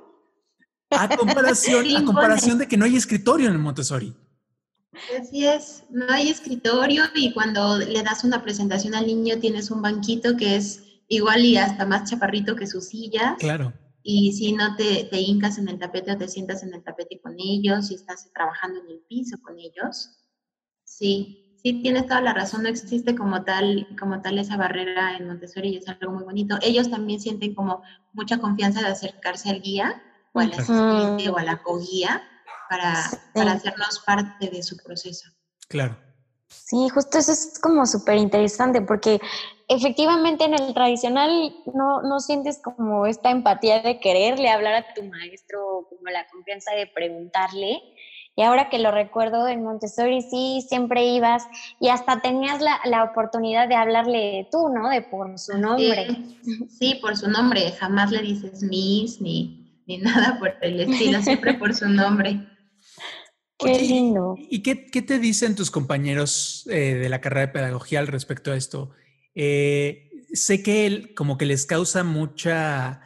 A 0.90 1.08
comparación, 1.16 1.84
Sí, 1.84 1.96
a 1.96 2.04
comparación 2.04 2.58
de 2.58 2.68
que 2.68 2.76
no 2.76 2.84
hay 2.84 2.96
escritorio 2.96 3.48
en 3.48 3.54
el 3.54 3.58
Montessori. 3.58 4.14
Así 5.20 5.44
es, 5.44 5.82
no 5.90 6.06
hay 6.08 6.28
escritorio 6.30 7.02
y 7.16 7.32
cuando 7.32 7.78
le 7.78 8.00
das 8.04 8.22
una 8.22 8.42
presentación 8.44 8.94
al 8.94 9.08
niño 9.08 9.40
tienes 9.40 9.72
un 9.72 9.82
banquito 9.82 10.36
que 10.36 10.54
es 10.54 10.84
igual 11.08 11.44
y 11.44 11.56
hasta 11.56 11.84
más 11.84 12.08
chaparrito 12.08 12.54
que 12.54 12.68
sus 12.68 12.84
sillas. 12.90 13.34
Claro. 13.40 13.72
Y 14.06 14.32
si 14.34 14.52
no 14.52 14.76
te, 14.76 15.08
te 15.10 15.18
hincas 15.18 15.56
en 15.56 15.66
el 15.66 15.78
tapete 15.78 16.12
o 16.12 16.18
te 16.18 16.28
sientas 16.28 16.62
en 16.62 16.74
el 16.74 16.82
tapete 16.82 17.18
con 17.22 17.34
ellos, 17.38 17.88
si 17.88 17.94
estás 17.94 18.30
trabajando 18.34 18.78
en 18.80 18.90
el 18.90 19.00
piso 19.08 19.38
con 19.40 19.58
ellos, 19.58 20.18
sí, 20.84 21.38
sí 21.62 21.80
tienes 21.80 22.06
toda 22.06 22.20
la 22.20 22.34
razón, 22.34 22.64
no 22.64 22.68
existe 22.68 23.14
como 23.14 23.44
tal, 23.44 23.88
como 23.98 24.20
tal 24.20 24.38
esa 24.38 24.58
barrera 24.58 25.16
en 25.16 25.26
Montessori 25.26 25.70
y 25.70 25.76
es 25.78 25.88
algo 25.88 26.12
muy 26.12 26.24
bonito. 26.24 26.58
Ellos 26.60 26.90
también 26.90 27.18
sienten 27.18 27.54
como 27.54 27.82
mucha 28.12 28.38
confianza 28.38 28.80
de 28.80 28.88
acercarse 28.88 29.48
al 29.48 29.62
guía 29.62 30.02
o 30.32 30.40
al 30.40 30.52
asistente 30.52 31.30
o 31.30 31.38
a 31.38 31.42
la 31.42 31.56
coguía 31.56 32.22
para, 32.68 33.10
para 33.32 33.52
hacernos 33.52 34.02
parte 34.04 34.50
de 34.50 34.62
su 34.62 34.76
proceso. 34.76 35.30
Claro. 35.66 35.98
Sí, 36.48 36.88
justo 36.90 37.18
eso 37.18 37.32
es 37.32 37.58
como 37.58 37.86
súper 37.86 38.18
interesante 38.18 38.82
porque 38.82 39.18
efectivamente 39.68 40.44
en 40.44 40.54
el 40.54 40.74
tradicional 40.74 41.54
no, 41.74 42.02
no 42.02 42.20
sientes 42.20 42.60
como 42.62 43.06
esta 43.06 43.30
empatía 43.30 43.80
de 43.82 44.00
quererle 44.00 44.48
hablar 44.50 44.74
a 44.74 44.94
tu 44.94 45.02
maestro, 45.04 45.86
como 45.88 46.10
la 46.10 46.26
confianza 46.28 46.72
de 46.74 46.86
preguntarle. 46.86 47.80
Y 48.36 48.42
ahora 48.42 48.68
que 48.68 48.80
lo 48.80 48.90
recuerdo 48.90 49.46
en 49.46 49.62
Montessori, 49.62 50.20
sí, 50.22 50.64
siempre 50.68 51.04
ibas 51.06 51.44
y 51.78 51.88
hasta 51.88 52.20
tenías 52.20 52.60
la, 52.60 52.80
la 52.84 53.04
oportunidad 53.04 53.68
de 53.68 53.76
hablarle 53.76 54.48
tú, 54.50 54.68
¿no? 54.70 54.88
De 54.88 55.02
por 55.02 55.38
su 55.38 55.56
nombre. 55.56 56.08
Sí, 56.42 56.66
sí, 56.68 56.94
por 57.00 57.16
su 57.16 57.30
nombre. 57.30 57.70
Jamás 57.72 58.10
le 58.10 58.22
dices 58.22 58.62
Miss 58.64 59.20
ni, 59.20 59.80
ni 59.86 59.98
nada 59.98 60.36
por 60.40 60.52
el 60.62 60.80
estilo, 60.80 61.22
siempre 61.22 61.54
por 61.54 61.74
su 61.74 61.88
nombre. 61.88 62.40
Qué 63.56 63.66
Oye, 63.70 63.82
¿y- 63.84 63.88
lindo. 63.88 64.34
¿Y 64.36 64.62
qué, 64.64 64.86
qué 64.86 65.00
te 65.00 65.20
dicen 65.20 65.54
tus 65.54 65.70
compañeros 65.70 66.66
eh, 66.68 66.94
de 66.94 67.08
la 67.08 67.20
carrera 67.20 67.46
de 67.46 67.52
pedagogía 67.52 68.00
al 68.00 68.08
respecto 68.08 68.50
a 68.50 68.56
esto? 68.56 68.90
Eh, 69.34 70.10
sé 70.32 70.62
que 70.62 70.86
el- 70.86 71.14
como 71.14 71.36
que 71.38 71.46
les 71.46 71.66
causa 71.66 72.04
mucha 72.04 73.00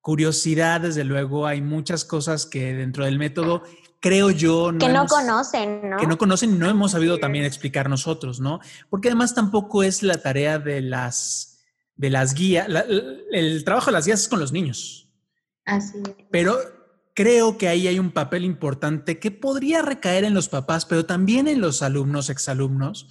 curiosidad, 0.00 0.80
desde 0.80 1.04
luego, 1.04 1.46
hay 1.46 1.60
muchas 1.60 2.04
cosas 2.04 2.46
que 2.46 2.72
dentro 2.74 3.04
del 3.04 3.18
método, 3.18 3.62
creo 4.00 4.30
yo, 4.30 4.68
Que 4.78 4.88
no 4.88 5.00
hemos- 5.00 5.12
conocen, 5.12 5.90
¿no? 5.90 5.96
que 5.98 6.06
no 6.06 6.16
conocen 6.16 6.54
y 6.54 6.58
no 6.58 6.68
hemos 6.70 6.92
sabido 6.92 7.18
también 7.18 7.44
explicar 7.44 7.90
nosotros, 7.90 8.40
¿no? 8.40 8.60
Porque 8.88 9.08
además 9.08 9.34
tampoco 9.34 9.82
es 9.82 10.02
la 10.02 10.22
tarea 10.22 10.58
de 10.58 10.80
las, 10.80 11.64
de 11.96 12.10
las 12.10 12.32
guías, 12.34 12.68
la- 12.68 12.80
el, 12.80 13.24
el 13.32 13.64
trabajo 13.64 13.86
de 13.86 13.92
las 13.92 14.06
guías 14.06 14.20
es 14.22 14.28
con 14.28 14.40
los 14.40 14.52
niños, 14.52 15.10
Así 15.66 15.98
es. 15.98 16.14
pero 16.30 16.56
creo 17.14 17.58
que 17.58 17.66
ahí 17.68 17.88
hay 17.88 17.98
un 17.98 18.12
papel 18.12 18.44
importante 18.44 19.18
que 19.18 19.30
podría 19.32 19.82
recaer 19.82 20.24
en 20.24 20.32
los 20.32 20.48
papás, 20.48 20.86
pero 20.86 21.04
también 21.04 21.48
en 21.48 21.60
los 21.60 21.82
alumnos, 21.82 22.30
exalumnos, 22.30 23.08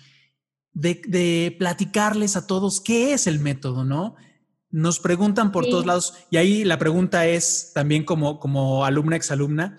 de, 0.74 1.02
de 1.08 1.56
platicarles 1.58 2.36
a 2.36 2.46
todos 2.48 2.82
qué 2.82 3.14
es 3.14 3.28
el 3.28 3.40
método, 3.40 3.84
¿no? 3.84 4.16
Nos 4.70 5.00
preguntan 5.00 5.52
por 5.52 5.64
Sí. 5.66 5.72
todos 5.72 5.86
lados 5.86 6.14
y 6.30 6.38
ahí 6.38 6.64
la 6.64 6.78
pregunta 6.78 7.26
es 7.26 7.72
también 7.74 8.04
como, 8.04 8.40
como 8.40 8.86
alumna, 8.86 9.16
exalumna, 9.16 9.78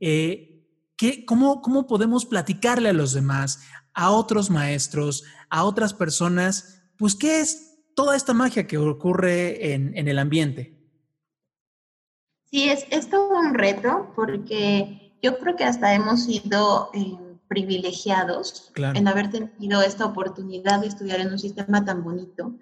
eh, 0.00 0.62
¿qué, 0.96 1.24
cómo, 1.24 1.62
¿cómo 1.62 1.86
podemos 1.86 2.26
platicarle 2.26 2.90
a 2.90 2.92
los 2.92 3.12
demás, 3.12 3.60
a 3.94 4.10
otros 4.10 4.50
maestros, 4.50 5.24
a 5.48 5.64
otras 5.64 5.94
personas, 5.94 6.82
pues 6.98 7.14
qué 7.14 7.40
es 7.40 7.78
toda 7.94 8.14
esta 8.14 8.34
magia 8.34 8.66
que 8.66 8.76
ocurre 8.78 9.72
en, 9.72 9.96
en 9.96 10.06
el 10.06 10.18
ambiente? 10.18 10.76
Sí, 12.50 12.68
es, 12.68 12.86
es 12.90 13.08
todo 13.10 13.38
un 13.38 13.54
reto 13.54 14.12
porque 14.14 15.18
yo 15.22 15.38
creo 15.38 15.56
que 15.56 15.64
hasta 15.64 15.94
hemos 15.94 16.24
sido 16.24 16.90
eh, 16.94 17.16
privilegiados 17.48 18.70
Claro. 18.74 18.98
en 18.98 19.08
haber 19.08 19.30
tenido 19.30 19.82
esta 19.82 20.04
oportunidad 20.06 20.80
de 20.80 20.88
estudiar 20.88 21.20
en 21.20 21.28
un 21.32 21.38
sistema 21.38 21.84
tan 21.84 22.02
bonito, 22.04 22.54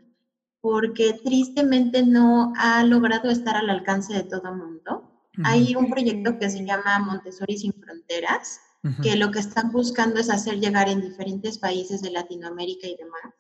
porque 0.61 1.13
tristemente 1.25 2.03
no 2.05 2.53
ha 2.57 2.83
logrado 2.85 3.31
estar 3.31 3.57
al 3.57 3.71
alcance 3.71 4.15
de 4.15 4.23
todo 4.23 4.49
el 4.51 4.57
mundo. 4.57 5.11
Hay 5.45 5.75
un 5.75 5.91
proyecto 5.91 6.39
que 6.39 6.49
se 6.49 6.65
llama 6.65 6.99
Montessori 7.01 7.59
sin 7.59 7.73
Fronteras, 7.73 8.61
Ujú. 8.85 9.03
que 9.03 9.17
lo 9.17 9.31
que 9.31 9.41
están 9.41 9.73
buscando 9.73 10.21
es 10.21 10.31
hacer 10.31 10.61
llegar 10.61 10.89
en 10.89 11.01
diferentes 11.01 11.59
países 11.59 12.03
de 12.03 12.11
Latinoamérica 12.11 12.87
y 12.87 12.97
demás 12.97 13.35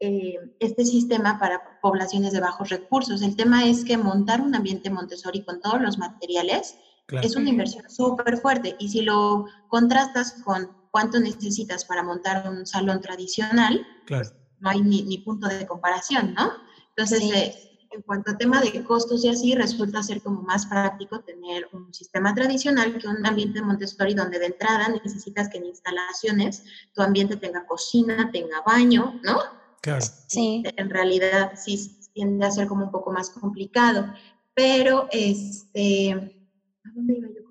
eh, 0.00 0.34
este 0.60 0.84
sistema 0.84 1.38
para 1.38 1.80
poblaciones 1.80 2.32
de 2.32 2.40
bajos 2.40 2.68
recursos. 2.68 3.22
El 3.22 3.34
tema 3.34 3.64
es 3.66 3.82
que 3.84 3.96
montar 3.96 4.42
un 4.42 4.54
ambiente 4.54 4.90
Montessori 4.90 5.42
con 5.44 5.60
todos 5.60 5.80
los 5.80 5.96
materiales 5.98 6.76
Claro. 7.06 7.26
es 7.26 7.36
una 7.36 7.48
inversión 7.50 7.88
súper 7.88 8.36
fuerte 8.38 8.74
y 8.78 8.88
si 8.88 9.00
lo 9.02 9.46
contrastas 9.68 10.42
con 10.44 10.68
cuánto 10.96 11.20
necesitas 11.20 11.84
para 11.84 12.02
montar 12.02 12.48
un 12.48 12.64
salón 12.64 13.02
tradicional, 13.02 13.86
claro. 14.06 14.30
no 14.60 14.70
hay 14.70 14.80
ni, 14.80 15.02
ni 15.02 15.18
punto 15.18 15.46
de 15.46 15.66
comparación, 15.66 16.32
¿no? 16.32 16.50
Entonces, 16.88 17.18
Sí. 17.18 17.32
eh, 17.34 17.54
en 17.90 18.00
cuanto 18.00 18.30
a 18.30 18.38
tema 18.38 18.62
de 18.62 18.82
costos 18.82 19.22
y 19.22 19.28
así, 19.28 19.54
resulta 19.54 20.02
ser 20.02 20.22
como 20.22 20.40
más 20.40 20.64
práctico 20.64 21.20
tener 21.20 21.68
un 21.74 21.92
sistema 21.92 22.34
tradicional 22.34 22.96
que 22.96 23.06
un 23.08 23.26
ambiente 23.26 23.60
Montessori 23.60 24.14
donde 24.14 24.38
de 24.38 24.46
entrada 24.46 24.88
necesitas 24.88 25.50
que 25.50 25.58
en 25.58 25.66
instalaciones 25.66 26.64
tu 26.94 27.02
ambiente 27.02 27.36
tenga 27.36 27.66
cocina, 27.66 28.30
tenga 28.32 28.62
baño, 28.66 29.20
¿no? 29.22 29.36
Claro. 29.82 30.06
Sí. 30.28 30.62
En 30.78 30.88
realidad 30.88 31.52
sí 31.56 31.74
tiende 32.14 32.46
a 32.46 32.50
ser 32.50 32.68
como 32.68 32.86
un 32.86 32.90
poco 32.90 33.12
más 33.12 33.28
complicado, 33.28 34.14
pero 34.54 35.08
este, 35.12 36.12
¿a 36.12 36.90
dónde 36.94 37.18
iba 37.18 37.28
yo? 37.28 37.42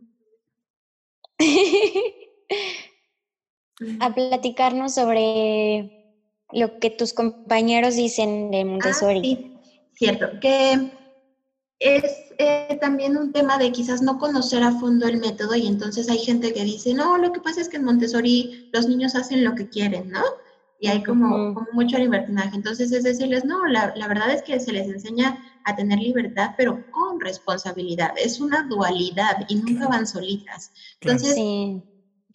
a 4.00 4.14
platicarnos 4.14 4.94
sobre 4.94 5.92
lo 6.52 6.80
que 6.80 6.90
tus 6.90 7.14
compañeros 7.14 7.96
dicen 7.96 8.52
de 8.52 8.66
Montessori. 8.66 9.20
Ah, 9.20 9.24
sí, 9.24 9.52
cierto, 9.94 10.28
que 10.40 10.92
es 11.80 12.04
eh, 12.38 12.78
también 12.80 13.18
un 13.18 13.32
tema 13.32 13.58
de 13.58 13.72
quizás 13.72 14.02
no 14.02 14.18
conocer 14.18 14.64
a 14.64 14.72
fondo 14.72 15.08
el 15.08 15.18
método 15.18 15.56
y 15.56 15.68
entonces 15.68 16.10
hay 16.10 16.20
gente 16.20 16.54
que 16.54 16.64
dice, 16.64 16.94
no, 16.94 17.18
lo 17.18 17.32
que 17.32 17.42
pasa 17.42 17.62
es 17.62 17.70
que 17.70 17.78
en 17.78 17.84
Montessori 17.84 18.52
los 18.72 18.88
niños 18.88 19.16
hacen 19.16 19.44
lo 19.44 19.56
que 19.56 19.68
quieren, 19.68 20.10
¿no? 20.10 20.24
Y 20.78 20.88
hay 20.88 21.04
como, 21.04 21.28
Ujú. 21.28 21.54
como 21.54 21.68
mucho 21.74 21.98
libertinaje. 21.98 22.56
Entonces 22.56 22.92
es 22.92 23.04
decirles, 23.04 23.46
no, 23.46 23.66
la, 23.66 23.94
la 23.96 24.08
verdad 24.08 24.32
es 24.32 24.44
que 24.44 24.60
se 24.60 24.74
les 24.74 24.88
enseña 24.88 25.40
a 25.64 25.76
tener 25.76 26.00
libertad, 26.00 26.52
pero 26.58 26.86
con 26.92 27.20
responsabilidad. 27.20 28.12
Es 28.18 28.40
una 28.40 28.64
dualidad 28.64 29.38
y 29.48 29.56
nunca 29.56 29.88
van 29.88 30.06
solitas. 30.06 30.72
Entonces, 31.02 31.36
Sí. 31.36 31.82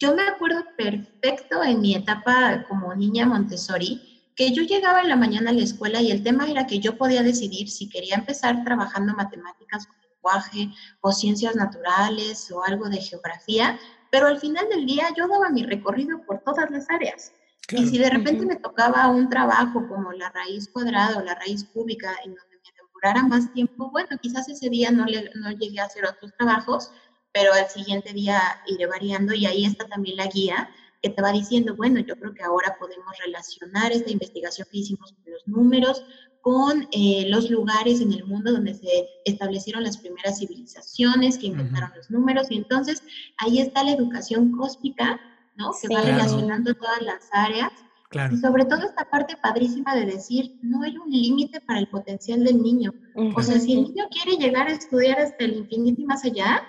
Yo 0.01 0.15
me 0.15 0.23
acuerdo 0.23 0.63
perfecto 0.75 1.63
en 1.63 1.79
mi 1.79 1.93
etapa 1.93 2.65
como 2.67 2.95
niña 2.95 3.27
Montessori, 3.27 4.01
que 4.35 4.51
yo 4.51 4.63
llegaba 4.63 5.01
en 5.01 5.09
la 5.09 5.15
mañana 5.15 5.51
a 5.51 5.53
la 5.53 5.61
escuela 5.61 6.01
y 6.01 6.09
el 6.09 6.23
tema 6.23 6.49
era 6.49 6.65
que 6.65 6.79
yo 6.79 6.97
podía 6.97 7.21
decidir 7.21 7.69
si 7.69 7.87
quería 7.87 8.15
empezar 8.15 8.63
trabajando 8.63 9.13
matemáticas 9.13 9.87
o 9.87 9.93
lenguaje 10.01 10.69
o 11.01 11.11
ciencias 11.11 11.55
naturales 11.55 12.51
o 12.51 12.63
algo 12.63 12.89
de 12.89 12.97
geografía, 12.97 13.79
pero 14.09 14.25
al 14.25 14.39
final 14.39 14.67
del 14.69 14.87
día 14.87 15.07
yo 15.15 15.27
daba 15.27 15.51
mi 15.51 15.63
recorrido 15.63 16.25
por 16.25 16.39
todas 16.39 16.71
las 16.71 16.89
áreas. 16.89 17.31
claro. 17.67 17.85
Y 17.85 17.89
si 17.89 17.99
de 17.99 18.09
repente 18.09 18.43
me 18.47 18.55
tocaba 18.55 19.07
un 19.07 19.29
trabajo 19.29 19.87
como 19.87 20.13
la 20.13 20.31
raíz 20.31 20.67
cuadrada 20.67 21.19
o 21.19 21.23
la 21.23 21.35
raíz 21.35 21.65
cúbica 21.65 22.15
en 22.25 22.33
donde 22.33 22.55
me 22.55 22.71
demorara 22.75 23.27
más 23.27 23.53
tiempo, 23.53 23.91
bueno, 23.91 24.17
quizás 24.19 24.49
ese 24.49 24.67
día 24.67 24.89
no, 24.89 25.05
le, 25.05 25.29
no 25.35 25.51
llegué 25.51 25.79
a 25.79 25.85
hacer 25.85 26.05
otros 26.07 26.31
trabajos, 26.39 26.91
pero 27.33 27.53
al 27.53 27.67
siguiente 27.69 28.13
día 28.13 28.39
iré 28.67 28.85
variando 28.87 29.33
y 29.33 29.45
ahí 29.45 29.65
está 29.65 29.85
también 29.87 30.17
la 30.17 30.27
guía 30.27 30.69
que 31.01 31.09
te 31.09 31.21
va 31.21 31.31
diciendo, 31.31 31.75
bueno, 31.75 31.99
yo 31.99 32.15
creo 32.15 32.33
que 32.33 32.43
ahora 32.43 32.75
podemos 32.79 33.17
relacionar 33.25 33.91
esta 33.91 34.11
investigación 34.11 34.67
que 34.71 34.77
hicimos 34.79 35.13
con 35.13 35.33
los 35.33 35.47
números, 35.47 36.03
con 36.41 36.87
eh, 36.91 37.25
los 37.27 37.49
lugares 37.49 38.01
en 38.01 38.11
el 38.13 38.23
mundo 38.25 38.51
donde 38.51 38.73
se 38.75 39.07
establecieron 39.25 39.83
las 39.83 39.97
primeras 39.97 40.37
civilizaciones 40.39 41.37
que 41.39 41.47
inventaron 41.47 41.89
Ujú. 41.89 41.97
los 41.97 42.11
números 42.11 42.47
y 42.51 42.57
entonces 42.57 43.01
ahí 43.37 43.59
está 43.59 43.83
la 43.83 43.93
educación 43.93 44.51
cósmica, 44.51 45.19
¿no? 45.55 45.71
Que 45.81 45.87
va 45.93 46.01
Sí. 46.01 46.07
Claro. 46.07 46.07
relacionando 46.07 46.73
todas 46.75 47.01
las 47.01 47.29
áreas 47.31 47.71
Claro. 48.09 48.35
y 48.35 48.37
sobre 48.39 48.65
todo 48.65 48.81
esta 48.85 49.09
parte 49.09 49.37
padrísima 49.37 49.95
de 49.95 50.05
decir, 50.05 50.57
no 50.61 50.83
hay 50.83 50.97
un 50.97 51.09
límite 51.09 51.61
para 51.61 51.79
el 51.79 51.87
potencial 51.87 52.43
del 52.43 52.61
niño. 52.61 52.93
O 53.35 53.41
sea, 53.41 53.57
si 53.59 53.73
el 53.73 53.83
niño 53.83 54.05
quiere 54.11 54.37
llegar 54.37 54.67
a 54.67 54.71
estudiar 54.73 55.17
hasta 55.19 55.45
el 55.45 55.53
infinito 55.57 56.01
y 56.01 56.05
más 56.05 56.25
allá, 56.25 56.61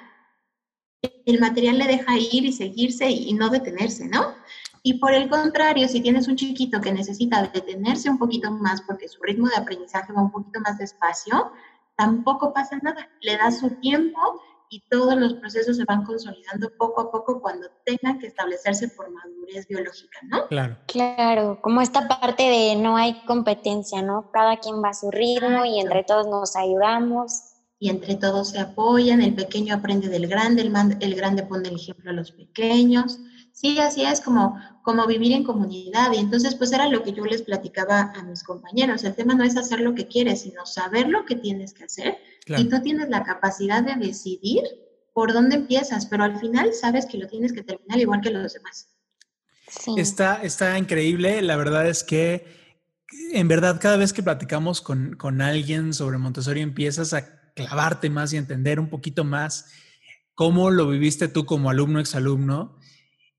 el 1.27 1.41
material 1.41 1.79
le 1.79 1.87
deja 1.87 2.19
ir 2.19 2.45
y 2.45 2.53
seguirse 2.53 3.11
y 3.11 3.33
no 3.35 3.49
detenerse, 3.49 4.09
¿no? 4.09 4.35
Y 4.85 4.95
por 4.95 5.13
el 5.13 5.29
contrario, 5.29 5.87
si 5.89 6.01
tienes 6.01 6.27
un 6.27 6.37
chiquito 6.37 6.81
que 6.81 6.93
necesita 6.93 7.43
detenerse 7.47 8.11
un 8.11 8.19
poquito 8.19 8.51
más 8.51 8.83
porque 8.83 9.09
su 9.09 9.23
ritmo 9.23 9.49
de 9.49 9.57
aprendizaje 9.57 10.13
va 10.13 10.23
un 10.23 10.33
poquito 10.33 10.61
más 10.61 10.79
despacio, 10.79 11.53
tampoco 11.97 12.53
pasa 12.53 12.79
nada. 12.83 13.09
Le 13.21 13.37
das 13.37 13.61
su 13.61 13.71
tiempo 13.81 14.21
y 14.71 14.83
todos 14.89 15.15
los 15.17 15.35
procesos 15.35 15.77
se 15.77 15.85
van 15.85 16.03
consolidando 16.05 16.71
poco 16.79 17.03
a 17.03 17.13
poco 17.13 17.41
cuando 17.41 17.69
tengan 17.85 18.19
que 18.19 18.27
establecerse 18.27 18.89
por 18.89 19.11
madurez 19.11 19.69
biológica, 19.69 20.19
¿no? 20.23 20.49
Claro. 20.49 20.79
Claro, 20.87 21.61
como 21.63 21.81
esta 21.81 22.09
parte 22.09 22.43
de 22.43 22.77
no 22.77 22.97
hay 22.97 23.23
competencia, 23.25 24.03
¿no? 24.03 24.31
Cada 24.33 24.57
quien 24.57 24.83
va 24.83 24.89
a 24.89 24.95
su 24.95 25.11
ritmo 25.11 25.65
y 25.65 25.79
entre 25.79 26.05
todos 26.05 26.27
nos 26.27 26.57
ayudamos. 26.57 27.52
Y 27.83 27.89
entre 27.89 28.15
todos 28.15 28.51
se 28.51 28.61
apoyan, 28.61 29.21
el 29.21 29.35
pequeño 29.35 29.75
aprende 29.75 30.09
del 30.09 30.29
grande, 30.29 30.63
el, 30.63 30.73
el 31.01 31.17
grande 31.17 31.43
pone 31.43 31.69
el 31.69 31.75
ejemplo 31.75 32.13
a 32.13 32.15
los 32.15 32.31
pequeños. 32.31 33.19
Sí, 33.51 33.77
así 33.81 34.05
es 34.05 34.21
como, 34.21 34.57
como 34.85 35.05
vivir 35.09 35.33
en 35.33 35.43
comunidad. 35.43 36.13
Y 36.13 36.19
entonces, 36.19 36.55
pues 36.55 36.71
era 36.71 36.89
lo 36.89 37.03
que 37.03 37.13
yo 37.13 37.25
les 37.25 37.43
platicaba 37.43 38.13
a 38.15 38.23
mis 38.23 38.45
compañeros. 38.45 39.03
El 39.03 39.17
tema 39.17 39.35
no 39.35 39.43
es 39.43 39.57
hacer 39.57 39.81
lo 39.81 39.97
que 39.97 40.07
quieres, 40.07 40.43
sino 40.43 40.65
saber 40.65 41.09
lo 41.09 41.25
que 41.25 41.35
tienes 41.35 41.75
que 41.75 41.83
hacer. 41.83 42.19
Y 42.47 42.69
tú 42.69 42.81
tienes 42.83 43.09
la 43.09 43.25
capacidad 43.25 43.83
de 43.83 43.97
decidir 43.97 44.63
por 45.13 45.33
dónde 45.33 45.57
empiezas, 45.57 46.07
pero 46.07 46.23
al 46.23 46.39
final 46.39 46.75
sabes 46.75 47.05
que 47.05 47.19
lo 47.19 47.27
tienes 47.27 47.53
que 47.53 47.65
terminar 47.65 47.99
igual 47.99 48.21
que 48.21 48.31
los 48.31 48.53
demás. 48.53 48.91
Sí. 49.67 49.95
Está, 49.97 50.41
está 50.41 50.79
increíble. 50.79 51.43
La 51.43 51.57
verdad 51.57 51.89
es 51.89 52.05
que, 52.05 52.47
en 53.33 53.49
verdad, 53.49 53.81
cada 53.81 53.97
vez 53.97 54.13
que 54.13 54.23
platicamos 54.23 54.81
con, 54.81 55.17
con 55.17 55.41
alguien 55.41 55.93
sobre 55.93 56.19
Montessori, 56.19 56.61
empiezas 56.61 57.13
a 57.13 57.42
clavarte 57.55 58.11
más 58.11 58.33
y 58.33 58.37
entender 58.37 58.81
un 58.81 58.89
poquito 58.89 59.25
más 59.25 59.67
cómo 60.35 60.71
lo 60.71 60.89
viviste 60.89 61.29
tú 61.29 61.45
como 61.45 61.71
alumno, 61.71 62.01
exalumno 62.01 62.79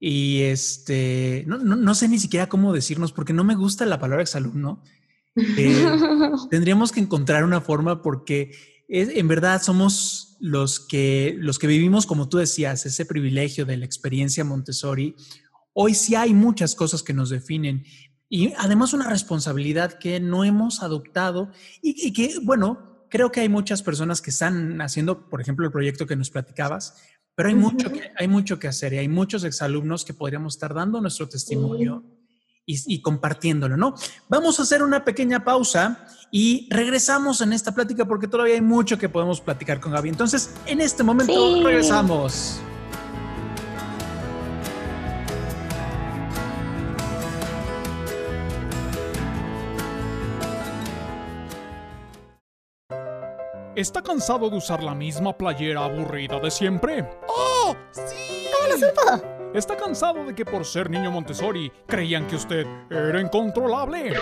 y 0.05 0.41
este, 0.41 1.45
no, 1.47 1.59
no, 1.59 1.77
no, 1.77 1.95
sé 1.95 2.09
ni 2.09 2.19
siquiera 2.19 2.49
cómo 2.49 2.73
decirnos, 2.73 3.13
porque 3.13 3.31
no 3.31 3.45
me 3.45 3.55
gusta 3.55 3.85
la 3.85 3.99
palabra 3.99 4.23
exalumno. 4.23 4.83
Eh, 5.35 5.87
tendríamos 6.51 6.91
que 6.91 6.99
encontrar 6.99 7.43
una 7.43 7.59
forma 7.59 8.03
porque 8.03 8.51
en 8.87 9.27
verdad 9.27 9.63
somos 9.63 10.37
los 10.39 10.79
que, 10.79 11.35
los 11.39 11.57
que 11.57 11.65
vivimos, 11.65 12.05
como 12.05 12.29
tú 12.29 12.37
decías, 12.37 12.85
ese 12.85 13.03
privilegio 13.07 13.65
de 13.65 13.77
la 13.77 13.85
experiencia 13.85 14.43
Montessori. 14.43 15.15
Hoy 15.73 15.95
sí 15.95 16.13
hay 16.13 16.35
muchas 16.35 16.75
cosas 16.75 17.01
que 17.01 17.13
nos 17.13 17.31
definen 17.31 17.83
y 18.29 18.53
además 18.59 18.93
una 18.93 19.09
responsabilidad 19.09 19.97
que 19.97 20.19
no 20.19 20.43
hemos 20.43 20.83
adoptado 20.83 21.49
y, 21.81 22.07
y 22.07 22.13
que, 22.13 22.35
bueno, 22.43 22.92
creo 23.13 23.31
que 23.31 23.41
hay 23.41 23.47
muchas 23.47 23.83
personas 23.83 24.23
que 24.23 24.31
están 24.31 24.81
haciendo, 24.81 25.29
por 25.29 25.39
ejemplo, 25.39 25.67
el 25.67 25.71
proyecto 25.71 26.07
que 26.07 26.15
nos 26.15 26.31
platicabas, 26.31 26.95
pero 27.35 27.47
hay 27.47 27.53
mucho, 27.53 27.91
que, 27.91 28.11
hay 28.17 28.27
mucho 28.27 28.57
que 28.57 28.67
hacer 28.67 28.91
y 28.93 28.97
hay 28.97 29.07
muchos 29.07 29.43
exalumnos 29.43 30.03
que 30.03 30.15
podríamos 30.15 30.55
estar 30.55 30.73
dando 30.73 30.99
nuestro 30.99 31.29
testimonio 31.29 32.03
y, 32.65 32.95
y, 32.95 33.03
compartiéndolo, 33.03 33.77
¿no? 33.77 33.93
Vamos 34.29 34.59
a 34.59 34.63
hacer 34.63 34.81
una 34.81 35.05
pequeña 35.05 35.43
pausa 35.43 36.07
y 36.31 36.67
regresamos 36.71 37.41
en 37.41 37.53
esta 37.53 37.75
plática 37.75 38.07
porque 38.07 38.27
todavía 38.27 38.55
hay 38.55 38.61
mucho 38.61 38.97
que 38.97 39.09
podemos 39.09 39.41
platicar 39.41 39.79
con 39.79 39.91
Gaby. 39.91 40.09
Entonces, 40.09 40.49
en 40.65 40.81
este 40.81 41.03
momento 41.03 41.57
sí. 41.57 41.63
regresamos. 41.63 42.63
¿Está 53.83 54.01
cansado 54.01 54.49
de 54.49 54.55
usar 54.55 54.81
la 54.81 54.95
misma 54.95 55.37
playera 55.37 55.83
aburrida 55.83 56.39
de 56.39 56.49
siempre? 56.49 57.05
¡Oh! 57.27 57.75
¡Sí! 57.91 58.47
¿Cómo 58.49 58.69
lo 58.69 58.77
supo? 58.77 59.51
¿Está 59.53 59.75
cansado 59.75 60.23
de 60.23 60.33
que 60.33 60.45
por 60.45 60.63
ser 60.63 60.89
niño 60.89 61.11
Montessori 61.11 61.69
creían 61.85 62.25
que 62.25 62.37
usted 62.37 62.65
era 62.89 63.19
incontrolable? 63.19 64.13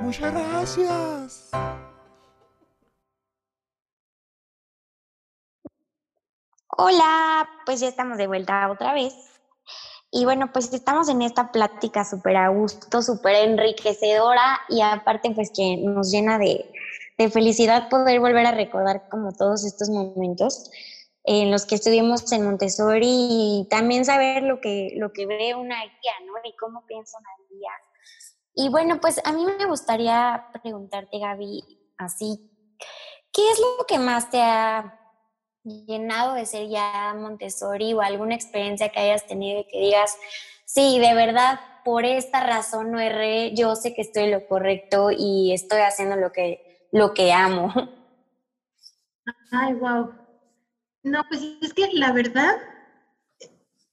Muchas 0.00 0.34
gracias. 0.34 1.50
Hola, 6.74 7.46
pues 7.66 7.80
ya 7.80 7.88
estamos 7.88 8.16
de 8.16 8.26
vuelta 8.26 8.70
otra 8.70 8.94
vez. 8.94 9.14
Y 10.10 10.24
bueno, 10.24 10.50
pues 10.52 10.72
estamos 10.72 11.06
en 11.10 11.20
esta 11.20 11.52
plática 11.52 12.02
súper 12.02 12.36
a 12.38 12.48
gusto, 12.48 13.02
súper 13.02 13.36
enriquecedora 13.48 14.60
y 14.70 14.80
aparte 14.80 15.32
pues 15.34 15.50
que 15.54 15.76
nos 15.76 16.10
llena 16.10 16.38
de, 16.38 16.72
de, 17.18 17.30
felicidad 17.30 17.90
poder 17.90 18.20
volver 18.20 18.46
a 18.46 18.52
recordar 18.52 19.06
como 19.10 19.32
todos 19.32 19.66
estos 19.66 19.90
momentos 19.90 20.70
en 21.24 21.50
los 21.50 21.66
que 21.66 21.74
estuvimos 21.74 22.32
en 22.32 22.46
Montessori 22.46 23.06
y 23.06 23.68
también 23.68 24.06
saber 24.06 24.42
lo 24.42 24.60
que, 24.62 24.94
lo 24.96 25.12
que 25.12 25.26
ve 25.26 25.54
una 25.54 25.78
guía, 25.78 26.12
¿no? 26.26 26.32
Y 26.42 26.56
cómo 26.56 26.86
piensa 26.86 27.18
una 27.18 27.48
guía. 27.50 27.70
Y 28.54 28.70
bueno, 28.70 28.98
pues 28.98 29.20
a 29.24 29.32
mí 29.32 29.44
me 29.44 29.66
gustaría 29.66 30.46
preguntarte, 30.62 31.18
Gaby, 31.18 31.92
así, 31.98 32.50
¿qué 33.30 33.50
es 33.50 33.60
lo 33.60 33.84
que 33.86 33.98
más 33.98 34.30
te 34.30 34.40
ha 34.40 35.01
llenado 35.64 36.34
de 36.34 36.46
ser 36.46 36.68
ya 36.68 37.14
Montessori 37.16 37.94
o 37.94 38.00
alguna 38.00 38.34
experiencia 38.34 38.88
que 38.90 39.00
hayas 39.00 39.26
tenido 39.26 39.60
y 39.60 39.64
que 39.64 39.78
digas, 39.78 40.16
sí, 40.64 40.98
de 40.98 41.14
verdad, 41.14 41.60
por 41.84 42.04
esta 42.04 42.44
razón 42.44 42.90
no 42.90 43.00
erré, 43.00 43.54
yo 43.54 43.76
sé 43.76 43.94
que 43.94 44.02
estoy 44.02 44.30
lo 44.30 44.46
correcto 44.46 45.10
y 45.10 45.52
estoy 45.52 45.80
haciendo 45.80 46.16
lo 46.16 46.32
que, 46.32 46.88
lo 46.92 47.14
que 47.14 47.32
amo. 47.32 47.72
Ay, 49.52 49.74
wow. 49.74 50.14
No, 51.02 51.24
pues 51.28 51.42
es 51.60 51.74
que 51.74 51.88
la 51.92 52.12
verdad, 52.12 52.56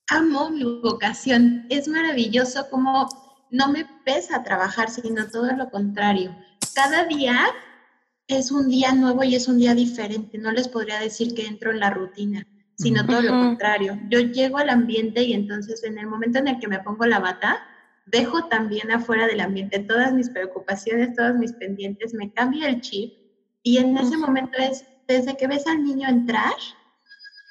amo 0.08 0.50
mi 0.50 0.64
vocación. 0.80 1.66
Es 1.70 1.88
maravilloso 1.88 2.68
como 2.70 3.08
no 3.50 3.68
me 3.68 3.84
pesa 4.04 4.42
trabajar, 4.44 4.90
sino 4.90 5.28
todo 5.28 5.52
lo 5.52 5.70
contrario. 5.70 6.34
Cada 6.74 7.04
día 7.04 7.36
es 8.30 8.52
un 8.52 8.68
día 8.68 8.92
nuevo 8.92 9.24
y 9.24 9.34
es 9.34 9.48
un 9.48 9.58
día 9.58 9.74
diferente. 9.74 10.38
No 10.38 10.52
les 10.52 10.68
podría 10.68 11.00
decir 11.00 11.34
que 11.34 11.46
entro 11.46 11.70
en 11.70 11.80
la 11.80 11.90
rutina, 11.90 12.46
sino 12.76 13.04
todo 13.04 13.22
lo 13.22 13.32
contrario. 13.32 13.98
Yo 14.08 14.20
llego 14.20 14.58
al 14.58 14.70
ambiente 14.70 15.22
y 15.22 15.32
entonces 15.32 15.82
en 15.84 15.98
el 15.98 16.06
momento 16.06 16.38
en 16.38 16.48
el 16.48 16.58
que 16.60 16.68
me 16.68 16.78
pongo 16.78 17.06
la 17.06 17.18
bata, 17.18 17.60
dejo 18.06 18.46
también 18.46 18.90
afuera 18.90 19.26
del 19.26 19.40
ambiente 19.40 19.80
todas 19.80 20.12
mis 20.12 20.30
preocupaciones, 20.30 21.14
todos 21.14 21.34
mis 21.34 21.52
pendientes, 21.52 22.14
me 22.14 22.32
cambia 22.32 22.68
el 22.68 22.80
chip 22.80 23.14
y 23.62 23.78
en 23.78 23.96
ese 23.98 24.16
momento 24.16 24.58
es 24.58 24.84
desde 25.06 25.36
que 25.36 25.48
ves 25.48 25.66
al 25.66 25.82
niño 25.82 26.08
entrar, 26.08 26.54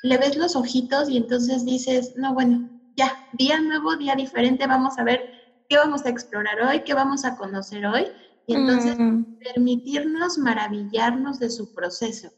le 0.01 0.17
ves 0.17 0.37
los 0.37 0.55
ojitos 0.55 1.09
y 1.09 1.17
entonces 1.17 1.65
dices, 1.65 2.13
no, 2.15 2.33
bueno, 2.33 2.69
ya, 2.95 3.27
día 3.33 3.59
nuevo, 3.59 3.95
día 3.97 4.15
diferente, 4.15 4.65
vamos 4.65 4.97
a 4.97 5.03
ver 5.03 5.21
qué 5.67 5.77
vamos 5.77 6.05
a 6.05 6.09
explorar 6.09 6.61
hoy, 6.61 6.81
qué 6.81 6.93
vamos 6.93 7.25
a 7.25 7.35
conocer 7.35 7.85
hoy 7.85 8.07
y 8.49 8.55
entonces 8.55 8.97
mm. 8.97 9.37
permitirnos 9.37 10.39
maravillarnos 10.39 11.37
de 11.37 11.51
su 11.51 11.71
proceso. 11.71 12.31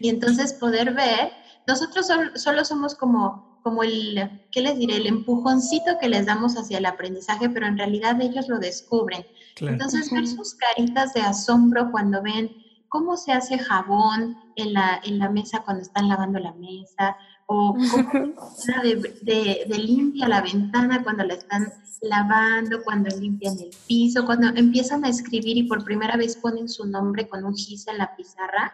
Y 0.00 0.08
entonces 0.08 0.54
poder 0.54 0.92
ver, 0.92 1.30
nosotros 1.68 2.08
solo, 2.08 2.36
solo 2.36 2.64
somos 2.64 2.96
como, 2.96 3.60
como 3.62 3.84
el, 3.84 4.48
¿qué 4.50 4.60
les 4.60 4.76
diré? 4.76 4.96
El 4.96 5.06
empujoncito 5.06 5.98
que 6.00 6.08
les 6.08 6.26
damos 6.26 6.56
hacia 6.56 6.78
el 6.78 6.86
aprendizaje, 6.86 7.48
pero 7.48 7.66
en 7.66 7.78
realidad 7.78 8.20
ellos 8.20 8.48
lo 8.48 8.58
descubren. 8.58 9.24
Claro. 9.54 9.74
Entonces 9.74 10.10
ver 10.10 10.26
sus 10.26 10.56
caritas 10.56 11.14
de 11.14 11.20
asombro 11.20 11.92
cuando 11.92 12.20
ven 12.20 12.50
cómo 12.88 13.16
se 13.16 13.30
hace 13.30 13.56
jabón 13.56 14.36
en 14.56 14.72
la, 14.72 15.00
en 15.04 15.20
la 15.20 15.30
mesa 15.30 15.62
cuando 15.64 15.82
están 15.82 16.08
lavando 16.08 16.40
la 16.40 16.54
mesa, 16.54 17.16
o 17.46 17.74
cómo 17.90 18.82
de, 18.82 18.96
de, 19.22 19.64
de 19.68 19.78
limpia 19.78 20.28
la 20.28 20.42
ventana 20.42 21.02
cuando 21.02 21.24
la 21.24 21.34
están 21.34 21.72
lavando, 22.02 22.82
cuando 22.82 23.14
limpian 23.16 23.58
el 23.58 23.70
piso, 23.86 24.24
cuando 24.24 24.48
empiezan 24.48 25.04
a 25.04 25.08
escribir 25.08 25.56
y 25.56 25.64
por 25.64 25.84
primera 25.84 26.16
vez 26.16 26.36
ponen 26.36 26.68
su 26.68 26.86
nombre 26.86 27.28
con 27.28 27.44
un 27.44 27.54
gis 27.54 27.86
en 27.88 27.98
la 27.98 28.14
pizarra. 28.16 28.72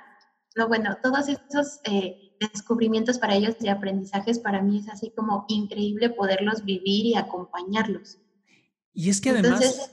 No, 0.57 0.69
bueno, 0.69 0.97
todos 1.03 1.29
esos 1.29 1.81
eh, 1.85 2.37
descubrimientos 2.41 3.19
para 3.19 3.35
ellos 3.35 3.59
de 3.59 3.71
aprendizajes 3.71 4.39
para 4.39 4.63
mí 4.63 4.79
es 4.79 4.89
así 4.89 5.13
como 5.15 5.45
increíble 5.49 6.11
poderlos 6.11 6.65
vivir 6.65 7.07
y 7.07 7.15
acompañarlos. 7.15 8.19
Y 8.93 9.11
es 9.11 9.21
que 9.21 9.31
además, 9.31 9.63
Entonces, 9.63 9.93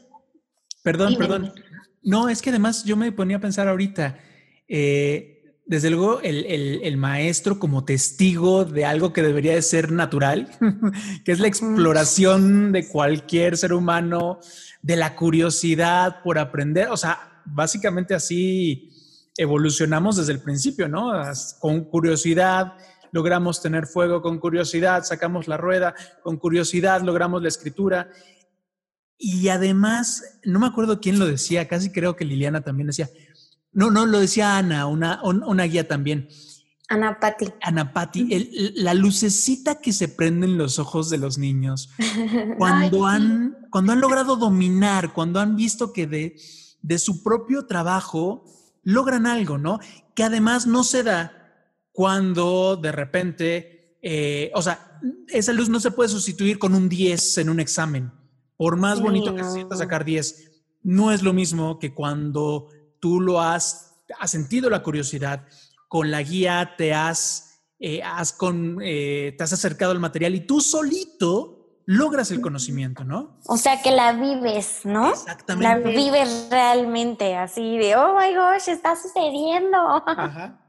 perdón, 0.82 1.10
dime, 1.10 1.20
perdón, 1.20 1.54
no, 2.02 2.30
es 2.30 2.42
que 2.42 2.50
además 2.50 2.84
yo 2.84 2.98
me 2.98 3.12
ponía 3.12 3.38
a 3.38 3.42
pensar 3.42 3.68
ahorita, 3.68 4.18
eh, 4.68 5.37
desde 5.68 5.90
luego, 5.90 6.22
el, 6.22 6.46
el, 6.46 6.80
el, 6.84 6.96
maestro 6.96 7.60
como 7.60 7.84
testigo 7.84 8.64
de 8.64 8.86
algo 8.86 9.12
que 9.12 9.22
debería 9.22 9.54
de 9.54 9.62
ser 9.62 9.92
natural, 9.92 10.50
que 11.26 11.34
es 11.34 11.40
la 11.40 11.48
exploración 11.48 12.72
de 12.72 12.88
cualquier 12.88 13.58
ser 13.58 13.74
humano, 13.74 14.40
de 14.82 14.96
la 14.96 15.16
curiosidad 15.16 16.22
por 16.24 16.40
aprender. 16.40 16.88
O 16.90 16.96
sea, 16.96 17.42
básicamente 17.46 18.16
así, 18.16 18.94
evolucionamos 19.36 20.16
desde 20.16 20.32
el 20.32 20.40
principio, 20.40 20.88
¿no? 20.88 21.12
Con 21.60 21.84
curiosidad, 21.86 22.74
logramos 23.12 23.62
tener 23.62 23.88
fuego 23.88 24.22
con 24.22 24.40
curiosidad, 24.40 25.04
sacamos 25.04 25.50
la 25.50 25.58
rueda, 25.58 25.94
con 26.24 26.38
curiosidad 26.38 27.02
logramos 27.02 27.42
la 27.42 27.50
escritura. 27.50 28.10
Y 29.18 29.50
además, 29.50 30.40
no 30.46 30.60
me 30.60 30.68
acuerdo 30.68 31.02
quién 31.02 31.20
lo 31.20 31.26
decía, 31.26 31.68
casi 31.68 31.92
creo 31.92 32.16
que 32.16 32.24
Liliana 32.24 32.62
también 32.62 32.88
decía, 32.88 33.10
no, 33.78 33.92
no, 33.92 34.08
lo 34.08 34.20
decía 34.20 34.58
Ana, 34.58 34.88
una, 34.88 35.22
una 35.24 35.64
guía 35.66 35.88
también. 35.88 36.28
Ana 36.90 37.20
Patti. 37.20 37.46
Ana 37.62 37.94
Patti, 37.94 38.74
la 38.76 38.96
lucecita 38.96 39.80
que 39.82 39.94
se 39.94 40.08
prende 40.08 40.48
en 40.48 40.58
los 40.58 40.80
ojos 40.80 41.12
de 41.12 41.20
los 41.20 41.38
niños 41.38 41.92
cuando, 42.58 43.06
han, 43.06 43.56
cuando 43.70 43.92
han 43.92 44.02
logrado 44.02 44.36
dominar, 44.36 45.14
cuando 45.14 45.40
han 45.40 45.56
visto 45.56 45.94
que 45.94 46.08
de, 46.08 46.36
de 46.82 46.98
su 46.98 47.22
propio 47.22 47.68
trabajo 47.68 48.46
logran 48.82 49.28
algo, 49.28 49.60
¿no? 49.60 49.80
Que 50.16 50.24
además 50.24 50.66
no 50.66 50.84
se 50.84 51.04
da 51.04 51.68
cuando 51.92 52.78
de 52.78 52.92
repente, 52.92 54.00
eh, 54.02 54.50
o 54.56 54.64
sea, 54.64 55.00
esa 55.28 55.54
luz 55.54 55.70
no 55.70 55.80
se 55.80 55.92
puede 55.92 56.10
sustituir 56.10 56.58
con 56.58 56.74
un 56.74 56.90
10 56.90 57.38
en 57.38 57.50
un 57.50 57.60
examen. 57.60 58.12
Por 58.56 58.76
más 58.76 59.02
bonito 59.02 59.36
que 59.36 59.44
se 59.44 59.52
sienta 59.52 59.76
sacar 59.76 60.04
10, 60.04 60.64
no 60.82 61.12
es 61.12 61.22
lo 61.22 61.32
mismo 61.32 61.78
que 61.78 61.94
cuando 61.94 62.70
tú 63.00 63.20
lo 63.20 63.42
has, 63.42 63.96
has 64.20 64.32
sentido 64.32 64.70
la 64.70 64.84
curiosidad, 64.84 65.48
con 65.88 66.12
la 66.12 66.22
guía 66.22 66.76
te 66.78 66.94
has, 66.94 67.62
eh, 67.80 68.02
has 68.04 68.34
con, 68.34 68.80
eh, 68.82 69.34
te 69.38 69.44
has 69.44 69.54
acercado 69.54 69.92
al 69.92 70.00
material 70.00 70.36
y 70.36 70.42
tú 70.42 70.62
solito 70.62 71.58
logras 71.86 72.32
el 72.32 72.42
conocimiento, 72.42 73.06
¿no? 73.06 73.40
O 73.48 73.56
sea, 73.56 73.82
que 73.82 73.92
la 73.92 74.12
vives, 74.12 74.82
¿no? 74.84 75.10
Exactamente. 75.10 75.64
La 75.68 75.78
vives 75.78 76.48
realmente, 76.52 77.36
así 77.36 77.78
de, 77.78 77.96
oh 77.96 78.14
my 78.14 78.36
gosh, 78.36 78.68
está 78.68 78.96
sucediendo. 78.96 79.78
Ajá. 80.06 80.60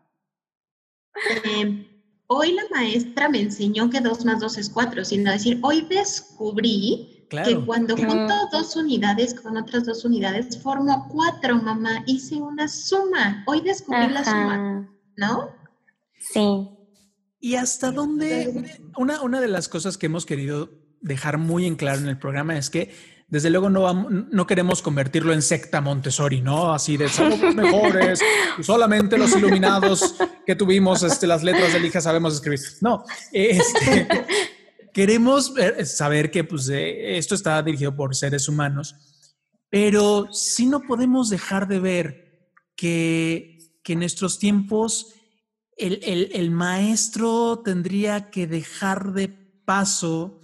Em, 1.44 1.84
hoy 2.28 2.52
la 2.52 2.62
maestra 2.70 3.28
me 3.28 3.40
enseñó 3.40 3.90
que 3.90 4.00
2 4.00 4.24
más 4.24 4.38
2 4.38 4.58
es 4.58 4.70
4, 4.70 5.04
sino 5.04 5.32
decir, 5.32 5.58
hoy 5.62 5.82
descubrí 5.90 7.17
que 7.28 7.64
cuando 7.66 7.96
junto 7.96 8.34
dos 8.52 8.76
unidades 8.76 9.34
con 9.34 9.56
otras 9.56 9.84
dos 9.84 10.04
unidades 10.04 10.60
formo 10.62 11.08
4, 11.10 11.56
mamá, 11.56 12.02
hice 12.06 12.36
una 12.36 12.68
suma. 12.68 13.44
Hoy 13.46 13.60
descubrí 13.60 14.08
la 14.08 14.24
suma, 14.24 14.88
¿no? 15.16 15.50
Sí. 16.18 16.70
¿Y 17.40 17.54
hasta 17.54 17.92
dónde? 17.92 18.80
Una, 18.96 19.22
una 19.22 19.40
de 19.40 19.48
las 19.48 19.68
cosas 19.68 19.96
que 19.98 20.06
hemos 20.06 20.26
querido 20.26 20.70
dejar 21.00 21.38
muy 21.38 21.66
en 21.66 21.76
claro 21.76 22.00
en 22.00 22.08
el 22.08 22.18
programa 22.18 22.56
es 22.56 22.70
que 22.70 22.92
desde 23.28 23.50
luego 23.50 23.68
no, 23.68 23.92
no 24.08 24.46
queremos 24.46 24.80
convertirlo 24.80 25.34
en 25.34 25.42
secta 25.42 25.82
Montessori, 25.82 26.40
¿no? 26.40 26.72
Así 26.72 26.96
de 26.96 27.10
somos 27.10 27.38
los 27.38 27.54
mejores, 27.54 28.20
solamente 28.62 29.18
los 29.18 29.36
iluminados 29.36 30.14
que 30.46 30.54
tuvimos 30.54 31.02
este, 31.02 31.26
las 31.26 31.44
letras 31.44 31.74
de 31.74 31.80
lija 31.80 32.00
sabemos 32.00 32.34
escribir. 32.34 32.60
No, 32.80 33.04
este, 33.30 34.08
queremos 34.98 35.54
saber 35.84 36.28
que 36.28 36.42
pues, 36.42 36.68
eh, 36.70 37.18
esto 37.18 37.36
está 37.36 37.62
dirigido 37.62 37.94
por 37.94 38.16
seres 38.16 38.48
humanos, 38.48 38.96
pero 39.70 40.26
sí 40.32 40.66
no 40.66 40.80
podemos 40.80 41.30
dejar 41.30 41.68
de 41.68 41.78
ver 41.78 42.50
que, 42.74 43.58
que 43.84 43.92
en 43.92 44.00
nuestros 44.00 44.40
tiempos 44.40 45.14
el, 45.76 46.00
el, 46.02 46.30
el 46.32 46.50
maestro 46.50 47.60
tendría 47.64 48.28
que 48.30 48.48
dejar 48.48 49.12
de 49.12 49.28
paso 49.28 50.40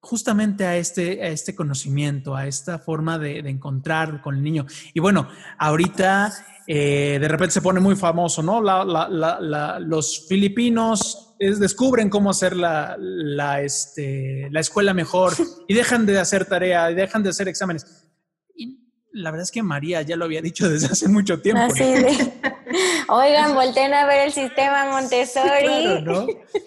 justamente 0.00 0.66
a 0.66 0.76
este, 0.76 1.22
a 1.22 1.28
este 1.28 1.54
conocimiento, 1.54 2.34
a 2.34 2.48
esta 2.48 2.80
forma 2.80 3.20
de, 3.20 3.38
encontrar 3.38 4.20
con 4.20 4.34
el 4.34 4.42
niño. 4.42 4.66
Y 4.94 4.98
bueno, 4.98 5.28
ahorita 5.58 6.32
eh, 6.66 7.18
de 7.20 7.28
repente 7.28 7.52
se 7.52 7.62
pone 7.62 7.78
muy 7.78 7.94
famoso, 7.94 8.42
¿no? 8.42 8.60
los 8.60 10.26
filipinos 10.28 11.31
descubren 11.50 12.08
cómo 12.08 12.30
hacer 12.30 12.56
la, 12.56 13.60
este, 13.60 14.48
la 14.50 14.60
escuela 14.60 14.94
mejor 14.94 15.34
y 15.68 15.74
dejan 15.74 16.06
de 16.06 16.18
hacer 16.18 16.44
tarea 16.46 16.90
y 16.90 16.94
dejan 16.94 17.22
de 17.22 17.30
hacer 17.30 17.48
exámenes. 17.48 18.06
Y 18.54 18.78
la 19.12 19.30
verdad 19.30 19.44
es 19.44 19.50
que 19.50 19.62
María 19.62 20.02
ya 20.02 20.16
lo 20.16 20.24
había 20.24 20.42
dicho 20.42 20.68
desde 20.68 20.86
hace 20.86 21.08
mucho 21.08 21.40
tiempo. 21.40 21.62
Oigan, 23.08 23.54
volteen 23.54 23.92
a 23.92 24.06
ver 24.06 24.26
el 24.26 24.32
sistema 24.32 24.90
Montessori. 24.90 26.04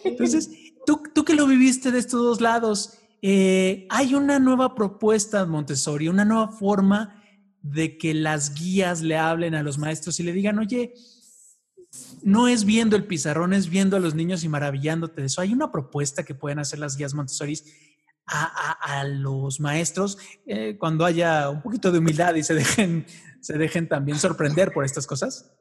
Entonces, 0.04 0.50
tú, 0.86 1.02
tú 1.14 1.26
que 1.26 1.34
lo 1.34 1.48
viviste 1.48 1.92
de 1.92 2.00
estos 2.00 2.22
dos 2.22 2.42
lados, 2.42 3.00
eh, 3.22 3.88
hay 3.90 4.14
una 4.14 4.40
nueva 4.40 4.76
propuesta, 4.76 5.46
Montessori, 5.46 6.10
una 6.10 6.26
nueva 6.26 6.50
forma 6.50 7.24
de 7.62 7.98
que 7.98 8.14
las 8.14 8.54
guías 8.54 9.02
le 9.02 9.18
hablen 9.18 9.56
a 9.56 9.64
los 9.64 9.80
maestros 9.80 10.20
y 10.20 10.24
le 10.24 10.34
digan, 10.34 10.60
oye, 10.60 10.94
no 12.24 12.48
es 12.48 12.66
viendo 12.66 12.96
el 12.96 13.06
pizarrón, 13.06 13.54
es 13.54 13.70
viendo 13.70 13.98
a 13.98 14.00
los 14.00 14.16
niños 14.16 14.44
y 14.44 14.50
maravillándote 14.50 15.22
de 15.22 15.28
eso. 15.28 15.42
Hay 15.42 15.54
una 15.54 15.72
propuesta 15.72 16.24
que 16.24 16.34
pueden 16.34 16.60
hacer 16.60 16.80
las 16.80 16.98
guías 16.98 17.14
Montessori 17.14 17.60
a, 18.28 19.04
los 19.04 19.60
maestros 19.60 20.18
eh, 20.48 20.78
cuando 20.80 21.06
haya 21.06 21.50
un 21.50 21.62
poquito 21.62 21.92
de 21.92 22.00
humildad 22.00 22.34
y 22.34 22.44
se 22.44 22.56
dejen, 22.56 23.06
se 23.40 23.58
dejen 23.58 23.88
también 23.88 24.18
sorprender 24.18 24.72
por 24.74 24.84
estas 24.84 25.06
cosas. 25.06 25.52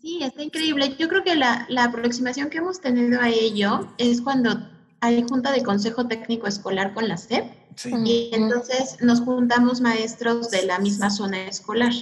Sí, 0.00 0.20
está 0.22 0.42
increíble. 0.42 0.96
Yo 0.98 1.08
creo 1.08 1.22
que 1.22 1.36
la, 1.36 1.66
la 1.68 1.84
aproximación 1.84 2.48
que 2.48 2.58
hemos 2.58 2.80
tenido 2.80 3.20
a 3.20 3.28
ello 3.28 3.94
es 3.98 4.22
cuando 4.22 4.58
hay 5.00 5.24
junta 5.28 5.52
de 5.52 5.62
consejo 5.62 6.06
técnico 6.06 6.46
escolar 6.46 6.94
con 6.94 7.08
la 7.08 7.16
SEP. 7.16 7.44
Y 8.04 8.30
entonces 8.32 8.96
nos 9.00 9.20
juntamos 9.20 9.80
maestros 9.80 10.50
de 10.50 10.66
la 10.66 10.78
misma 10.78 11.10
zona 11.10 11.46
escolar. 11.46 11.92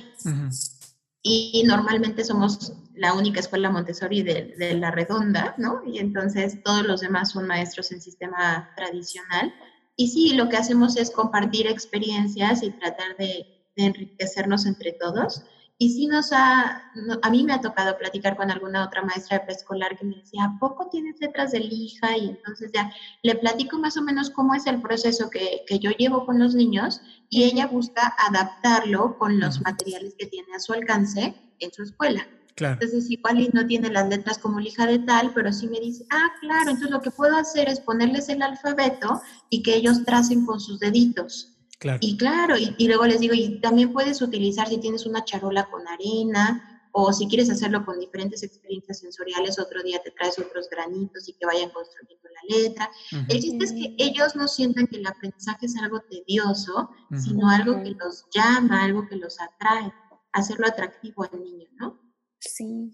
Y 1.31 1.63
normalmente 1.67 2.25
somos 2.25 2.73
la 2.95 3.13
única 3.13 3.41
escuela 3.41 3.71
Montessori 3.71 4.23
de, 4.23 4.75
la 4.81 4.91
redonda, 4.91 5.55
¿no? 5.59 5.83
Y 5.87 5.99
entonces 5.99 6.63
todos 6.63 6.87
los 6.87 7.01
demás 7.01 7.33
son 7.33 7.47
maestros 7.47 7.93
en 7.93 8.01
sistema 8.01 8.71
tradicional. 8.77 9.53
Y 9.95 10.09
sí, 10.09 10.35
lo 10.35 10.49
que 10.49 10.57
hacemos 10.57 10.97
es 10.97 11.11
compartir 11.11 11.67
experiencias 11.67 12.63
y 12.63 12.71
tratar 12.71 13.17
de, 13.19 13.47
de 13.77 13.85
enriquecernos 13.85 14.65
entre 14.65 14.93
todos. 14.93 15.45
Y 15.81 15.91
sí 15.91 16.07
nos 16.07 16.33
ha, 16.33 16.91
a 17.23 17.31
mí 17.31 17.45
me 17.45 17.53
ha 17.53 17.61
tocado 17.61 17.97
platicar 17.97 18.37
con 18.37 18.51
alguna 18.51 18.85
otra 18.85 19.03
maestra 19.03 19.39
de 19.39 19.45
preescolar 19.45 19.97
que 19.97 20.05
me 20.05 20.17
decía, 20.17 20.45
¿a 20.45 20.59
poco 20.59 20.89
tienes 20.91 21.21
letras 21.21 21.53
de 21.53 21.61
lija? 21.61 22.17
Y 22.17 22.31
entonces 22.31 22.73
ya 22.73 22.91
le 23.23 23.37
platico 23.37 23.79
más 23.79 23.97
o 23.97 24.03
menos 24.03 24.31
cómo 24.31 24.55
es 24.55 24.67
el 24.67 24.81
proceso 24.83 25.31
que, 25.31 25.63
que 25.69 25.79
yo 25.79 25.91
llevo 25.91 26.27
con 26.27 26.41
los 26.41 26.57
niños 26.57 27.01
y 27.31 27.45
ella 27.45 27.67
busca 27.67 28.15
adaptarlo 28.19 29.19
con 29.19 29.39
los 29.39 29.61
materiales 29.61 30.15
que 30.19 30.27
tiene 30.27 30.55
a 30.55 30.61
su 30.61 30.73
alcance 30.73 31.35
en 31.59 31.73
su 31.73 31.83
escuela. 31.83 32.27
Claro. 32.55 32.75
Entonces, 32.81 33.11
igual 33.11 33.49
no 33.53 33.67
tiene 33.67 33.89
las 33.91 34.09
letras 34.09 34.39
como 34.39 34.59
lija 34.59 34.87
de 34.87 34.99
tal, 35.01 35.33
pero 35.33 35.53
sí 35.53 35.69
me 35.69 35.79
dice, 35.79 36.05
ah, 36.11 36.33
claro, 36.41 36.71
entonces 36.71 36.91
lo 36.91 37.01
que 37.01 37.13
puedo 37.13 37.37
hacer 37.37 37.69
es 37.69 37.81
ponerles 37.81 38.29
el 38.29 38.43
alfabeto 38.43 39.21
y 39.49 39.63
que 39.63 39.77
ellos 39.77 40.05
tracen 40.05 40.45
con 40.45 40.59
sus 40.59 40.81
deditos. 40.81 41.55
Y 42.01 42.17
claro, 42.17 42.57
y, 42.59 42.89
luego 42.89 43.07
les 43.07 43.21
digo, 43.21 43.35
y 43.35 43.61
también 43.61 43.93
puedes 43.93 44.21
utilizar 44.21 44.67
si 44.69 44.79
tienes 44.79 45.07
una 45.07 45.25
charola 45.25 45.67
con 45.71 45.87
arena 45.87 46.78
o 47.01 47.13
si 47.13 47.29
quieres 47.29 47.49
hacerlo 47.49 47.85
con 47.85 48.01
diferentes 48.01 48.43
experiencias 48.43 48.99
sensoriales, 48.99 49.61
otro 49.61 49.81
día 49.85 50.01
te 50.03 50.11
traes 50.11 50.37
otros 50.37 50.69
granitos 50.69 51.29
y 51.29 51.33
que 51.35 51.47
vayan 51.47 51.71
construyendo 51.71 52.29
la 52.29 52.57
letra. 52.57 52.91
El 53.29 53.41
chiste 53.41 53.65
es 53.65 53.73
que 53.73 53.95
ellos 53.99 54.35
no 54.35 54.49
sientan 54.49 54.89
que 54.89 54.97
el 54.97 55.07
aprendizaje 55.07 55.67
es 55.67 55.77
algo 55.77 56.01
tedioso, 56.01 56.91
sino 57.17 57.49
algo 57.49 57.81
que 57.85 57.91
los 57.91 58.27
llama, 58.35 58.83
algo 58.83 59.07
que 59.07 59.15
los 59.15 59.41
atrae, 59.41 59.93
hacerlo 60.33 60.67
atractivo 60.67 61.23
al 61.23 61.41
niño, 61.41 61.69
¿no? 61.77 62.01
Sí. 62.41 62.91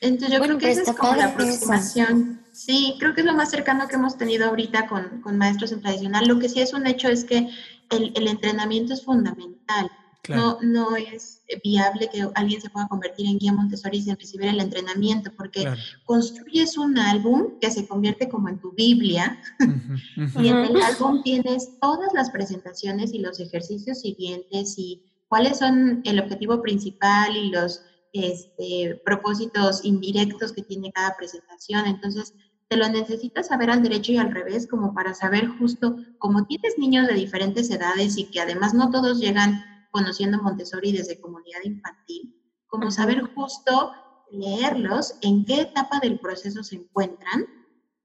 Entonces 0.00 0.36
yo 0.36 0.44
creo 0.44 0.58
que 0.58 0.70
esa 0.70 0.82
es 0.92 0.96
como 0.96 1.16
la 1.16 1.26
aproximación. 1.26 2.46
Sí, 2.52 2.94
creo 3.00 3.14
que 3.14 3.22
es 3.22 3.26
lo 3.26 3.34
más 3.34 3.50
cercano 3.50 3.88
que 3.88 3.96
hemos 3.96 4.16
tenido 4.16 4.46
ahorita 4.46 4.86
con, 4.86 5.22
con 5.22 5.36
maestros 5.38 5.72
en 5.72 5.82
tradicional. 5.82 6.28
Lo 6.28 6.38
que 6.38 6.48
sí 6.48 6.60
es 6.60 6.72
un 6.72 6.86
hecho 6.86 7.08
es 7.08 7.24
que 7.24 7.48
el, 7.90 8.12
el 8.14 8.28
entrenamiento 8.28 8.94
es 8.94 9.04
fundamental. 9.04 9.90
No, 10.28 10.58
no 10.62 10.96
es 10.96 11.42
viable 11.62 12.08
que 12.12 12.28
alguien 12.34 12.60
se 12.60 12.70
pueda 12.70 12.88
convertir 12.88 13.26
en 13.26 13.38
guía 13.38 13.52
Montessori 13.52 14.02
sin 14.02 14.16
recibir 14.16 14.48
el 14.48 14.60
entrenamiento, 14.60 15.30
porque 15.36 15.66
construyes 16.04 16.76
un 16.76 16.98
álbum 16.98 17.58
que 17.60 17.70
se 17.70 17.86
convierte 17.86 18.28
como 18.28 18.48
en 18.48 18.58
tu 18.58 18.72
Biblia, 18.72 19.40
y 20.40 20.48
en 20.48 20.56
el 20.56 20.82
álbum 20.82 21.22
tienes 21.22 21.78
todas 21.80 22.12
las 22.14 22.30
presentaciones 22.30 23.12
y 23.12 23.18
los 23.18 23.40
ejercicios 23.40 24.00
siguientes 24.00 24.74
y 24.78 25.02
cuáles 25.28 25.58
son 25.58 26.00
el 26.04 26.20
objetivo 26.20 26.62
principal 26.62 27.36
y 27.36 27.50
los 27.50 27.82
este, 28.12 29.00
propósitos 29.04 29.84
indirectos 29.84 30.52
que 30.52 30.62
tiene 30.62 30.92
cada 30.92 31.16
presentación. 31.16 31.86
Entonces, 31.86 32.34
te 32.68 32.76
lo 32.76 32.88
necesitas 32.88 33.48
saber 33.48 33.70
al 33.70 33.82
derecho 33.82 34.12
y 34.12 34.16
al 34.16 34.32
revés, 34.32 34.66
como 34.66 34.94
para 34.94 35.14
saber 35.14 35.46
justo, 35.58 35.96
como 36.18 36.46
tienes 36.46 36.78
niños 36.78 37.06
de 37.06 37.14
diferentes 37.14 37.70
edades 37.70 38.16
y 38.16 38.24
que 38.24 38.40
además 38.40 38.74
no 38.74 38.90
todos 38.90 39.20
llegan 39.20 39.62
conociendo 39.96 40.42
Montessori 40.42 40.92
desde 40.92 41.20
comunidad 41.20 41.62
infantil, 41.64 42.22
como 42.66 42.90
saber 42.90 43.22
justo 43.34 43.92
leerlos, 44.30 45.14
en 45.22 45.44
qué 45.46 45.62
etapa 45.62 46.00
del 46.00 46.18
proceso 46.18 46.62
se 46.62 46.76
encuentran, 46.76 47.46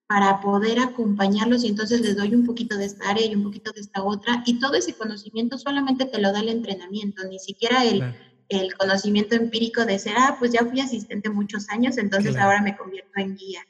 para 0.07 0.39
poder 0.41 0.79
acompañarlos 0.79 1.63
y 1.63 1.67
entonces 1.67 2.01
les 2.01 2.15
doy 2.17 2.35
un 2.35 2.45
poquito 2.45 2.77
de 2.77 2.85
esta 2.85 3.09
área 3.09 3.25
y 3.25 3.35
un 3.35 3.43
poquito 3.43 3.71
de 3.71 3.81
esta 3.81 4.03
otra 4.03 4.43
y 4.45 4.59
todo 4.59 4.73
ese 4.75 4.93
conocimiento 4.93 5.57
solamente 5.57 6.05
te 6.05 6.19
lo 6.19 6.31
da 6.31 6.39
el 6.41 6.49
entrenamiento, 6.49 7.23
ni 7.29 7.39
siquiera 7.39 7.85
el, 7.85 8.03
el 8.49 8.73
conocimiento 8.75 9.35
empírico 9.35 9.85
de 9.85 9.99
ser, 9.99 10.13
ah, 10.17 10.35
pues 10.37 10.51
ya 10.51 10.65
fui 10.65 10.79
asistente 10.81 11.29
muchos 11.29 11.69
años, 11.69 11.97
entonces 11.97 12.33
Claro. 12.33 12.47
ahora 12.47 12.61
me 12.61 12.77
convierto 12.77 13.11
en 13.15 13.35
guía. 13.35 13.61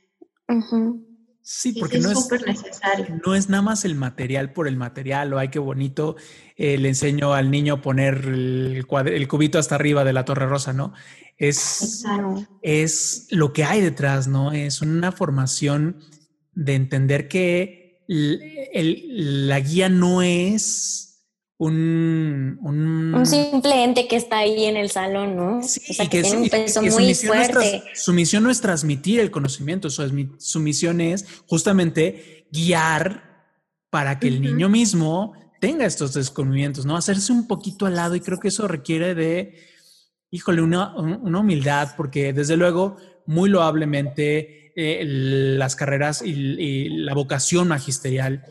Sí, 1.43 1.73
porque 1.73 1.97
sí 1.97 2.03
no 2.03 2.11
es 2.11 2.17
es, 2.17 2.23
súper 2.23 2.45
necesario. 2.47 3.19
no 3.25 3.35
es 3.35 3.49
nada 3.49 3.63
más 3.63 3.83
el 3.83 3.95
material 3.95 4.53
por 4.53 4.67
el 4.67 4.77
material, 4.77 5.33
o 5.33 5.39
ay, 5.39 5.49
qué 5.49 5.59
bonito, 5.59 6.15
eh, 6.55 6.77
le 6.77 6.89
enseño 6.89 7.33
al 7.33 7.49
niño 7.49 7.75
a 7.75 7.81
poner 7.81 8.25
el, 8.25 8.85
cuadr- 8.87 9.11
el 9.13 9.27
cubito 9.27 9.57
hasta 9.57 9.75
arriba 9.75 10.03
de 10.03 10.13
la 10.13 10.23
Torre 10.25 10.45
Rosa, 10.45 10.71
¿no? 10.73 10.93
Es, 11.37 12.03
Exacto. 12.05 12.47
es 12.61 13.27
lo 13.31 13.53
que 13.53 13.63
hay 13.63 13.81
detrás, 13.81 14.27
¿no? 14.27 14.51
Es 14.51 14.81
una 14.81 15.11
formación 15.11 15.97
de 16.53 16.75
entender 16.75 17.27
que 17.27 18.03
el- 18.07 19.47
la 19.47 19.59
guía 19.59 19.89
no 19.89 20.21
es 20.21 21.10
un... 21.63 22.57
un- 22.61 23.13
Un 23.13 23.25
simple 23.25 23.83
ente 23.83 24.07
que 24.07 24.15
está 24.15 24.39
ahí 24.39 24.65
en 24.65 24.77
el 24.77 24.89
salón, 24.89 25.35
¿no? 25.35 25.61
Sí, 25.61 25.79
o 25.89 25.93
sea, 25.93 26.05
y 26.05 26.09
que, 26.09 26.17
que, 26.17 26.23
tiene 26.23 26.37
su- 26.37 26.43
un 26.43 26.49
peso 26.49 26.79
su 26.81 26.85
muy 26.87 27.05
misión 27.05 27.35
no 27.35 27.41
es 27.41 27.47
tras- 27.49 27.69
fuerte. 27.69 27.83
su 27.93 28.13
misión 28.13 28.43
no 28.43 28.49
es 28.49 28.61
transmitir 28.61 29.19
el 29.19 29.29
conocimiento, 29.29 29.89
su, 29.91 30.29
su 30.39 30.59
misión 30.59 31.01
es 31.01 31.25
justamente 31.45 32.47
guiar 32.51 33.23
para 33.91 34.17
que 34.19 34.27
el 34.27 34.41
niño 34.41 34.69
mismo 34.69 35.33
tenga 35.59 35.85
estos 35.85 36.13
descubrimientos, 36.15 36.85
¿no? 36.85 36.97
Hacerse 36.97 37.31
un 37.31 37.45
poquito 37.47 37.85
al 37.85 37.95
lado 37.95 38.15
y 38.15 38.21
creo 38.21 38.39
que 38.39 38.47
eso 38.47 38.67
requiere 38.67 39.13
de, 39.13 39.55
híjole, 40.31 40.63
una, 40.63 40.95
un- 40.97 41.19
una 41.21 41.39
humildad, 41.41 41.89
porque 41.95 42.33
desde 42.33 42.57
luego, 42.57 42.97
muy 43.27 43.49
loablemente, 43.51 44.73
eh, 44.75 45.03
las 45.05 45.75
carreras 45.75 46.23
y, 46.25 46.31
y 46.31 46.89
la 46.89 47.13
vocación 47.13 47.67
magisterial 47.67 48.43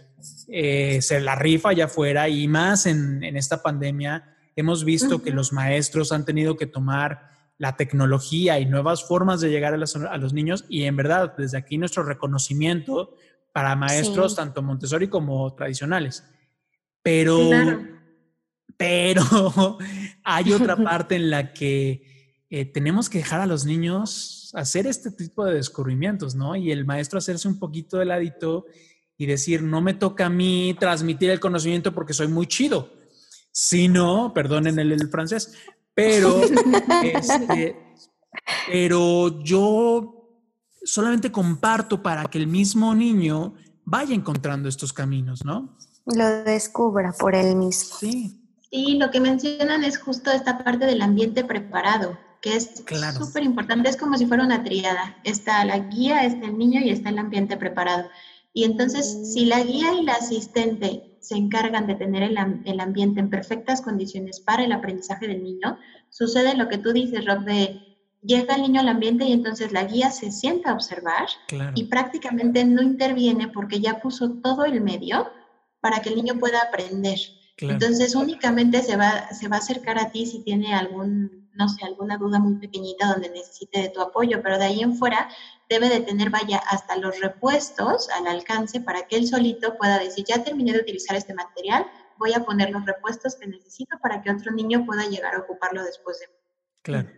eh, 0.48 1.00
se 1.02 1.20
la 1.20 1.34
rifa 1.34 1.70
allá 1.70 1.86
afuera 1.86 2.28
y 2.28 2.46
más 2.48 2.86
en, 2.86 3.22
en 3.24 3.36
esta 3.36 3.62
pandemia 3.62 4.36
hemos 4.56 4.84
visto 4.84 5.22
que 5.22 5.30
los 5.30 5.52
maestros 5.52 6.12
han 6.12 6.24
tenido 6.24 6.56
que 6.56 6.66
tomar 6.66 7.28
la 7.58 7.76
tecnología 7.76 8.58
y 8.58 8.66
nuevas 8.66 9.04
formas 9.06 9.40
de 9.40 9.50
llegar 9.50 9.74
a, 9.74 9.76
las- 9.76 9.94
a 9.96 10.16
los 10.16 10.32
niños 10.32 10.64
y 10.68 10.84
en 10.84 10.96
verdad 10.96 11.34
desde 11.36 11.58
aquí 11.58 11.76
nuestro 11.78 12.02
reconocimiento 12.02 13.14
para 13.52 13.76
maestros 13.76 14.32
Sí. 14.32 14.36
tanto 14.36 14.62
Montessori 14.62 15.08
como 15.08 15.52
tradicionales. 15.54 16.24
Pero, 17.02 17.48
Claro. 17.48 17.80
pero 18.76 19.22
hay 20.24 20.52
otra 20.52 20.76
parte 20.84 21.16
en 21.16 21.30
la 21.30 21.52
que 21.52 22.42
eh, 22.50 22.64
tenemos 22.64 23.08
que 23.08 23.18
dejar 23.18 23.40
a 23.40 23.46
los 23.46 23.64
niños 23.64 24.50
hacer 24.54 24.86
este 24.86 25.10
tipo 25.12 25.44
de 25.44 25.54
descubrimientos, 25.54 26.34
¿no? 26.34 26.56
Y 26.56 26.72
el 26.72 26.84
maestro 26.84 27.18
hacerse 27.18 27.46
un 27.46 27.58
poquito 27.60 27.98
de 27.98 28.06
ladito 28.06 28.66
y 29.20 29.26
decir, 29.26 29.62
no 29.62 29.82
me 29.82 29.92
toca 29.92 30.24
a 30.26 30.30
mí 30.30 30.74
transmitir 30.80 31.28
el 31.28 31.38
conocimiento 31.38 31.92
porque 31.92 32.14
soy 32.14 32.28
muy 32.28 32.46
chido, 32.46 32.88
sino, 33.52 34.32
perdonen 34.32 34.78
el, 34.78 34.92
el 34.92 35.10
francés, 35.10 35.52
pero, 35.92 36.40
este, 37.04 37.76
pero 38.66 39.42
yo 39.42 40.42
solamente 40.82 41.30
comparto 41.30 42.02
para 42.02 42.24
que 42.30 42.38
el 42.38 42.46
mismo 42.46 42.94
niño 42.94 43.52
vaya 43.84 44.14
encontrando 44.14 44.70
estos 44.70 44.94
caminos, 44.94 45.44
¿no? 45.44 45.76
Lo 46.06 46.42
descubra 46.42 47.12
por 47.12 47.34
él 47.34 47.56
mismo. 47.56 47.98
Sí, 48.00 48.40
Sí, 48.70 48.98
lo 48.98 49.10
que 49.10 49.20
mencionan 49.20 49.82
es 49.82 49.98
justo 49.98 50.30
esta 50.30 50.62
parte 50.62 50.86
del 50.86 51.02
ambiente 51.02 51.44
preparado, 51.44 52.16
que 52.40 52.54
es 52.56 52.68
Claro. 52.86 53.18
súper 53.18 53.42
importante, 53.42 53.90
es 53.90 53.96
como 53.96 54.16
si 54.16 54.26
fuera 54.26 54.44
una 54.44 54.62
triada. 54.62 55.18
Está 55.24 55.64
la 55.64 55.78
guía, 55.78 56.24
está 56.24 56.46
el 56.46 56.56
niño 56.56 56.80
y 56.80 56.90
está 56.90 57.08
el 57.08 57.18
ambiente 57.18 57.56
preparado. 57.56 58.08
Y 58.52 58.64
entonces, 58.64 59.32
si 59.32 59.44
la 59.46 59.62
guía 59.62 59.94
y 59.94 60.02
la 60.04 60.14
asistente 60.14 61.16
se 61.20 61.36
encargan 61.36 61.86
de 61.86 61.94
tener 61.94 62.22
el, 62.22 62.36
am- 62.38 62.62
el 62.64 62.80
ambiente 62.80 63.20
en 63.20 63.30
perfectas 63.30 63.80
condiciones 63.82 64.40
para 64.40 64.64
el 64.64 64.72
aprendizaje 64.72 65.28
del 65.28 65.42
niño, 65.42 65.78
sucede 66.08 66.56
lo 66.56 66.68
que 66.68 66.78
tú 66.78 66.92
dices, 66.92 67.24
Rob, 67.26 67.44
de 67.44 67.80
llega 68.22 68.54
el 68.54 68.62
niño 68.62 68.80
al 68.80 68.88
ambiente 68.88 69.24
y 69.24 69.32
entonces 69.32 69.72
la 69.72 69.84
guía 69.84 70.10
se 70.10 70.30
sienta 70.30 70.70
a 70.70 70.74
observar 70.74 71.26
claro. 71.48 71.72
y 71.74 71.84
prácticamente 71.84 72.64
no 72.64 72.82
interviene 72.82 73.48
porque 73.48 73.80
ya 73.80 74.00
puso 74.00 74.30
todo 74.42 74.64
el 74.66 74.80
medio 74.82 75.28
para 75.80 76.00
que 76.02 76.10
el 76.10 76.16
niño 76.16 76.34
pueda 76.38 76.60
aprender. 76.60 77.18
claro. 77.56 77.74
Entonces 77.74 78.14
únicamente 78.14 78.82
se 78.82 78.96
va, 78.96 79.28
se 79.32 79.48
va 79.48 79.56
a 79.56 79.60
acercar 79.60 79.98
a 79.98 80.10
ti 80.10 80.26
si 80.26 80.42
tiene 80.42 80.74
algún, 80.74 81.48
no 81.54 81.68
sé, 81.68 81.84
alguna 81.84 82.18
duda 82.18 82.38
muy 82.38 82.56
pequeñita 82.56 83.06
donde 83.06 83.30
necesite 83.30 83.80
de 83.80 83.88
tu 83.88 84.00
apoyo, 84.02 84.42
pero 84.42 84.58
de 84.58 84.64
ahí 84.64 84.80
en 84.82 84.94
fuera 84.96 85.28
debe 85.70 85.88
de 85.88 86.00
tener, 86.00 86.30
vaya, 86.30 86.58
hasta 86.68 86.96
los 86.96 87.18
repuestos 87.20 88.10
al 88.10 88.26
alcance 88.26 88.80
para 88.80 89.06
que 89.06 89.16
él 89.16 89.28
solito 89.28 89.78
pueda 89.78 90.00
decir, 90.00 90.24
ya 90.28 90.42
terminé 90.42 90.72
de 90.72 90.80
utilizar 90.80 91.16
este 91.16 91.32
material, 91.32 91.86
voy 92.18 92.34
a 92.34 92.44
poner 92.44 92.70
los 92.70 92.84
repuestos 92.84 93.36
que 93.36 93.46
necesito 93.46 93.96
para 94.02 94.20
que 94.20 94.32
otro 94.32 94.50
niño 94.52 94.84
pueda 94.84 95.06
llegar 95.06 95.34
a 95.34 95.38
ocuparlo 95.38 95.84
después 95.84 96.18
de 96.18 96.26
mí. 96.26 96.34
claro. 96.82 97.08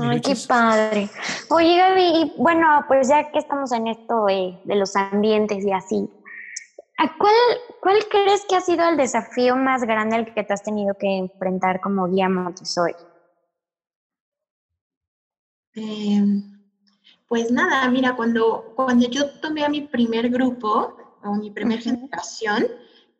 Ay, 0.00 0.20
qué 0.20 0.34
padre. 0.46 1.08
Oye, 1.50 1.76
Gaby, 1.76 2.02
y 2.02 2.32
bueno, 2.36 2.84
pues 2.86 3.08
ya 3.08 3.32
que 3.32 3.38
estamos 3.38 3.72
en 3.72 3.88
esto 3.88 4.28
eh, 4.28 4.60
de 4.64 4.76
los 4.76 4.94
ambientes 4.94 5.64
y 5.64 5.72
así, 5.72 6.08
¿a 6.98 7.18
cuál, 7.18 7.34
¿cuál 7.80 7.96
crees 8.08 8.44
que 8.48 8.54
ha 8.54 8.60
sido 8.60 8.88
el 8.88 8.96
desafío 8.96 9.56
más 9.56 9.82
grande 9.82 10.16
al 10.16 10.34
que 10.34 10.44
te 10.44 10.52
has 10.52 10.62
tenido 10.62 10.94
que 10.94 11.16
enfrentar 11.16 11.80
como 11.80 12.06
guía 12.06 12.28
Montessori? 12.28 12.94
Eh, 15.74 16.22
pues 17.28 17.50
nada, 17.50 17.88
mira, 17.90 18.16
cuando, 18.16 18.72
cuando 18.74 19.08
yo 19.08 19.30
tomé 19.40 19.64
a 19.64 19.68
mi 19.68 19.82
primer 19.82 20.30
grupo, 20.30 20.96
o 21.22 21.34
mi 21.34 21.50
primera 21.50 21.80
generación, 21.80 22.66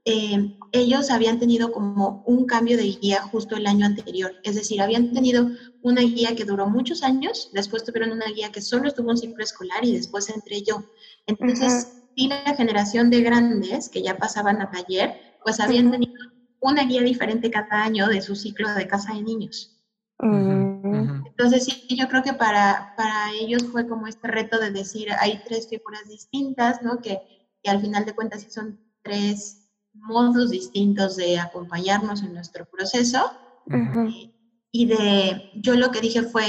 eh, 0.05 0.51
ellos 0.73 1.11
habían 1.11 1.39
tenido 1.39 1.71
como 1.71 2.23
un 2.25 2.47
cambio 2.47 2.79
de 2.79 2.85
guía 2.85 3.21
justo 3.23 3.57
el 3.57 3.67
año 3.67 3.85
anterior. 3.85 4.35
Es 4.43 4.55
decir, 4.55 4.81
habían 4.81 5.13
tenido 5.13 5.51
una 5.83 6.01
guía 6.01 6.35
que 6.35 6.47
duró 6.47 6.67
muchos 6.69 7.03
años, 7.03 7.51
después 7.53 7.85
tuvieron 7.85 8.13
una 8.13 8.27
guía 8.27 8.51
que 8.51 8.63
solo 8.63 8.89
estuvo 8.89 9.11
un 9.11 9.19
ciclo 9.19 9.45
escolar 9.45 9.85
y 9.85 9.93
después 9.93 10.31
entré 10.31 10.63
yo. 10.63 10.85
Entonces, 11.27 11.89
sí, 12.17 12.29
la 12.29 12.55
generación 12.57 13.11
de 13.11 13.21
grandes 13.21 13.91
que 13.91 14.03
ya 14.03 14.17
pasaban 14.17 14.63
a 14.63 14.71
taller, 14.71 15.15
pues 15.45 15.61
habían 15.61 15.91
tenido 15.91 16.15
una 16.61 16.85
guía 16.85 17.03
diferente 17.03 17.51
cada 17.51 17.85
año 17.85 18.09
de 18.09 18.23
su 18.23 18.35
ciclo 18.35 18.73
de 18.75 18.89
casa 18.89 19.13
de 19.13 19.23
niños. 19.23 19.77
Ujú. 20.21 21.28
Entonces, 21.39 21.67
sí, 21.67 21.87
yo 21.97 22.09
creo 22.09 22.23
que 22.25 22.33
para, 22.33 22.95
para 22.97 23.31
ellos 23.41 23.63
fue 23.71 23.87
como 23.87 24.09
este 24.09 24.27
reto 24.27 24.59
de 24.59 24.73
decir, 24.73 25.07
hay 25.21 25.41
tres 25.45 25.69
figuras 25.69 26.09
distintas, 26.09 26.83
¿no? 26.83 27.01
Que, 27.01 27.21
que 27.63 27.71
al 27.71 27.81
final 27.81 28.05
de 28.05 28.13
cuentas 28.13 28.43
sí 28.43 28.51
son 28.51 28.81
tres 29.03 29.69
modos 29.95 30.51
distintos 30.51 31.15
de 31.15 31.39
acompañarnos 31.39 32.23
en 32.25 32.35
nuestro 32.35 32.65
proceso. 32.67 33.31
ujú. 33.67 34.09
Y- 34.09 34.35
Y 34.71 34.85
de, 34.85 35.51
yo 35.55 35.77
lo 35.77 35.91
que 35.91 36.01
dije 36.03 36.23
fue, 36.25 36.45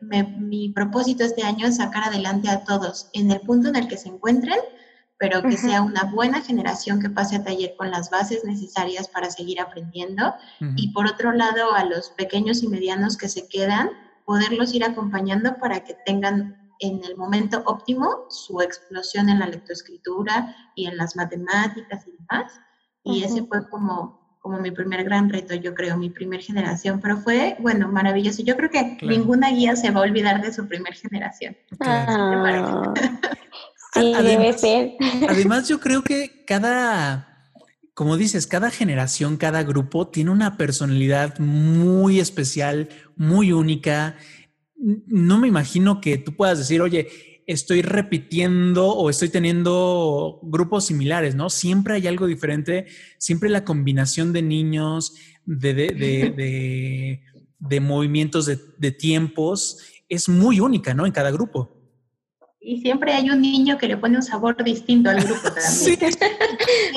me- 0.00 0.22
mi 0.22 0.70
propósito 0.70 1.22
este 1.22 1.42
año 1.42 1.66
es 1.66 1.76
sacar 1.76 2.04
adelante 2.04 2.48
a 2.48 2.64
todos 2.64 3.10
en 3.12 3.30
el 3.30 3.40
punto 3.40 3.68
en 3.68 3.76
el 3.76 3.88
que 3.88 3.98
se 3.98 4.08
encuentren, 4.08 4.58
pero 5.18 5.42
que 5.42 5.48
Ujú. 5.56 5.66
sea 5.68 5.82
una 5.82 6.04
buena 6.04 6.40
generación 6.40 6.98
que 6.98 7.10
pase 7.10 7.36
a 7.36 7.44
taller 7.44 7.74
con 7.76 7.90
las 7.90 8.08
bases 8.08 8.42
necesarias 8.44 9.08
para 9.08 9.30
seguir 9.30 9.60
aprendiendo 9.60 10.28
Ujú. 10.62 10.70
y 10.76 10.92
por 10.92 11.06
otro 11.06 11.32
lado 11.32 11.74
a 11.74 11.84
los 11.84 12.08
pequeños 12.10 12.62
y 12.62 12.68
medianos 12.68 13.16
que 13.18 13.28
se 13.28 13.46
quedan, 13.48 13.90
poderlos 14.32 14.74
ir 14.74 14.84
acompañando 14.84 15.56
para 15.56 15.80
que 15.80 15.96
tengan 16.04 16.54
en 16.80 17.02
el 17.02 17.16
momento 17.16 17.62
óptimo 17.64 18.26
su 18.28 18.60
explosión 18.60 19.30
en 19.30 19.38
la 19.38 19.46
lectoescritura 19.46 20.54
y 20.76 20.84
en 20.86 20.98
las 20.98 21.16
matemáticas 21.16 22.06
y 22.06 22.10
demás. 22.12 22.52
Y 23.04 23.24
ese 23.24 23.40
Ujú. 23.40 23.46
fue 23.48 23.70
como, 23.70 24.38
como 24.42 24.60
mi 24.60 24.70
primer 24.70 25.02
gran 25.02 25.30
reto, 25.30 25.54
yo 25.54 25.74
creo, 25.74 25.96
mi 25.96 26.10
primer 26.10 26.42
generación, 26.42 27.00
pero 27.00 27.16
fue, 27.16 27.56
bueno, 27.60 27.88
maravilloso. 27.88 28.42
Yo 28.42 28.54
creo 28.58 28.68
que 28.68 28.98
Claro. 28.98 29.16
ninguna 29.16 29.48
guía 29.50 29.74
se 29.76 29.90
va 29.90 30.00
a 30.00 30.02
olvidar 30.02 30.42
de 30.42 30.52
su 30.52 30.68
primer 30.68 30.92
generación. 30.92 31.56
Claro. 31.80 32.82
Ah, 32.94 32.94
sí, 33.94 34.12
debe 34.12 34.16
Además- 34.18 34.60
ser. 34.60 34.90
Además, 35.26 35.68
yo 35.68 35.80
creo 35.80 36.02
que 36.02 36.44
cada, 36.46 37.37
como 37.98 38.16
dices, 38.16 38.46
cada 38.46 38.70
generación, 38.70 39.36
cada 39.38 39.64
grupo 39.64 40.06
tiene 40.06 40.30
una 40.30 40.56
personalidad 40.56 41.36
muy 41.40 42.20
especial, 42.20 42.90
muy 43.16 43.50
única. 43.50 44.14
No 44.76 45.36
me 45.40 45.48
imagino 45.48 46.00
que 46.00 46.16
tú 46.16 46.36
puedas 46.36 46.58
decir, 46.58 46.80
oye, 46.80 47.08
estoy 47.48 47.82
repitiendo 47.82 48.86
o 48.86 49.10
estoy 49.10 49.30
teniendo 49.30 50.38
grupos 50.44 50.86
similares, 50.86 51.34
¿no? 51.34 51.50
Siempre 51.50 51.94
hay 51.94 52.06
algo 52.06 52.28
diferente, 52.28 52.86
siempre 53.18 53.50
la 53.50 53.64
combinación 53.64 54.32
de 54.32 54.42
niños, 54.42 55.14
de, 55.44 55.74
de, 55.74 55.86
de, 55.88 57.22
de- 57.58 57.80
movimientos 57.80 58.46
de 58.46 58.92
tiempos 58.92 59.82
es 60.08 60.28
muy 60.28 60.60
única, 60.60 60.94
¿no? 60.94 61.04
En 61.04 61.10
cada 61.10 61.32
grupo. 61.32 61.77
Y 62.60 62.80
siempre 62.80 63.12
hay 63.14 63.30
un 63.30 63.40
niño 63.40 63.78
que 63.78 63.86
le 63.86 63.96
pone 63.96 64.16
un 64.16 64.22
sabor 64.22 64.62
distinto 64.64 65.10
al 65.10 65.22
grupo 65.22 65.42
también. 65.44 65.62
Sí. 65.64 65.98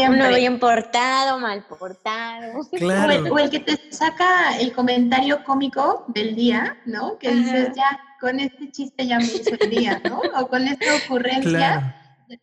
Uno 0.09 0.29
bien 0.29 0.59
portado, 0.59 1.39
mal 1.39 1.63
portado. 1.67 2.59
O 2.59 2.67
el, 2.71 2.79
claro. 2.79 3.33
o 3.33 3.39
el 3.39 3.49
que 3.49 3.59
te 3.59 3.77
saca 3.91 4.57
el 4.59 4.73
comentario 4.73 5.43
cómico 5.43 6.05
del 6.07 6.35
día, 6.35 6.77
¿no? 6.85 7.17
Que 7.19 7.31
dices, 7.31 7.65
Ajá. 7.69 7.73
ya, 7.75 7.99
con 8.19 8.39
este 8.39 8.71
chiste 8.71 9.05
ya 9.05 9.19
me 9.19 9.25
hizo 9.25 9.51
el 9.59 9.69
día, 9.69 10.01
¿no? 10.03 10.21
O 10.39 10.47
con 10.47 10.63
esta 10.67 10.95
ocurrencia. 11.05 11.51
Claro. 11.51 11.93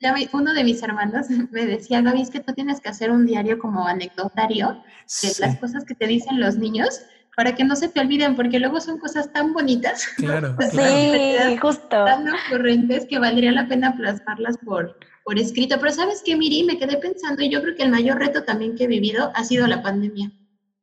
Ya 0.01 0.14
uno 0.33 0.53
de 0.53 0.64
mis 0.64 0.83
hermanos 0.83 1.27
me 1.51 1.66
decía, 1.66 2.01
Gaby, 2.03 2.23
es 2.23 2.31
que 2.31 2.41
tú 2.41 2.53
tienes 2.53 2.81
que 2.81 2.91
hacer 2.91 3.11
un 3.11 3.27
diario 3.27 3.59
como 3.59 3.87
anecdotario 3.87 4.69
de 4.75 4.79
Sí. 5.07 5.33
las 5.41 5.57
cosas 5.59 5.85
que 5.85 5.95
te 5.95 6.07
dicen 6.07 6.39
los 6.39 6.57
niños 6.57 7.01
para 7.39 7.55
que 7.55 7.62
no 7.62 7.76
se 7.76 7.86
te 7.89 8.01
olviden, 8.01 8.34
porque 8.34 8.59
luego 8.59 8.80
son 8.80 8.99
cosas 8.99 9.32
tan 9.32 9.53
bonitas, 9.53 10.09
Claro, 10.16 10.57
Sí, 10.72 11.57
justo. 11.62 11.89
tan 11.89 12.26
ocurrentes 12.28 13.07
que 13.07 13.20
valdría 13.20 13.53
la 13.53 13.68
pena 13.68 13.95
plasmarlas 13.97 14.59
por, 14.59 14.99
por 15.22 15.39
escrito. 15.39 15.76
Pero 15.78 15.93
¿sabes 15.93 16.20
qué, 16.26 16.34
Miri? 16.34 16.64
Me 16.64 16.78
quedé 16.78 16.97
pensando 16.97 17.41
y 17.45 17.49
yo 17.49 17.62
creo 17.62 17.76
que 17.76 17.84
el 17.84 17.91
mayor 17.93 18.18
reto 18.18 18.43
también 18.43 18.74
que 18.74 18.84
he 18.84 18.86
vivido 18.89 19.30
ha 19.36 19.45
sido 19.45 19.68
la 19.68 19.80
pandemia. 19.84 20.32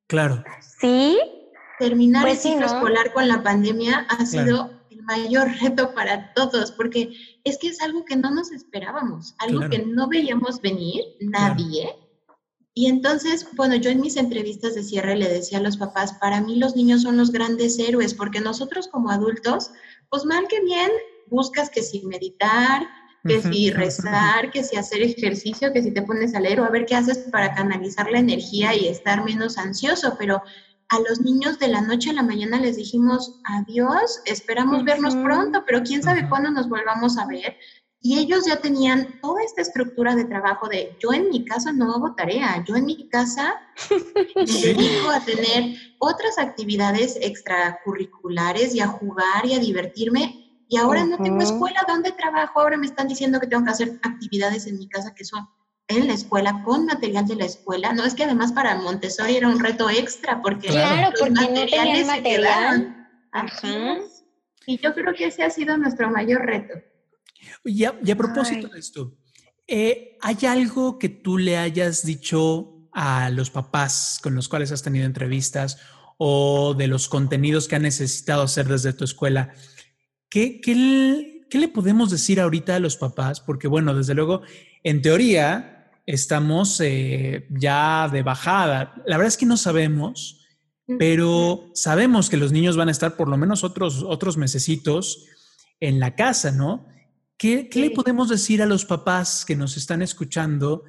claro. 0.07 0.45
¿Sí? 0.79 1.19
Terminar 1.77 2.21
Pues 2.23 2.35
el 2.37 2.41
sí, 2.41 2.47
ciclo 2.51 2.67
¿no? 2.67 2.73
escolar 2.73 3.11
con 3.11 3.27
la 3.27 3.43
pandemia 3.43 4.05
ha 4.07 4.15
Claro. 4.15 4.25
sido 4.25 4.71
el 4.91 5.03
mayor 5.03 5.49
reto 5.61 5.93
para 5.93 6.33
todos, 6.35 6.71
porque 6.71 7.11
es 7.43 7.57
que 7.57 7.67
es 7.67 7.81
algo 7.81 8.05
que 8.05 8.15
no 8.15 8.31
nos 8.31 8.53
esperábamos, 8.53 9.35
algo 9.39 9.57
Claro. 9.59 9.71
que 9.71 9.79
no 9.79 10.07
veíamos 10.07 10.61
venir, 10.61 11.03
nadie. 11.19 11.89
Y 12.77 12.87
entonces, 12.87 13.47
bueno, 13.53 13.75
yo 13.75 13.89
en 13.89 14.01
mis 14.01 14.17
entrevistas 14.17 14.75
de 14.75 14.83
cierre 14.83 15.15
le 15.15 15.29
decía 15.29 15.59
a 15.59 15.61
los 15.61 15.77
papás, 15.77 16.11
para 16.19 16.41
mí 16.41 16.57
los 16.57 16.75
niños 16.75 17.03
son 17.03 17.15
los 17.15 17.31
grandes 17.31 17.79
héroes, 17.79 18.13
porque 18.13 18.41
nosotros 18.41 18.89
como 18.89 19.09
adultos, 19.09 19.71
pues 20.09 20.25
mal 20.25 20.45
que 20.49 20.59
bien, 20.59 20.91
buscas 21.27 21.69
que 21.69 21.81
si 21.81 22.05
meditar, 22.05 22.85
que 23.23 23.41
si 23.41 23.71
rezar, 23.71 24.51
que 24.51 24.61
si 24.61 24.75
hacer 24.75 25.01
ejercicio, 25.01 25.71
que 25.71 25.81
si 25.81 25.91
te 25.91 26.01
pones 26.01 26.35
a 26.35 26.41
leer 26.41 26.59
o 26.59 26.65
a 26.65 26.69
ver 26.69 26.85
qué 26.85 26.95
haces 26.95 27.19
para 27.31 27.55
canalizar 27.55 28.11
la 28.11 28.19
energía 28.19 28.75
y 28.75 28.89
estar 28.89 29.23
menos 29.23 29.57
ansioso, 29.57 30.17
pero 30.19 30.43
a 30.89 30.99
los 30.99 31.21
niños 31.21 31.57
de 31.57 31.69
la 31.69 31.79
noche 31.81 32.09
a 32.09 32.13
la 32.13 32.23
mañana 32.23 32.59
les 32.59 32.75
dijimos 32.75 33.39
adiós, 33.45 34.21
esperamos 34.25 34.83
vernos 34.83 35.15
pronto, 35.15 35.63
pero 35.65 35.81
quién 35.81 36.03
sabe 36.03 36.27
cuándo 36.27 36.51
nos 36.51 36.67
volvamos 36.67 37.17
a 37.17 37.25
ver. 37.25 37.57
Y 38.05 38.19
ellos 38.19 38.45
ya 38.45 38.57
tenían 38.57 39.19
toda 39.19 39.41
esta 39.41 39.63
estructura 39.63 40.15
de 40.15 40.25
trabajo 40.25 40.69
de 40.69 40.95
yo 40.99 41.11
en 41.11 41.27
mi 41.27 41.43
casa 41.43 41.71
no 41.71 41.91
hago 41.91 42.13
tarea, 42.13 42.63
yo 42.67 42.75
en 42.75 42.85
mi 42.85 43.09
casa 43.09 43.59
me 44.35 44.45
dedico 44.45 45.09
a 45.09 45.19
tener 45.21 45.75
otras 45.97 46.37
actividades 46.37 47.17
extracurriculares 47.19 48.75
y 48.75 48.79
a 48.79 48.85
jugar 48.85 49.47
y 49.47 49.55
a 49.55 49.59
divertirme. 49.59 50.61
Y 50.67 50.77
ahora 50.77 51.03
no 51.03 51.17
tengo 51.17 51.41
escuela 51.41 51.83
donde 51.87 52.11
trabajo, 52.11 52.59
ahora 52.59 52.77
me 52.77 52.85
están 52.85 53.07
diciendo 53.07 53.39
que 53.39 53.47
tengo 53.47 53.63
que 53.63 53.71
hacer 53.71 53.99
actividades 54.03 54.67
en 54.67 54.77
mi 54.77 54.87
casa 54.87 55.15
que 55.15 55.25
son 55.25 55.49
en 55.87 56.05
la 56.05 56.13
escuela, 56.13 56.61
con 56.63 56.85
material 56.85 57.25
de 57.25 57.37
la 57.37 57.45
escuela. 57.45 57.91
No, 57.91 58.03
es 58.03 58.13
que 58.13 58.25
además 58.25 58.51
para 58.51 58.75
Montessori 58.75 59.35
era 59.35 59.47
un 59.47 59.59
reto 59.59 59.89
extra 59.89 60.43
porque 60.43 60.67
Claro, 60.67 61.09
los 61.09 61.19
porque 61.21 61.33
no 61.33 61.41
materiales 61.41 61.71
tenían 61.71 62.05
se 62.05 62.21
material. 62.21 63.09
Ajá. 63.31 63.97
Y 64.67 64.77
yo 64.77 64.93
creo 64.93 65.11
que 65.15 65.25
ese 65.25 65.41
ha 65.41 65.49
sido 65.49 65.75
nuestro 65.75 66.11
mayor 66.11 66.45
reto. 66.45 66.75
Y 67.63 67.83
a, 67.83 67.99
y 68.03 68.11
a 68.11 68.15
propósito 68.15 68.67
Ay. 68.67 68.73
de 68.73 68.79
esto, 68.79 69.17
eh, 69.67 70.17
¿hay 70.21 70.37
algo 70.47 70.99
que 70.99 71.09
tú 71.09 71.37
le 71.37 71.57
hayas 71.57 72.05
dicho 72.05 72.89
a 72.91 73.29
los 73.29 73.49
papás 73.49 74.19
con 74.21 74.35
los 74.35 74.47
cuales 74.47 74.71
has 74.71 74.83
tenido 74.83 75.05
entrevistas 75.05 75.79
o 76.17 76.73
de 76.75 76.87
los 76.87 77.09
contenidos 77.09 77.67
que 77.67 77.75
han 77.75 77.81
necesitado 77.81 78.43
hacer 78.43 78.67
desde 78.67 78.93
tu 78.93 79.03
escuela? 79.03 79.53
¿Qué, 80.29 80.61
qué 80.61 81.57
le 81.57 81.67
podemos 81.67 82.11
decir 82.11 82.39
ahorita 82.39 82.75
a 82.75 82.79
los 82.79 82.97
papás? 82.97 83.41
Porque 83.41 83.67
bueno, 83.67 83.93
desde 83.93 84.13
luego, 84.13 84.41
en 84.83 85.01
teoría 85.01 85.71
estamos 86.05 86.79
eh, 86.81 87.47
ya 87.49 88.09
de 88.11 88.23
bajada. 88.23 88.93
La 89.05 89.17
verdad 89.17 89.29
es 89.29 89.37
que 89.37 89.45
no 89.45 89.57
sabemos, 89.57 90.45
pero 90.99 91.71
sabemos 91.73 92.29
que 92.29 92.37
los 92.37 92.51
niños 92.51 92.77
van 92.77 92.89
a 92.89 92.91
estar 92.91 93.15
por 93.15 93.27
lo 93.27 93.37
menos 93.37 93.63
otros, 93.63 94.03
otros 94.03 94.37
mesecitos 94.37 95.25
en 95.79 95.99
la 95.99 96.15
casa, 96.15 96.51
¿no? 96.51 96.85
¿Qué, 97.37 97.69
qué 97.69 97.79
le 97.79 97.91
podemos 97.91 98.29
decir 98.29 98.61
a 98.61 98.65
los 98.65 98.85
papás 98.85 99.43
que 99.45 99.55
nos 99.55 99.75
están 99.77 100.01
escuchando 100.01 100.83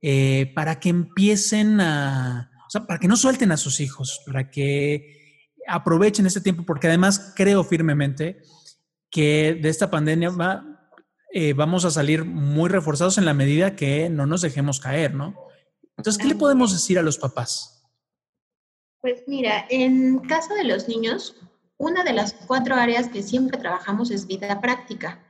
eh, 0.00 0.52
para 0.54 0.80
que 0.80 0.88
empiecen 0.88 1.80
a, 1.80 2.50
o 2.66 2.70
sea, 2.70 2.86
para 2.86 2.98
que 2.98 3.08
no 3.08 3.16
suelten 3.16 3.52
a 3.52 3.56
sus 3.56 3.80
hijos, 3.80 4.20
para 4.26 4.50
que 4.50 5.50
aprovechen 5.68 6.26
este 6.26 6.40
tiempo? 6.40 6.64
Porque 6.64 6.88
además 6.88 7.32
creo 7.36 7.62
firmemente 7.62 8.42
que 9.10 9.58
de 9.60 9.68
esta 9.68 9.90
pandemia 9.90 10.30
va, 10.30 10.90
eh, 11.32 11.52
vamos 11.52 11.84
a 11.84 11.90
salir 11.90 12.24
muy 12.24 12.68
reforzados 12.68 13.18
en 13.18 13.24
la 13.24 13.34
medida 13.34 13.76
que 13.76 14.10
no 14.10 14.26
nos 14.26 14.42
dejemos 14.42 14.80
caer, 14.80 15.14
¿no? 15.14 15.36
Entonces, 15.96 16.20
¿qué 16.20 16.28
le 16.28 16.34
podemos 16.34 16.72
decir 16.72 16.98
a 16.98 17.02
los 17.02 17.18
papás? 17.18 17.84
Pues 19.00 19.22
mira, 19.26 19.66
en 19.68 20.18
casa 20.20 20.54
de 20.54 20.64
los 20.64 20.88
niños, 20.88 21.36
una 21.76 22.04
de 22.04 22.12
las 22.12 22.32
cuatro 22.32 22.74
áreas 22.74 23.08
que 23.08 23.22
siempre 23.22 23.58
trabajamos 23.58 24.10
es 24.10 24.26
vida 24.26 24.60
práctica. 24.60 25.20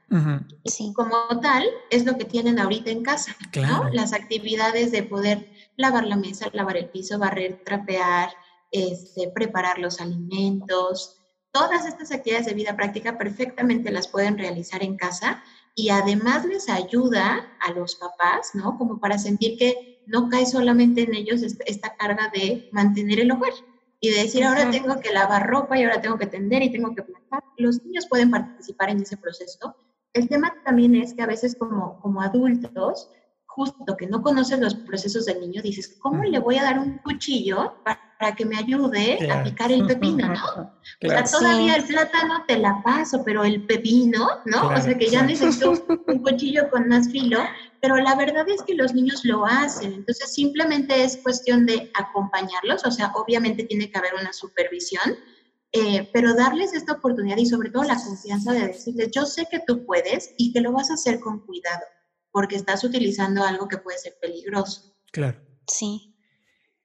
Sí. 0.65 0.93
Como 0.95 1.41
tal, 1.41 1.65
es 1.91 2.05
lo 2.05 2.17
que 2.19 2.25
tienen 2.25 2.59
ahorita 2.59 2.91
en 2.91 3.03
casa, 3.03 3.35
Claro. 3.51 3.85
¿no? 3.85 3.91
Las 3.91 4.13
actividades 4.13 4.93
de 4.93 5.03
poder 5.03 5.51
lavar 5.77 6.07
la 6.07 6.17
mesa, 6.17 6.51
lavar 6.53 6.77
el 6.77 6.91
piso, 6.91 7.19
barrer, 7.19 7.63
trapear, 7.65 8.31
este, 8.71 9.31
preparar 9.35 9.79
los 9.79 10.01
alimentos. 10.01 11.19
Todas 11.51 11.87
estas 11.87 12.13
actividades 12.13 12.47
de 12.47 12.55
vida 12.55 12.77
práctica 12.77 13.19
perfectamente 13.19 13.91
las 13.91 14.09
pueden 14.09 14.39
realizar 14.39 14.83
en 14.83 14.97
casa 14.97 15.43
y 15.75 15.91
además 15.91 16.45
les 16.45 16.69
ayuda 16.69 17.57
a 17.61 17.73
los 17.73 17.97
papás, 17.97 18.51
¿no? 18.55 18.79
Como 18.79 18.99
para 19.01 19.19
sentir 19.19 19.59
que 19.59 20.03
no 20.07 20.29
cae 20.29 20.47
solamente 20.47 21.03
en 21.03 21.15
ellos 21.15 21.43
esta, 21.43 21.97
carga 21.97 22.31
de 22.35 22.69
mantener 22.73 23.21
el 23.21 23.31
hogar 23.31 23.53
y 24.01 24.11
de 24.11 24.23
decir, 24.23 24.45
ahora 24.45 24.71
tengo 24.71 24.99
que 25.01 25.13
lavar 25.13 25.47
ropa 25.47 25.79
y 25.79 25.85
ahora 25.85 26.01
tengo 26.01 26.19
que 26.19 26.27
tender 26.27 26.63
y 26.63 26.73
tengo 26.73 26.95
que 26.95 27.03
plantar. 27.03 27.45
Los 27.57 27.83
niños 27.85 28.07
pueden 28.09 28.31
participar 28.31 28.91
en 28.91 29.03
ese 29.03 29.17
proceso. 29.17 29.77
El 30.15 30.29
tema 30.29 30.55
también 30.65 30.95
es 30.95 31.15
que 31.15 31.23
a 31.23 31.27
veces 31.27 31.57
como, 31.59 31.99
como 32.01 32.21
adultos, 32.21 33.09
justo 33.47 33.97
que 33.97 34.07
no 34.07 34.23
conoces 34.23 34.59
los 34.59 34.75
procesos 34.75 35.27
del 35.27 35.41
niño, 35.41 35.63
dices, 35.63 35.97
¿cómo 36.01 36.23
le 36.25 36.39
voy 36.39 36.57
a 36.57 36.63
dar 36.65 36.79
un 36.79 36.99
cuchillo 36.99 37.75
para, 37.85 38.01
para 38.19 38.35
que 38.35 38.45
me 38.47 38.57
ayude 38.57 39.15
a 39.15 39.19
Claro. 39.19 39.45
picar 39.45 39.73
el 39.73 39.87
pepino, 39.87 40.29
no? 40.29 40.35
O 40.35 41.09
sea, 41.09 41.23
Claro. 41.25 41.31
todavía 41.31 41.75
el 41.77 41.85
plátano 41.85 42.45
te 42.47 42.59
la 42.59 42.81
paso, 42.83 43.23
pero 43.25 43.45
el 43.45 43.65
pepino, 43.67 44.29
¿no? 44.47 44.61
Claro, 44.61 44.79
o 44.79 44.81
sea, 44.81 44.97
que 44.97 45.07
ya 45.07 45.19
claro. 45.21 45.27
necesito 45.27 45.73
un 46.07 46.19
cuchillo 46.23 46.71
con 46.71 46.89
más 46.89 47.11
filo, 47.11 47.41
pero 47.81 47.97
la 47.97 48.15
verdad 48.15 48.49
es 48.49 48.63
que 48.63 48.75
los 48.75 48.95
niños 48.95 49.25
lo 49.25 49.45
hacen, 49.45 49.93
entonces 49.93 50.33
simplemente 50.33 51.03
es 51.05 51.19
cuestión 51.23 51.67
de 51.67 51.91
acompañarlos, 51.99 52.85
o 52.87 52.91
sea, 52.91 53.13
obviamente 53.15 53.65
tiene 53.65 53.91
que 53.91 53.99
haber 53.99 54.15
una 54.15 54.33
supervisión, 54.33 55.15
eh, 55.73 56.11
pero 56.13 56.35
darles 56.35 56.75
esta 56.75 56.93
oportunidad 56.93 57.39
y 57.39 57.47
sobre 57.47 57.71
todo 57.71 57.85
la 57.85 57.97
confianza 57.97 58.53
de 58.53 58.69
decirles, 58.69 59.11
yo 59.11 59.25
sé 59.25 59.47
que 59.51 59.61
tú 59.67 59.87
puedes 59.87 60.35
y 60.37 60.53
que 60.53 60.61
lo 60.61 60.73
vas 60.73 60.91
a 60.91 60.95
hacer 60.95 61.19
con 61.19 61.41
cuidado, 61.47 61.83
porque 62.31 62.57
estás 62.57 62.85
utilizando 62.85 63.43
algo 63.43 63.69
que 63.69 63.79
puede 63.79 63.99
ser 63.99 64.17
peligroso. 64.21 64.95
Claro. 65.13 65.41
Sí. 65.67 66.15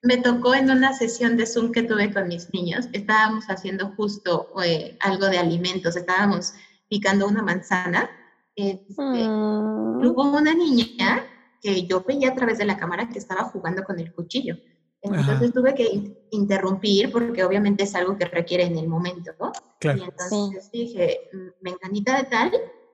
Me 0.02 0.18
tocó 0.18 0.56
en 0.56 0.70
una 0.72 0.94
sesión 0.94 1.36
de 1.36 1.46
Zoom 1.46 1.72
que 1.72 1.84
tuve 1.84 2.14
con 2.14 2.30
mis 2.30 2.54
niños, 2.54 2.88
estábamos 2.94 3.46
haciendo 3.50 3.94
justo 3.96 4.50
eh, 4.64 4.98
algo 5.02 5.28
de 5.28 5.38
alimentos, 5.38 5.98
estábamos 5.98 6.54
picando 6.88 7.28
una 7.28 7.42
manzana. 7.42 8.10
este, 8.56 8.94
Mm. 8.98 10.06
Hubo 10.06 10.38
una 10.38 10.54
niña 10.54 11.26
que 11.62 11.86
yo 11.86 12.04
veía 12.04 12.30
a 12.30 12.36
través 12.36 12.58
de 12.58 12.66
la 12.66 12.78
cámara 12.78 13.10
que 13.10 13.20
estaba 13.20 13.44
jugando 13.46 13.84
con 13.84 14.00
el 14.00 14.14
cuchillo. 14.14 14.56
Entonces 15.02 15.50
Ajá. 15.50 15.52
tuve 15.54 15.76
que 15.76 15.84
in- 15.84 16.18
interrumpir 16.32 17.12
porque 17.12 17.44
obviamente 17.44 17.84
es 17.84 17.96
algo 17.96 18.18
que 18.18 18.26
requiere 18.26 18.64
en 18.66 18.78
el 18.78 18.88
momento, 18.88 19.32
¿no? 19.40 19.52
Y 19.56 19.80
Claro. 19.80 20.04
entonces 20.04 20.72
dije, 20.72 21.30
"Mm, 21.34 21.48
menganita 21.62 22.18
de 22.18 22.24
tal, 22.24 22.52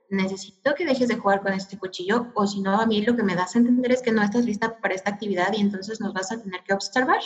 necesito 0.10 0.76
que 0.76 0.86
dejes 0.86 1.08
de 1.08 1.16
jugar 1.18 1.42
con 1.42 1.54
este 1.54 1.78
cuchillo 1.80 2.28
o 2.36 2.46
si 2.46 2.62
no, 2.62 2.80
a 2.80 2.86
mí 2.86 3.02
lo 3.02 3.16
que 3.16 3.24
me 3.24 3.36
das 3.36 3.56
a 3.56 3.60
entender 3.60 3.92
es 3.94 4.02
que 4.02 4.12
no 4.12 4.22
estás 4.22 4.46
lista 4.46 4.78
para 4.80 4.94
esta 4.94 5.10
actividad 5.12 5.54
y 5.54 5.62
entonces 5.62 6.00
nos 6.02 6.14
vas 6.14 6.32
a 6.32 6.40
tener 6.42 6.62
que 6.64 6.74
observar 6.74 7.20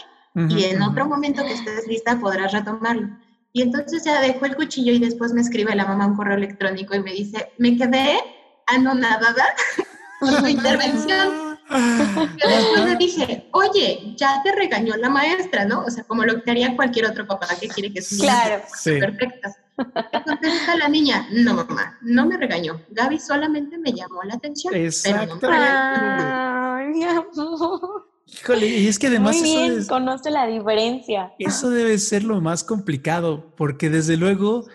y 0.50 0.64
en 0.66 0.82
otro 0.84 1.06
momento 1.08 1.44
que 1.44 1.54
estés 1.54 1.88
lista 1.88 2.20
podrás 2.20 2.54
retomarlo. 2.54 3.10
Y 3.54 3.64
entonces 3.64 4.04
ya 4.06 4.22
dejó 4.22 4.46
el 4.46 4.56
cuchillo 4.56 4.94
y 4.94 5.00
después 5.00 5.34
me 5.34 5.42
escribe 5.42 5.74
la 5.76 5.86
mamá 5.86 6.06
un 6.06 6.16
correo 6.16 6.38
electrónico 6.38 6.96
y 6.96 7.00
me 7.02 7.12
dice, 7.12 7.52
me 7.58 7.76
quedé 7.76 8.20
anonadada 8.68 9.46
por 10.20 10.38
tu 10.38 10.46
intervención. 10.48 11.47
Yo 12.42 12.48
después 12.50 12.86
le 12.86 12.96
dije, 12.96 13.50
oye, 13.54 14.14
ya 14.16 14.42
te 14.44 14.52
regañó 14.54 14.96
la 14.98 15.10
maestra, 15.10 15.66
¿no? 15.66 15.84
O 15.84 15.90
sea, 15.90 16.04
como 16.06 16.24
lo 16.24 16.42
que 16.42 16.52
haría 16.52 16.76
cualquier 16.76 17.06
otro 17.08 17.28
papá 17.28 17.48
que 17.60 17.68
quiere 17.68 17.92
que 17.94 18.02
sus 18.02 18.20
Claro. 18.20 18.64
Sí. 18.76 18.98
perfectas. 19.00 19.56
Le 19.78 20.24
contesta 20.24 20.76
la 20.76 20.88
niña, 20.90 21.28
no 21.32 21.54
mamá, 21.54 21.98
no 22.02 22.26
me 22.26 22.38
regañó. 22.38 22.82
Gaby 22.90 23.20
solamente 23.20 23.78
me 23.78 23.92
llamó 23.94 24.24
la 24.24 24.36
atención. 24.36 24.74
Pero 24.74 25.26
no 25.26 25.36
me 25.36 25.42
regañó". 25.42 26.76
Ay, 26.78 26.88
mi 26.88 27.04
amor. 27.04 28.08
Híjole, 28.26 28.68
y 28.68 28.88
es 28.88 29.00
que 29.00 29.08
además 29.08 29.38
Muy 29.38 29.50
eso 29.50 29.60
bien, 29.60 29.80
es- 29.80 29.88
conoce 29.88 30.32
la 30.32 30.48
diferencia. 30.48 31.32
Eso 31.40 31.70
debe 31.70 31.98
ser 31.98 32.24
lo 32.24 32.42
más 32.42 32.64
complicado, 32.64 33.54
porque 33.56 33.90
desde 33.90 34.18
luego, 34.18 34.66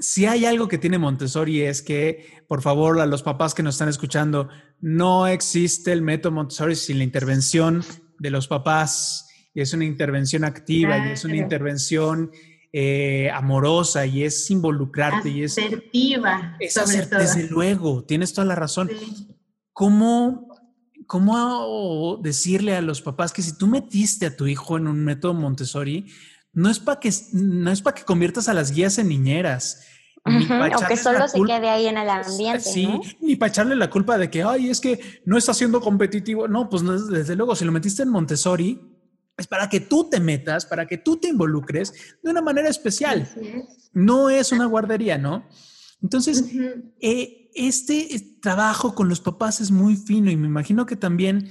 si 0.00 0.26
hay 0.26 0.46
algo 0.46 0.66
que 0.66 0.78
tiene 0.78 0.98
Montessori 0.98 1.62
es 1.62 1.82
que, 1.82 2.42
por 2.48 2.62
favor, 2.62 3.00
a 3.00 3.06
los 3.06 3.22
papás 3.22 3.54
que 3.54 3.62
nos 3.62 3.74
están 3.74 3.88
escuchando, 3.88 4.48
no 4.80 5.26
existe 5.26 5.92
el 5.92 6.02
método 6.02 6.32
Montessori 6.32 6.74
sin 6.74 6.98
la 6.98 7.04
intervención 7.04 7.84
de 8.18 8.30
los 8.30 8.48
papás, 8.48 9.28
y 9.54 9.60
es 9.60 9.72
una 9.74 9.84
intervención 9.84 10.44
activa, 10.44 10.98
y 10.98 11.12
es 11.12 11.24
una 11.24 11.36
intervención 11.36 12.30
eh, 12.72 13.30
amorosa, 13.32 14.06
y 14.06 14.24
es 14.24 14.50
involucrarte, 14.50 15.28
y 15.28 15.44
es, 15.44 15.58
Asertiva, 15.58 16.56
sobre 16.70 17.06
todo. 17.06 17.20
desde 17.20 17.48
luego, 17.48 18.04
tienes 18.04 18.32
toda 18.32 18.46
la 18.46 18.54
razón. 18.54 18.88
Sí. 18.88 19.36
¿Cómo, 19.72 20.48
¿Cómo 21.06 22.18
decirle 22.22 22.74
a 22.74 22.82
los 22.82 23.02
papás 23.02 23.32
que 23.32 23.42
si 23.42 23.56
tú 23.56 23.66
metiste 23.66 24.26
a 24.26 24.36
tu 24.36 24.46
hijo 24.46 24.78
en 24.78 24.86
un 24.86 25.04
método 25.04 25.34
Montessori, 25.34 26.06
no 26.52 26.70
es 26.70 26.78
para 26.78 27.00
que, 27.00 27.12
no 27.32 27.70
es 27.70 27.82
para 27.82 27.94
que 27.94 28.04
conviertas 28.04 28.48
a 28.48 28.54
las 28.54 28.72
guías 28.72 28.98
en 28.98 29.08
niñeras. 29.08 29.86
Ni 30.26 30.44
pa' 30.44 30.66
Ujú, 30.68 30.76
O 30.84 30.86
que 30.86 30.94
echarles 30.94 31.04
la 31.04 31.12
solo 31.12 31.28
se 31.28 31.52
quede 31.52 31.68
ahí 31.70 31.86
en 31.86 31.96
el 31.96 32.08
ambiente, 32.08 32.60
Sí, 32.60 32.86
¿no? 32.86 33.00
ni 33.20 33.36
para 33.36 33.48
echarle 33.50 33.74
la 33.74 33.88
culpa 33.88 34.18
de 34.18 34.30
que, 34.30 34.42
ay, 34.42 34.68
es 34.68 34.80
que 34.80 35.22
no 35.24 35.38
está 35.38 35.54
siendo 35.54 35.80
competitivo. 35.80 36.46
No, 36.46 36.68
pues 36.68 36.82
desde 37.08 37.36
luego, 37.36 37.56
si 37.56 37.64
lo 37.64 37.72
metiste 37.72 38.02
en 38.02 38.10
Montessori, 38.10 38.80
es 39.36 39.46
para 39.46 39.68
que 39.68 39.80
tú 39.80 40.10
te 40.10 40.20
metas, 40.20 40.66
para 40.66 40.86
que 40.86 40.98
tú 40.98 41.16
te 41.16 41.28
involucres 41.28 41.94
de 42.22 42.30
una 42.30 42.42
manera 42.42 42.68
especial. 42.68 43.22
Es. 43.22 43.90
No 43.94 44.28
es 44.28 44.52
una 44.52 44.66
guardería, 44.66 45.16
¿no? 45.16 45.48
Entonces, 46.02 46.44
eh, 47.00 47.50
este 47.54 48.38
trabajo 48.42 48.94
con 48.94 49.08
los 49.08 49.20
papás 49.20 49.60
es 49.60 49.70
muy 49.70 49.96
fino 49.96 50.30
y 50.30 50.36
me 50.36 50.46
imagino 50.46 50.86
que 50.86 50.96
también 50.96 51.50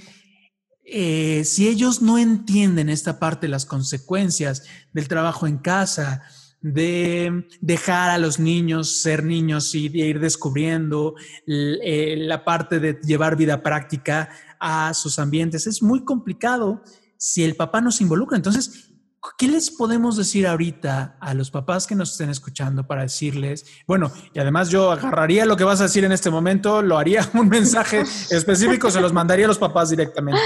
eh, 0.84 1.44
si 1.44 1.68
ellos 1.68 2.02
no 2.02 2.18
entienden 2.18 2.88
esta 2.88 3.18
parte, 3.18 3.46
las 3.48 3.66
consecuencias 3.66 4.64
del 4.92 5.06
trabajo 5.08 5.46
en 5.46 5.58
casa, 5.58 6.22
de 6.62 7.46
dejar 7.60 8.10
a 8.10 8.18
los 8.18 8.38
niños 8.38 9.00
ser 9.00 9.24
niños 9.24 9.74
y 9.74 9.88
de 9.88 9.98
ir 9.98 10.20
descubriendo 10.20 11.14
eh, 11.46 12.16
la 12.18 12.44
parte 12.44 12.80
de 12.80 12.98
llevar 13.02 13.36
vida 13.36 13.62
práctica 13.62 14.28
a 14.58 14.92
sus 14.92 15.18
ambientes, 15.18 15.66
es 15.66 15.82
muy 15.82 16.04
complicado 16.04 16.82
si 17.16 17.44
el 17.44 17.56
papá 17.56 17.80
no 17.80 17.90
se 17.90 18.02
involucra. 18.02 18.36
Entonces, 18.36 18.92
¿qué 19.38 19.48
les 19.48 19.70
podemos 19.70 20.16
decir 20.16 20.46
ahorita 20.46 21.16
a 21.18 21.34
los 21.34 21.50
papás 21.50 21.86
que 21.86 21.94
nos 21.94 22.12
estén 22.12 22.28
escuchando 22.28 22.86
para 22.86 23.02
decirles, 23.02 23.64
bueno, 23.86 24.12
y 24.34 24.38
además 24.38 24.68
yo 24.68 24.90
agarraría 24.90 25.46
lo 25.46 25.56
que 25.56 25.64
vas 25.64 25.80
a 25.80 25.84
decir 25.84 26.04
en 26.04 26.12
este 26.12 26.30
momento, 26.30 26.82
lo 26.82 26.98
haría 26.98 27.28
un 27.34 27.48
mensaje 27.48 28.00
específico, 28.30 28.90
se 28.90 29.00
los 29.00 29.12
mandaría 29.12 29.46
a 29.46 29.48
los 29.48 29.58
papás 29.58 29.90
directamente. 29.90 30.40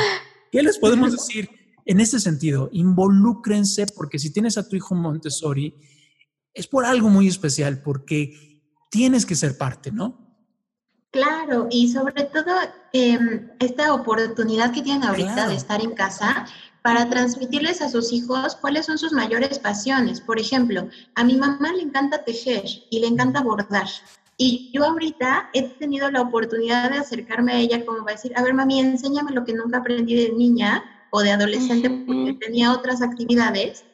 ¿Qué 0.53 0.62
les 0.62 0.79
podemos 0.79 1.11
decir 1.11 1.51
en 1.85 1.99
ese 1.99 2.21
sentido? 2.21 2.69
Involúcrense 2.73 3.87
porque 3.97 4.21
si 4.21 4.33
tienes 4.33 4.57
a 4.57 4.69
tu 4.69 4.77
hijo 4.77 4.95
Montessori, 4.95 5.75
es 6.55 6.66
por 6.66 6.84
algo 6.86 7.09
muy 7.09 7.28
especial, 7.28 7.82
porque 7.82 8.61
tienes 8.90 9.26
que 9.26 9.34
ser 9.34 9.59
parte, 9.59 9.90
¿no? 9.90 10.24
Claro, 11.11 11.68
y 11.70 11.92
sobre 11.92 12.24
todo 12.24 12.52
em, 12.92 13.50
esta 13.61 13.94
oportunidad 13.94 14.72
que 14.72 14.82
tienen 14.82 15.05
ahorita 15.05 15.34
Claro. 15.34 15.50
de 15.50 15.57
estar 15.57 15.80
en 15.80 15.92
casa 15.92 16.46
para 16.82 17.09
transmitirles 17.09 17.80
a 17.82 17.88
sus 17.88 18.12
hijos 18.12 18.57
cuáles 18.57 18.86
son 18.86 18.98
sus 18.98 19.12
mayores 19.12 19.59
pasiones. 19.59 20.20
Por 20.20 20.38
ejemplo, 20.38 20.88
a 21.14 21.24
mi 21.24 21.36
mamá 21.36 21.72
le 21.72 21.82
encanta 21.82 22.24
tejer 22.24 22.64
y 22.90 22.98
le 23.00 23.07
encanta 23.07 23.42
bordar. 23.42 23.86
Y 24.36 24.70
yo 24.74 24.84
ahorita 24.84 25.50
he 25.55 25.62
tenido 25.62 26.11
la 26.11 26.20
oportunidad 26.20 26.90
de 26.90 26.98
acercarme 26.98 27.52
a 27.52 27.59
ella 27.59 27.84
como 27.86 28.05
va 28.05 28.11
a 28.11 28.14
decir, 28.14 28.32
a 28.36 28.42
ver, 28.42 28.52
mami, 28.52 28.80
enséñame 28.80 29.30
lo 29.30 29.44
que 29.44 29.55
nunca 29.55 29.78
aprendí 29.78 30.14
de 30.16 30.32
niña 30.32 30.84
o 31.11 31.20
de 31.22 31.30
adolescente 31.30 31.88
porque 31.88 32.32
tenía 32.40 32.72
otras 32.72 33.00
actividades. 33.02 33.84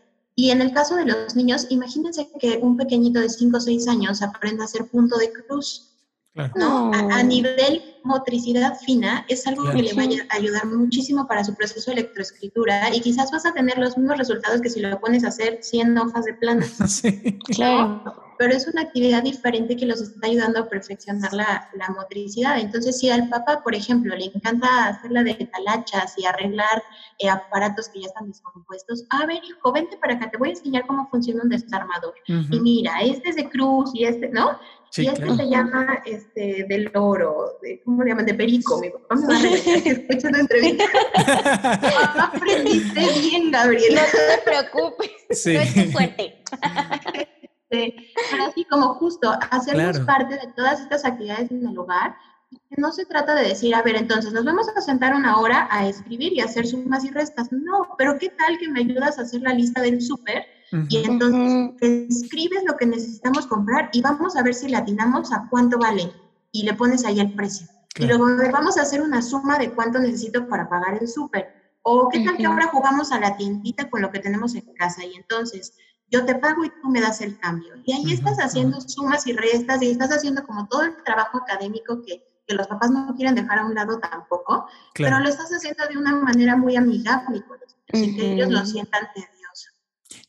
Y 0.40 0.50
en 0.52 0.62
el 0.62 0.72
caso 0.72 0.96
de 0.96 1.04
los 1.04 1.36
niños, 1.36 1.66
imagínense 1.68 2.30
que 2.40 2.56
un 2.62 2.78
pequeñito 2.78 3.20
de 3.20 3.28
5 3.28 3.58
o 3.58 3.60
6 3.60 3.88
años 3.88 4.22
aprenda 4.22 4.62
a 4.62 4.64
hacer 4.64 4.86
punto 4.86 5.18
de 5.18 5.30
cruz. 5.30 5.89
Claro. 6.32 6.52
¿no? 6.56 6.92
A, 6.94 7.18
a 7.18 7.22
nivel 7.24 7.82
motricidad 8.04 8.78
fina 8.78 9.26
es 9.28 9.46
algo 9.48 9.62
Claro. 9.62 9.76
que 9.76 9.82
le 9.82 9.92
va 9.94 10.02
a 10.02 10.06
ay- 10.06 10.20
ayudar 10.30 10.64
muchísimo 10.66 11.26
para 11.26 11.42
su 11.44 11.54
proceso 11.56 11.90
de 11.90 12.00
electroescritura 12.00 12.94
y 12.94 13.00
quizás 13.00 13.30
vas 13.32 13.44
a 13.46 13.52
tener 13.52 13.76
los 13.78 13.98
mismos 13.98 14.16
resultados 14.16 14.60
que 14.60 14.70
si 14.70 14.80
lo 14.80 14.98
pones 15.00 15.24
a 15.24 15.28
hacer 15.28 15.58
100 15.60 15.98
hojas 15.98 16.24
de 16.24 16.34
plano. 16.34 16.64
Sí. 16.86 17.38
Claro. 17.46 18.02
Pero 18.38 18.54
es 18.54 18.66
una 18.68 18.80
actividad 18.82 19.22
diferente 19.22 19.76
que 19.76 19.84
los 19.84 20.00
está 20.00 20.26
ayudando 20.28 20.60
a 20.60 20.68
perfeccionar 20.68 21.30
la, 21.34 21.68
la 21.74 21.88
motricidad. 21.90 22.58
Entonces, 22.58 22.98
si 22.98 23.10
al 23.10 23.28
papá, 23.28 23.60
por 23.62 23.74
ejemplo, 23.74 24.16
le 24.16 24.30
encanta 24.34 24.86
hacer 24.86 25.10
la 25.10 25.22
de 25.22 25.34
talachas 25.52 26.14
y 26.16 26.24
arreglar 26.24 26.82
eh, 27.18 27.28
aparatos 27.28 27.90
que 27.90 28.00
ya 28.00 28.06
están 28.06 28.28
descompuestos, 28.28 29.04
a 29.10 29.26
ver, 29.26 29.42
hijo, 29.44 29.72
vente 29.72 29.98
para 29.98 30.14
acá, 30.14 30.30
te 30.30 30.38
voy 30.38 30.48
a 30.48 30.52
enseñar 30.52 30.86
cómo 30.86 31.06
funciona 31.10 31.42
un 31.42 31.50
desarmador. 31.50 32.14
Y 32.26 32.60
mira, 32.60 33.00
este 33.02 33.28
es 33.28 33.36
de 33.36 33.50
cruz 33.50 33.90
y 33.92 34.04
este, 34.04 34.30
¿no? 34.30 34.58
Sí, 34.92 35.04
y 35.04 35.06
este 35.06 35.22
claro. 35.22 35.36
se 35.36 35.48
llama 35.48 36.02
este, 36.04 36.66
del 36.68 36.90
oro, 36.96 37.58
de, 37.62 37.80
¿cómo 37.84 38.02
le 38.02 38.10
llaman? 38.10 38.26
De 38.26 38.34
perico. 38.34 38.80
Mi 38.80 38.90
papá 38.90 39.14
me 39.14 39.26
va 39.28 39.36
a 39.38 39.42
regañar 39.42 39.82
que 39.84 39.90
escucha 39.90 40.30
la 40.30 40.38
entrevista. 40.40 40.84
Aprendiste 42.34 43.00
bien, 43.20 43.50
Gabriel. 43.50 43.94
No 43.94 44.00
te 44.02 44.50
preocupes, 44.50 45.10
Sí. 45.30 45.54
no 45.54 45.60
estés 45.60 45.92
fuerte. 45.92 46.42
Pero 47.68 48.44
así 48.48 48.64
como 48.64 48.94
justo 48.94 49.32
hacernos 49.50 49.90
Claro. 49.98 50.06
parte 50.06 50.34
de 50.34 50.52
todas 50.56 50.80
estas 50.80 51.04
actividades 51.04 51.50
en 51.52 51.64
el 51.68 51.78
hogar. 51.78 52.16
que 52.50 52.80
No 52.80 52.90
se 52.90 53.04
trata 53.06 53.34
de 53.36 53.46
decir, 53.48 53.72
a 53.76 53.82
ver, 53.82 53.94
entonces 53.94 54.32
nos 54.32 54.44
vamos 54.44 54.66
a 54.76 54.80
sentar 54.80 55.14
una 55.14 55.38
hora 55.38 55.68
a 55.70 55.86
escribir 55.86 56.32
y 56.32 56.40
a 56.40 56.46
hacer 56.46 56.66
sumas 56.66 57.04
y 57.04 57.10
restas. 57.10 57.52
No, 57.52 57.94
pero 57.96 58.18
¿qué 58.18 58.30
tal 58.30 58.58
que 58.58 58.68
me 58.68 58.80
ayudas 58.80 59.18
a 59.18 59.22
hacer 59.22 59.42
la 59.42 59.54
lista 59.54 59.80
del 59.82 60.02
súper? 60.02 60.44
Y 60.88 61.04
entonces 61.04 61.72
escribes 61.80 62.62
lo 62.66 62.76
que 62.76 62.86
necesitamos 62.86 63.46
comprar 63.46 63.90
y 63.92 64.00
vamos 64.02 64.36
a 64.36 64.42
ver 64.42 64.54
si 64.54 64.68
le 64.68 64.76
atinamos 64.76 65.32
a 65.32 65.46
cuánto 65.50 65.78
vale 65.78 66.12
y 66.52 66.62
le 66.64 66.74
pones 66.74 67.04
ahí 67.04 67.20
el 67.20 67.34
precio. 67.34 67.66
Y 67.96 68.04
Claro. 68.04 68.18
luego 68.18 68.32
a 68.34 68.36
ver, 68.44 68.52
vamos 68.52 68.78
a 68.78 68.82
hacer 68.82 69.02
una 69.02 69.20
suma 69.20 69.58
de 69.58 69.72
cuánto 69.72 69.98
necesito 69.98 70.46
para 70.48 70.68
pagar 70.68 70.98
el 71.00 71.08
súper. 71.08 71.48
O 71.82 72.08
qué 72.08 72.24
tal 72.24 72.36
que 72.36 72.46
ahora 72.46 72.68
jugamos 72.68 73.10
a 73.10 73.18
la 73.18 73.36
tiendita 73.36 73.88
con 73.90 74.02
lo 74.02 74.12
que 74.12 74.20
tenemos 74.20 74.54
en 74.54 74.72
casa 74.74 75.04
y 75.04 75.14
entonces 75.16 75.74
yo 76.08 76.24
te 76.24 76.34
pago 76.36 76.64
y 76.64 76.70
tú 76.82 76.88
me 76.88 77.00
das 77.00 77.20
el 77.20 77.38
cambio. 77.38 77.74
Y 77.84 77.92
ahí 77.92 78.12
estás 78.12 78.38
haciendo 78.38 78.80
sumas 78.80 79.26
y 79.26 79.32
restas 79.32 79.80
y 79.82 79.90
estás 79.90 80.10
haciendo 80.10 80.44
como 80.46 80.68
todo 80.68 80.82
el 80.82 80.94
trabajo 81.04 81.38
académico 81.38 82.02
que, 82.04 82.22
que 82.46 82.54
los 82.54 82.66
papás 82.68 82.90
no 82.90 83.14
quieren 83.16 83.34
dejar 83.34 83.60
a 83.60 83.66
un 83.66 83.74
lado 83.74 83.98
tampoco, 83.98 84.66
pero 84.94 85.18
lo 85.20 85.28
estás 85.28 85.50
haciendo 85.50 85.84
de 85.88 85.96
una 85.98 86.14
manera 86.16 86.54
muy 86.56 86.76
amigable 86.76 87.42
con 87.44 87.58
los 87.60 87.76
niños, 87.92 88.06
sin 88.06 88.16
que 88.16 88.32
ellos 88.34 88.50
lo 88.50 88.64
sientan 88.66 89.08
tedioso. 89.14 89.39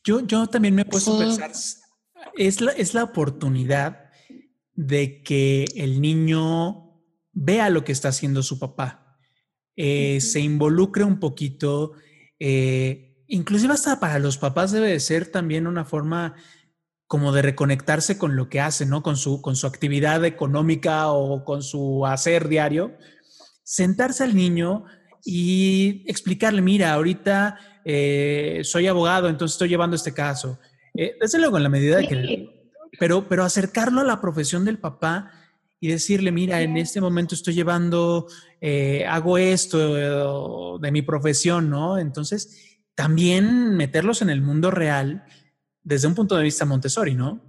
Yo, 0.04 0.20
yo 0.26 0.46
también 0.46 0.74
me 0.74 0.82
he 0.82 0.84
puesto 0.86 1.16
Sí. 1.16 1.22
a 1.22 1.26
pensar, 1.26 1.52
es 2.36 2.60
la, 2.60 2.72
es 2.72 2.94
la 2.94 3.04
oportunidad 3.04 4.10
de 4.74 5.22
que 5.22 5.64
el 5.76 6.00
niño 6.00 7.00
vea 7.32 7.70
lo 7.70 7.84
que 7.84 7.92
está 7.92 8.08
haciendo 8.08 8.42
su 8.42 8.58
papá, 8.58 9.18
eh, 9.76 10.20
se 10.20 10.40
involucre 10.40 11.04
un 11.04 11.18
poquito, 11.18 11.92
eh, 12.38 13.22
inclusive 13.26 13.74
hasta 13.74 14.00
para 14.00 14.18
los 14.18 14.38
papás 14.38 14.72
debe 14.72 14.88
de 14.88 15.00
ser 15.00 15.30
también 15.30 15.66
una 15.66 15.84
forma 15.84 16.34
como 17.06 17.32
de 17.32 17.42
reconectarse 17.42 18.16
con 18.18 18.36
lo 18.36 18.48
que 18.48 18.60
hace, 18.60 18.86
¿no? 18.86 19.02
Con 19.02 19.16
su, 19.16 19.42
con 19.42 19.54
su 19.54 19.66
actividad 19.66 20.24
económica 20.24 21.10
o 21.12 21.44
con 21.44 21.62
su 21.62 22.06
hacer 22.06 22.48
diario. 22.48 22.96
Sentarse 23.64 24.24
al 24.24 24.34
niño 24.34 24.84
y 25.24 26.04
explicarle, 26.06 26.62
mira, 26.62 26.92
ahorita 26.94 27.58
eh, 27.84 28.60
soy 28.64 28.86
abogado, 28.86 29.28
entonces 29.28 29.54
estoy 29.54 29.68
llevando 29.68 29.96
este 29.96 30.12
caso. 30.12 30.58
Eh, 30.94 31.16
desde 31.20 31.38
luego, 31.38 31.56
en 31.56 31.62
la 31.62 31.68
medida 31.68 31.98
de 31.98 32.08
que... 32.08 32.62
Pero, 32.98 33.26
pero 33.26 33.42
acercarlo 33.42 34.02
a 34.02 34.04
la 34.04 34.20
profesión 34.20 34.66
del 34.66 34.78
papá 34.78 35.30
y 35.82 35.88
decirle, 35.88 36.30
mira, 36.30 36.60
en 36.60 36.76
este 36.76 37.00
momento 37.00 37.34
estoy 37.34 37.54
llevando, 37.54 38.28
eh, 38.60 39.04
hago 39.04 39.36
esto 39.36 39.98
eh, 39.98 40.78
de 40.80 40.92
mi 40.92 41.02
profesión, 41.02 41.70
¿no? 41.70 41.98
Entonces, 41.98 42.78
también 42.94 43.76
meterlos 43.76 44.22
en 44.22 44.30
el 44.30 44.42
mundo 44.42 44.70
real 44.70 45.24
desde 45.82 46.06
un 46.06 46.14
punto 46.14 46.36
de 46.36 46.44
vista 46.44 46.64
Montessori, 46.64 47.16
¿no? 47.16 47.40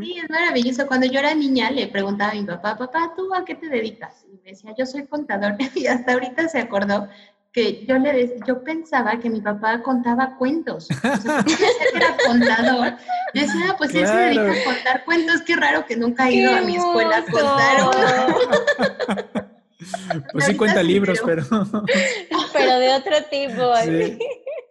Sí, 0.00 0.16
es 0.16 0.30
maravilloso. 0.30 0.86
Cuando 0.86 1.06
yo 1.06 1.18
era 1.18 1.34
niña 1.34 1.70
le 1.70 1.88
preguntaba 1.88 2.32
a 2.32 2.34
mi 2.36 2.44
papá, 2.44 2.78
papá, 2.78 3.12
¿tú 3.14 3.34
a 3.34 3.44
qué 3.44 3.56
te 3.56 3.68
dedicas? 3.68 4.24
Y 4.32 4.36
me 4.42 4.52
decía, 4.52 4.74
yo 4.78 4.86
soy 4.86 5.06
contador. 5.06 5.56
Y 5.74 5.86
hasta 5.86 6.14
ahorita 6.14 6.48
se 6.48 6.60
acordó 6.60 7.08
que 7.56 7.86
yo 7.86 7.96
le 7.98 8.36
yo 8.46 8.62
pensaba 8.62 9.18
que 9.18 9.30
mi 9.30 9.40
papá 9.40 9.82
contaba 9.82 10.36
cuentos. 10.36 10.88
O 10.90 11.16
sea, 11.16 11.42
que 11.46 11.96
era 11.96 12.14
contador. 12.26 12.92
Yo 13.32 13.40
decía, 13.42 13.68
"Ah, 13.70 13.74
pues 13.78 13.94
él 13.94 14.06
se 14.06 14.14
dedica 14.14 14.52
a 14.52 14.64
contar 14.64 15.04
cuentos. 15.06 15.40
Qué 15.40 15.56
raro 15.56 15.86
que 15.86 15.96
nunca 15.96 16.24
ha 16.24 16.30
ido 16.30 16.54
a 16.54 16.60
mi 16.60 16.76
escuela 16.76 17.16
a 17.16 17.24
contar. 17.24 17.76
Pues 20.32 20.46
sí 20.46 20.56
cuenta 20.56 20.80
sí, 20.80 20.86
libros, 20.88 21.20
pero- 21.24 21.44
pero... 21.48 21.84
Pero 22.52 22.78
de 22.78 22.94
otro 22.94 23.16
tipo. 23.30 23.76
Sí. 23.84 24.18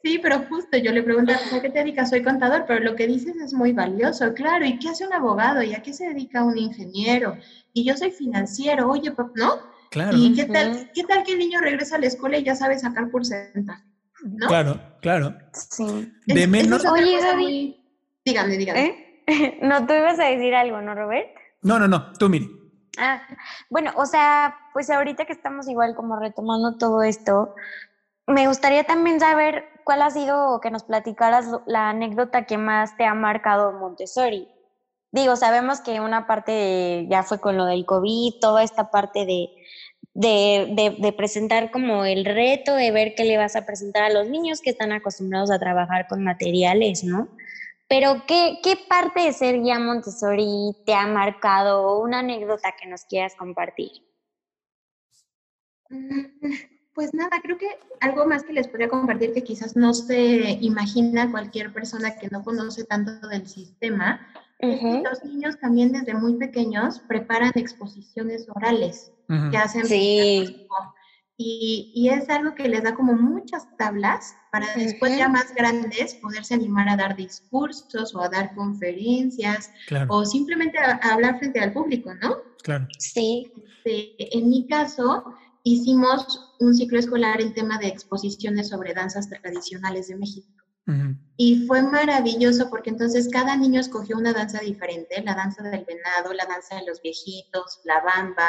Sí, 0.03 0.19
pero 0.19 0.43
justo 0.49 0.77
yo 0.77 0.91
le 0.91 1.01
preguntaba, 1.03 1.39
"Pues, 1.39 1.53
¿a 1.53 1.61
qué 1.61 1.69
te 1.69 1.79
dedicas? 1.79 2.09
Soy 2.09 2.21
contador, 2.23 2.65
pero 2.67 2.79
lo 2.81 2.95
que 2.95 3.07
dices 3.07 3.35
es 3.37 3.53
muy 3.53 3.71
valioso, 3.71 4.33
claro. 4.33 4.65
¿Y 4.65 4.77
qué 4.77 4.89
hace 4.89 5.05
un 5.07 5.13
abogado? 5.13 5.61
¿Y 5.63 5.73
a 5.73 5.81
qué 5.81 5.93
se 5.93 6.07
dedica 6.07 6.43
un 6.43 6.57
ingeniero? 6.57 7.37
Y 7.73 7.83
yo 7.85 7.95
soy 7.95 8.11
financiero, 8.11 8.89
oye, 8.89 9.11
papá, 9.11 9.31
¿no? 9.35 9.74
Claro, 9.95 10.17
¿Y 10.17 10.33
qué 10.35 10.43
tal, 10.45 10.91
qué 10.93 11.03
tal 11.05 11.23
que 11.23 11.31
el 11.31 11.39
niño 11.39 11.61
regresa 11.61 11.95
a 11.95 11.99
la 11.99 12.07
escuela 12.07 12.37
y 12.37 12.43
ya 12.43 12.53
sabe 12.53 12.77
sacar 12.77 13.09
porcentaje? 13.09 13.81
¿No? 14.25 14.47
claro, 14.47 14.79
claro. 15.01 15.33
Sí. 15.53 16.11
De 16.27 16.43
Es- 16.43 16.49
menos... 16.49 16.83
es 16.83 16.91
Oye, 16.91 17.19
Gaby. 17.21 17.41
muy- 17.43 17.81
Dígame, 18.25 18.57
dígame. 18.57 18.85
¿Eh? 18.85 19.59
No, 19.61 19.87
tú 19.87 19.93
ibas 19.93 20.19
a 20.19 20.25
decir 20.25 20.53
algo, 20.53 20.81
¿no, 20.81 20.93
Robert? 20.95 21.29
No, 21.61 21.79
no, 21.79 21.87
no, 21.87 22.11
tú 22.19 22.27
mire. 22.29 22.47
Ah, 22.97 23.21
bueno, 23.69 23.91
o 23.95 24.05
sea, 24.05 24.55
pues 24.73 24.89
ahorita 24.89 25.23
que 25.25 25.33
estamos 25.33 25.67
igual 25.69 25.95
como 25.95 26.19
retomando 26.19 26.77
todo 26.77 27.01
esto, 27.03 27.55
me 28.27 28.47
gustaría 28.47 28.83
también 28.83 29.19
saber 29.21 29.63
cuál 29.85 30.01
ha 30.01 30.09
sido, 30.11 30.49
o 30.53 30.59
que 30.59 30.71
nos 30.71 30.83
platicaras 30.83 31.45
la 31.67 31.89
anécdota 31.89 32.45
que 32.45 32.57
más 32.57 32.97
te 32.97 33.05
ha 33.05 33.13
marcado 33.13 33.71
Montessori. 33.73 34.49
Digo, 35.11 35.35
sabemos 35.37 35.79
que 35.81 35.99
una 36.01 36.27
parte 36.27 36.51
de- 36.51 37.07
ya 37.09 37.23
fue 37.23 37.39
con 37.39 37.55
lo 37.57 37.65
del 37.65 37.85
COVID, 37.85 38.33
toda 38.41 38.63
esta 38.63 38.91
parte 38.91 39.25
de, 39.25 39.47
de, 40.15 40.71
de, 40.71 40.95
de, 40.97 41.11
presentar 41.11 41.71
como 41.71 42.05
el 42.05 42.23
reto 42.23 42.73
de 42.73 42.89
ver 42.91 43.15
qué 43.15 43.25
le 43.25 43.37
vas 43.37 43.57
a 43.57 43.65
presentar 43.65 44.03
a 44.03 44.09
los 44.09 44.29
niños 44.29 44.61
que 44.61 44.69
están 44.69 44.93
acostumbrados 44.93 45.51
a 45.51 45.59
trabajar 45.59 46.07
con 46.07 46.23
materiales, 46.23 47.03
¿no? 47.03 47.27
Pero 47.89 48.23
¿qué, 48.25 48.59
qué 48.63 48.77
parte 48.87 49.23
de 49.23 49.33
ser 49.33 49.61
guía 49.61 49.77
Montessori 49.77 50.73
te 50.85 50.93
ha 50.93 51.05
marcado? 51.05 51.99
Una 52.01 52.19
anécdota 52.19 52.73
que 52.81 52.87
nos 52.87 53.03
quieras 53.03 53.35
compartir. 53.35 53.91
Mm, 55.89 56.23
pues 56.93 57.13
nada, 57.13 57.41
creo 57.43 57.57
que 57.57 57.67
algo 57.99 58.25
más 58.25 58.43
que 58.43 58.53
les 58.53 58.69
podría 58.69 58.87
compartir 58.87 59.33
que 59.33 59.43
quizás 59.43 59.75
no 59.75 59.93
se 59.93 60.57
imagina 60.61 61.29
cualquier 61.29 61.73
persona 61.73 62.17
que 62.17 62.29
no 62.29 62.41
conoce 62.41 62.85
tanto 62.85 63.27
del 63.27 63.47
sistema, 63.49 64.25
es 64.59 64.79
que 64.79 65.01
los 65.03 65.25
niños 65.25 65.59
también 65.59 65.91
desde 65.91 66.13
muy 66.13 66.35
pequeños 66.35 66.99
preparan 66.99 67.51
exposiciones 67.55 68.47
orales 68.49 69.11
que 69.27 69.57
hacen 69.57 69.85
sí. 69.85 70.67
y, 71.37 71.91
y, 71.95 72.09
es 72.09 72.29
algo 72.29 72.55
que 72.55 72.69
les 72.69 72.83
da 72.83 72.95
como 72.95 73.13
muchas 73.13 73.67
tablas 73.77 74.35
para 74.51 74.67
después 74.75 75.17
ya 75.17 75.27
más 75.27 75.53
grandes 75.53 76.15
poderse 76.15 76.53
animar 76.53 76.87
a 76.89 76.95
dar 76.95 77.15
discursos 77.15 78.15
o 78.15 78.21
a 78.21 78.29
dar 78.29 78.55
conferencias 78.55 79.71
claro. 79.87 80.07
o 80.09 80.25
simplemente 80.25 80.77
a, 80.77 80.99
a, 81.01 81.13
hablar 81.13 81.39
frente 81.39 81.59
al 81.59 81.73
público, 81.73 82.13
¿no? 82.15 82.37
Claro. 82.63 82.87
Sí. 82.99 83.51
Este, 83.85 84.37
en 84.37 84.49
mi 84.49 84.67
caso, 84.67 85.23
hicimos 85.63 86.55
un 86.59 86.73
ciclo 86.73 86.99
escolar 86.99 87.41
en 87.41 87.53
tema 87.53 87.77
de 87.77 87.87
exposiciones 87.87 88.69
sobre 88.69 88.93
danzas 88.93 89.29
tradicionales 89.29 90.07
de 90.07 90.15
México. 90.15 90.47
Uh 90.87 90.91
-huh. 90.91 91.17
Y 91.37 91.65
fue 91.67 91.81
maravilloso 91.81 92.69
porque 92.69 92.91
entonces 92.91 93.29
cada 93.31 93.55
niño 93.55 93.79
escogió 93.79 94.17
una 94.17 94.33
danza 94.33 94.59
diferente, 94.59 95.21
la 95.23 95.35
danza 95.35 95.63
del 95.63 95.85
venado, 95.85 96.33
la 96.33 96.45
danza 96.45 96.75
de 96.75 96.85
los 96.85 97.01
viejitos, 97.01 97.81
la 97.83 98.01
bamba, 98.01 98.47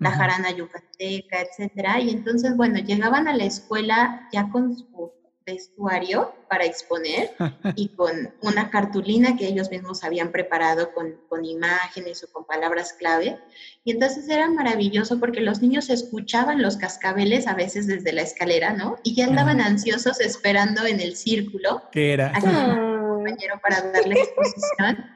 la 0.00 0.10
jarana 0.10 0.50
yucateca, 0.50 1.40
etcétera. 1.40 2.00
Y 2.00 2.10
entonces, 2.10 2.56
bueno, 2.56 2.78
llegaban 2.78 3.28
a 3.28 3.36
la 3.36 3.44
escuela 3.44 4.28
ya 4.32 4.50
con 4.50 4.76
su 4.76 5.12
vestuario 5.46 6.34
para 6.48 6.64
exponer 6.64 7.30
y 7.76 7.88
con 7.88 8.32
una 8.42 8.70
cartulina 8.70 9.36
que 9.36 9.46
ellos 9.46 9.70
mismos 9.70 10.04
habían 10.04 10.32
preparado 10.32 10.92
con, 10.92 11.16
con, 11.28 11.44
imágenes 11.44 12.22
o 12.24 12.32
con 12.32 12.44
palabras 12.44 12.94
clave. 12.94 13.38
Y 13.84 13.92
entonces 13.92 14.28
era 14.28 14.48
maravilloso 14.48 15.18
porque 15.18 15.40
los 15.40 15.60
niños 15.60 15.90
escuchaban 15.90 16.62
los 16.62 16.76
cascabeles 16.76 17.46
a 17.46 17.54
veces 17.54 17.86
desde 17.86 18.12
la 18.12 18.22
escalera, 18.22 18.72
¿no? 18.72 18.96
Y 19.02 19.14
ya 19.14 19.26
andaban 19.26 19.60
ansiosos 19.60 20.20
esperando 20.20 20.84
en 20.86 21.00
el 21.00 21.16
círculo. 21.16 21.82
¿Qué 21.92 22.12
era? 22.12 22.32
A 22.34 22.40
compañero 23.20 23.60
para 23.62 23.82
darle 23.92 24.14
exposición. 24.20 25.06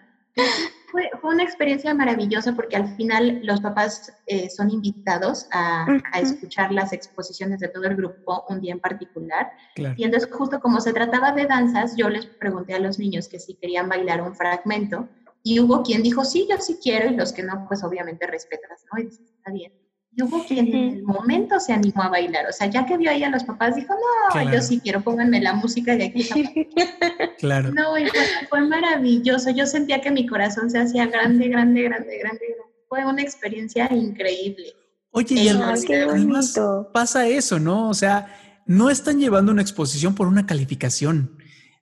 Fue, 1.24 1.34
una 1.34 1.42
experiencia 1.42 1.94
maravillosa 1.94 2.54
porque 2.54 2.76
al 2.76 2.94
final 2.96 3.40
los 3.44 3.60
papás 3.60 4.12
eh, 4.26 4.50
son 4.50 4.70
invitados 4.70 5.48
a, 5.52 5.86
uh 5.88 5.92
-huh. 5.92 6.02
a, 6.12 6.20
escuchar 6.20 6.70
las 6.70 6.92
exposiciones 6.92 7.60
de 7.60 7.68
todo 7.68 7.84
el 7.84 7.96
grupo 7.96 8.44
un 8.50 8.60
día 8.60 8.72
en 8.72 8.80
particular. 8.80 9.52
Claro. 9.74 9.94
Y 9.96 10.04
entonces 10.04 10.28
justo 10.30 10.60
como 10.60 10.80
se 10.80 10.92
trataba 10.92 11.32
de 11.32 11.46
danzas, 11.46 11.96
yo 11.96 12.10
les 12.10 12.26
pregunté 12.26 12.74
a 12.74 12.78
los 12.78 12.98
niños 12.98 13.28
que 13.28 13.40
si 13.40 13.54
querían 13.54 13.88
bailar 13.88 14.20
un 14.20 14.34
fragmento 14.34 15.08
y 15.42 15.60
hubo 15.60 15.82
quien 15.82 16.02
dijo, 16.02 16.24
sí, 16.24 16.46
yo 16.50 16.58
sí 16.58 16.78
quiero, 16.82 17.10
y 17.10 17.16
los 17.16 17.32
que 17.32 17.42
no, 17.42 17.66
pues 17.68 17.84
obviamente 17.84 18.26
respetas, 18.26 18.84
¿no? 18.90 19.00
Y 19.00 19.04
dices, 19.04 19.30
está 19.30 19.50
bien. 19.50 19.72
Y 20.16 20.22
hubo 20.22 20.44
quien 20.46 20.68
en 20.68 20.74
el 20.74 21.02
momento 21.02 21.58
se 21.58 21.72
animó 21.72 22.02
a 22.04 22.08
bailar, 22.08 22.46
o 22.48 22.52
sea, 22.52 22.68
ya 22.68 22.86
que 22.86 22.96
vio 22.96 23.10
ahí 23.10 23.24
a 23.24 23.30
los 23.30 23.42
papás, 23.42 23.74
dijo, 23.74 23.94
no, 23.94 24.32
claro. 24.32 24.52
yo 24.52 24.62
sí 24.62 24.78
quiero, 24.80 25.00
pónganme 25.00 25.40
la 25.40 25.54
música 25.54 25.96
de 25.96 26.04
aquí. 26.04 26.28
claro. 27.38 27.72
No, 27.72 27.98
y 27.98 28.06
fue, 28.06 28.20
fue, 28.48 28.60
maravilloso, 28.60 29.50
yo 29.50 29.66
sentía 29.66 30.00
que 30.00 30.12
mi 30.12 30.26
corazón 30.26 30.70
se 30.70 30.78
hacía 30.78 31.06
grande, 31.06 31.48
grande, 31.48 31.82
grande, 31.82 32.18
grande. 32.18 32.40
Fue 32.88 33.04
una 33.04 33.22
experiencia 33.22 33.92
increíble. 33.92 34.74
Oye, 35.10 35.34
y 35.34 35.48
además, 35.48 35.84
además 35.88 36.60
pasa 36.92 37.26
eso, 37.26 37.58
¿no? 37.58 37.88
O 37.88 37.94
sea, 37.94 38.26
no 38.66 38.90
están 38.90 39.20
llevando 39.20 39.52
una 39.52 39.62
exposición 39.62 40.14
por 40.14 40.26
una 40.26 40.46
calificación. 40.46 41.38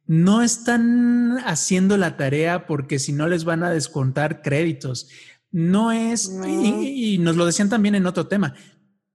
No 0.06 0.42
están 0.42 1.38
haciendo 1.44 1.96
la 1.96 2.16
tarea 2.16 2.66
porque 2.66 2.98
si 2.98 3.12
no 3.12 3.28
les 3.28 3.44
van 3.44 3.62
a 3.62 3.70
descontar 3.70 4.42
créditos 4.42 5.08
no 5.52 5.92
es, 5.92 6.30
no. 6.30 6.48
Y, 6.48 7.14
y, 7.14 7.18
nos 7.18 7.36
lo 7.36 7.46
decían 7.46 7.68
también 7.68 7.94
en 7.94 8.06
otro 8.06 8.26
tema, 8.26 8.54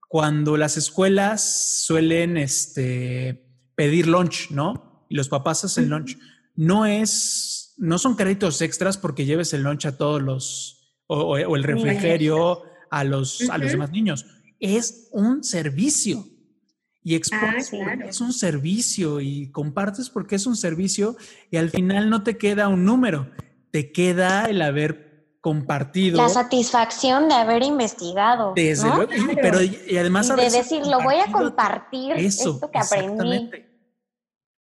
cuando 0.08 0.56
las 0.56 0.76
escuelas 0.76 1.82
suelen 1.84 2.36
este, 2.36 3.46
pedir 3.74 4.06
lunch, 4.06 4.50
¿no? 4.50 5.06
Y 5.10 5.16
los 5.16 5.28
papás 5.28 5.64
hacen 5.64 5.90
lunch, 5.90 6.16
no 6.54 6.86
es, 6.86 7.74
no 7.76 7.98
son 7.98 8.16
créditos 8.16 8.62
extras 8.62 8.96
porque 8.96 9.26
lleves 9.26 9.52
el 9.52 9.62
lunch 9.62 9.86
a 9.86 9.96
todos 9.98 10.22
los, 10.22 10.96
o, 11.06 11.32
o 11.32 11.56
el 11.56 11.62
refrigerio 11.62 12.62
a 12.90 13.04
los, 13.04 13.40
uh 13.40 13.44
-huh. 13.44 13.50
a 13.50 13.58
los 13.58 13.70
demás 13.70 13.90
niños, 13.90 14.26
es 14.60 15.08
un 15.12 15.44
servicio. 15.44 16.24
Y 17.02 17.14
expones 17.14 17.68
ah, 17.72 17.76
claro. 17.84 18.08
es 18.08 18.20
un 18.20 18.32
servicio 18.32 19.20
y 19.20 19.50
compartes 19.50 20.10
porque 20.10 20.34
es 20.34 20.46
un 20.46 20.56
servicio 20.56 21.16
y 21.50 21.56
al 21.56 21.70
final 21.70 22.10
no 22.10 22.22
te 22.22 22.36
queda 22.36 22.68
un 22.68 22.84
número, 22.84 23.30
te 23.70 23.92
queda 23.92 24.44
el 24.44 24.60
haber 24.60 25.07
compartido. 25.40 26.16
La 26.16 26.28
satisfacción 26.28 27.28
de 27.28 27.34
haber 27.34 27.62
investigado. 27.62 28.52
Desde 28.54 28.88
¿no? 28.88 28.96
luego, 28.96 29.12
y, 29.14 29.36
pero 29.36 29.62
y, 29.62 29.80
y 29.88 29.96
además 29.96 30.30
y 30.30 30.40
de 30.40 30.50
decir, 30.50 30.86
lo 30.86 31.00
voy 31.00 31.16
a 31.16 31.30
compartir 31.30 32.12
eso, 32.12 32.54
esto 32.54 32.70
que 32.70 32.78
aprendí. 32.78 33.50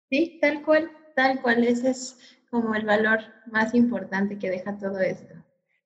Sí, 0.09 0.39
tal 0.41 0.61
cual, 0.63 0.91
tal 1.15 1.41
cual, 1.41 1.63
ese 1.63 1.91
es 1.91 2.17
como 2.49 2.75
el 2.75 2.85
valor 2.85 3.19
más 3.51 3.73
importante 3.73 4.37
que 4.37 4.49
deja 4.49 4.77
todo 4.77 4.99
esto. 4.99 5.35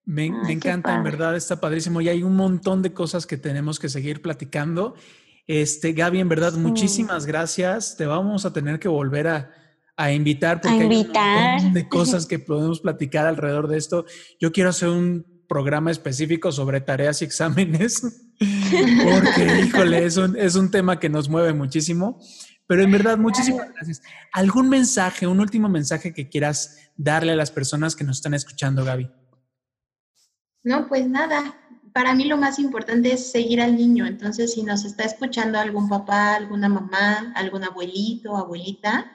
Me, 0.03 0.23
Ay, 0.23 0.31
me 0.31 0.51
encanta, 0.51 0.95
en 0.95 1.03
verdad, 1.03 1.35
está 1.35 1.59
padrísimo 1.59 2.01
y 2.01 2.09
hay 2.09 2.23
un 2.23 2.35
montón 2.35 2.81
de 2.81 2.93
cosas 2.93 3.25
que 3.25 3.37
tenemos 3.37 3.79
que 3.79 3.89
seguir 3.89 4.21
platicando. 4.21 4.95
Este, 5.47 5.93
Gaby, 5.93 6.19
en 6.19 6.29
verdad, 6.29 6.53
sí. 6.53 6.59
muchísimas 6.59 7.25
gracias. 7.25 7.95
Te 7.97 8.05
vamos 8.05 8.45
a 8.45 8.53
tener 8.53 8.79
que 8.79 8.87
volver 8.87 9.27
a, 9.27 9.51
a 9.97 10.11
invitar 10.11 10.61
porque 10.61 10.77
a 10.77 10.83
invitar. 10.83 11.59
hay 11.59 11.65
un 11.65 11.73
de 11.73 11.87
cosas 11.89 12.25
que 12.25 12.39
podemos 12.39 12.79
platicar 12.81 13.25
alrededor 13.25 13.67
de 13.67 13.77
esto. 13.77 14.05
Yo 14.39 14.51
quiero 14.51 14.69
hacer 14.69 14.89
un 14.89 15.25
programa 15.47 15.91
específico 15.91 16.51
sobre 16.51 16.81
tareas 16.81 17.21
y 17.21 17.25
exámenes 17.25 18.01
porque, 18.39 19.61
híjole, 19.65 20.05
es 20.05 20.17
un, 20.17 20.35
es 20.35 20.55
un 20.55 20.71
tema 20.71 20.99
que 20.99 21.09
nos 21.09 21.29
mueve 21.29 21.53
muchísimo. 21.53 22.19
Pero 22.67 22.81
en 22.81 22.91
verdad, 22.91 23.17
muchísimas 23.17 23.71
gracias. 23.73 24.01
¿Algún 24.31 24.69
mensaje, 24.69 25.27
un 25.27 25.39
último 25.39 25.69
mensaje 25.69 26.13
que 26.13 26.29
quieras 26.29 26.79
darle 26.97 27.33
a 27.33 27.35
las 27.35 27.51
personas 27.51 27.95
que 27.95 28.03
nos 28.03 28.17
están 28.17 28.33
escuchando, 28.33 28.83
Gaby? 28.83 29.11
No, 30.63 30.87
pues 30.87 31.07
nada. 31.07 31.55
Para 31.93 32.15
mí 32.15 32.25
lo 32.25 32.37
más 32.37 32.57
importante 32.57 33.13
es 33.13 33.31
seguir 33.31 33.61
al 33.61 33.75
niño. 33.75 34.07
Entonces, 34.07 34.53
si 34.53 34.63
nos 34.63 34.83
está 34.83 35.03
escuchando 35.03 35.59
algún 35.59 35.87
papá, 35.87 36.35
alguna 36.35 36.67
mamá, 36.67 37.31
algún 37.35 37.63
abuelito, 37.63 38.35
abuelita, 38.35 39.11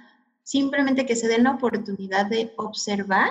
simplemente 0.51 1.07
que 1.07 1.15
se 1.15 1.29
den 1.29 1.45
la 1.45 1.53
oportunidad 1.53 2.27
de 2.27 2.53
observar 2.57 3.31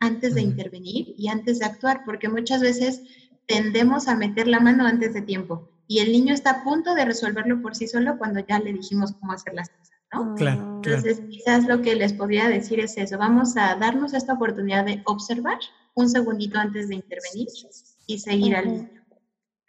antes 0.00 0.34
de 0.34 0.42
intervenir 0.42 1.14
y 1.16 1.28
antes 1.28 1.60
de 1.60 1.64
actuar, 1.64 2.02
porque 2.04 2.28
muchas 2.28 2.60
veces 2.60 3.00
tendemos 3.46 4.06
a 4.06 4.14
meter 4.14 4.46
la 4.46 4.60
mano 4.60 4.86
antes 4.86 5.14
de 5.14 5.22
tiempo 5.22 5.70
y 5.86 6.00
el 6.00 6.12
niño 6.12 6.34
está 6.34 6.50
a 6.50 6.64
punto 6.64 6.94
de 6.94 7.06
resolverlo 7.06 7.62
por 7.62 7.74
sí 7.74 7.88
solo 7.88 8.18
cuando 8.18 8.40
ya 8.46 8.58
le 8.58 8.74
dijimos 8.74 9.12
cómo 9.12 9.32
hacer 9.32 9.54
las 9.54 9.70
cosas, 9.70 9.96
¿no? 10.12 10.34
Claro. 10.34 10.76
Entonces, 10.76 11.16
claro. 11.16 11.30
quizás 11.30 11.64
lo 11.66 11.80
que 11.80 11.94
les 11.94 12.12
podría 12.12 12.48
decir 12.48 12.80
es 12.80 12.98
eso, 12.98 13.16
vamos 13.16 13.56
a 13.56 13.74
darnos 13.76 14.12
esta 14.12 14.34
oportunidad 14.34 14.84
de 14.84 15.00
observar 15.06 15.58
un 15.94 16.10
segundito 16.10 16.58
antes 16.58 16.90
de 16.90 16.96
intervenir 16.96 17.48
y 18.06 18.18
seguir 18.18 18.54
al 18.54 18.68
niño. 18.68 18.90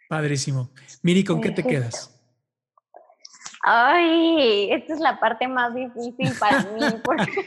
Padrísimo. 0.06 0.68
Miri, 1.02 1.24
¿con 1.24 1.40
qué 1.40 1.50
te 1.50 1.62
quedas? 1.62 2.19
Ay, 3.62 4.72
esta 4.72 4.94
es 4.94 5.00
la 5.00 5.20
parte 5.20 5.46
más 5.46 5.74
difícil 5.74 6.32
para 6.38 6.60
mí, 6.62 6.80
porque 7.04 7.46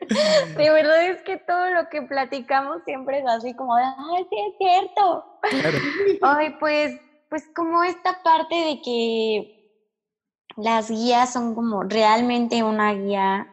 de 0.56 0.70
verdad 0.70 1.06
es 1.06 1.22
que 1.22 1.36
todo 1.38 1.70
lo 1.70 1.88
que 1.88 2.02
platicamos 2.02 2.82
siempre 2.84 3.20
es 3.20 3.26
así 3.26 3.54
como 3.54 3.76
de, 3.76 3.82
ay, 3.84 4.26
sí 4.28 4.36
es 4.36 4.54
cierto. 4.58 5.24
Claro. 5.42 5.78
Ay, 6.22 6.56
pues, 6.58 7.00
pues 7.30 7.48
como 7.54 7.82
esta 7.84 8.22
parte 8.22 8.54
de 8.54 8.82
que 8.82 9.70
las 10.56 10.90
guías 10.90 11.32
son 11.32 11.54
como 11.54 11.82
realmente 11.84 12.62
una 12.62 12.92
guía 12.94 13.48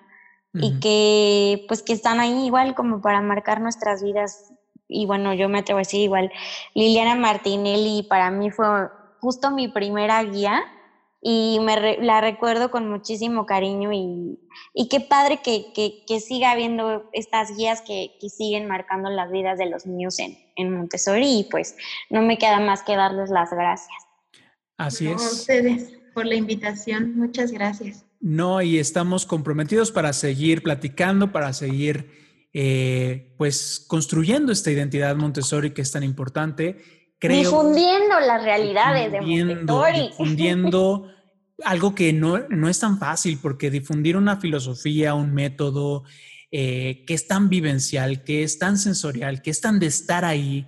uh 0.54 0.58
-huh. 0.58 0.64
y 0.64 0.80
que 0.80 1.66
pues 1.68 1.82
que 1.84 1.94
están 1.94 2.20
ahí 2.20 2.46
igual 2.46 2.76
como 2.76 3.02
para 3.02 3.22
marcar 3.22 3.62
nuestras 3.62 4.04
vidas. 4.04 4.54
Y 4.88 5.06
bueno, 5.06 5.34
yo 5.34 5.48
me 5.50 5.60
atrevo 5.60 5.78
a 5.78 5.82
decir 5.82 6.02
igual, 6.02 6.32
Liliana 6.74 7.16
Martinelli 7.16 8.04
para 8.04 8.30
mí 8.30 8.52
fue 8.52 8.68
justo 9.22 9.52
mi 9.52 9.70
primera 9.70 10.22
guía 10.24 10.64
y 11.22 11.60
me 11.62 11.76
re, 11.76 11.98
la 12.02 12.20
recuerdo 12.20 12.72
con 12.72 12.90
muchísimo 12.90 13.46
cariño 13.46 13.94
y, 13.94 14.40
y 14.74 14.90
qué 14.90 15.00
padre 15.00 15.42
que, 15.44 15.68
que, 15.74 16.04
que, 16.08 16.20
siga 16.20 16.52
habiendo 16.52 17.10
estas 17.14 17.56
guías 17.56 17.82
que, 17.82 18.14
que, 18.20 18.30
siguen 18.30 18.68
marcando 18.68 19.10
las 19.12 19.32
vidas 19.32 19.60
de 19.60 19.70
los 19.70 19.86
niños 19.86 20.18
en, 20.18 20.36
en, 20.56 20.76
Montessori 20.76 21.40
y 21.40 21.44
pues 21.44 21.76
no 22.10 22.24
me 22.24 22.40
queda 22.40 22.60
más 22.60 22.82
que 22.82 22.96
darles 22.96 23.30
las 23.30 23.52
gracias. 23.52 23.98
Así 24.78 25.08
es. 25.08 25.22
A 25.22 25.32
ustedes 25.32 25.94
por 26.16 26.26
la 26.26 26.36
invitación, 26.36 27.16
muchas 27.16 27.52
gracias. 27.52 28.04
No, 28.20 28.62
y 28.62 28.80
estamos 28.80 29.28
comprometidos 29.28 29.92
para 29.92 30.14
seguir 30.14 30.64
platicando, 30.64 31.32
para 31.32 31.54
seguir 31.54 32.10
eh, 32.54 33.34
pues 33.38 33.84
construyendo 33.88 34.52
esta 34.52 34.72
identidad 34.72 35.16
Montessori 35.16 35.72
que 35.72 35.82
es 35.84 35.92
tan 35.92 36.04
importante 36.04 37.01
creo... 37.22 37.38
Difundiendo 37.40 38.20
las 38.20 38.44
realidades 38.44 39.12
difundiendo, 39.14 39.54
de 39.54 39.56
Montessori. 39.56 40.08
Difundiendo 40.10 41.08
algo 41.64 41.96
que 41.96 42.12
no, 42.12 42.40
no 42.50 42.68
es 42.68 42.80
tan 42.80 42.98
fácil, 43.00 43.40
porque 43.42 43.70
difundir 43.72 44.18
una 44.18 44.36
filosofía, 44.38 45.14
un 45.14 45.34
método 45.34 46.04
eh, 46.52 47.06
que 47.08 47.14
es 47.14 47.28
tan 47.28 47.48
vivencial, 47.48 48.24
que 48.24 48.44
es 48.44 48.58
tan 48.60 48.78
sensorial, 48.78 49.42
que 49.42 49.52
es 49.52 49.62
tan 49.62 49.80
de 49.80 49.86
estar 49.86 50.26
ahí, 50.26 50.68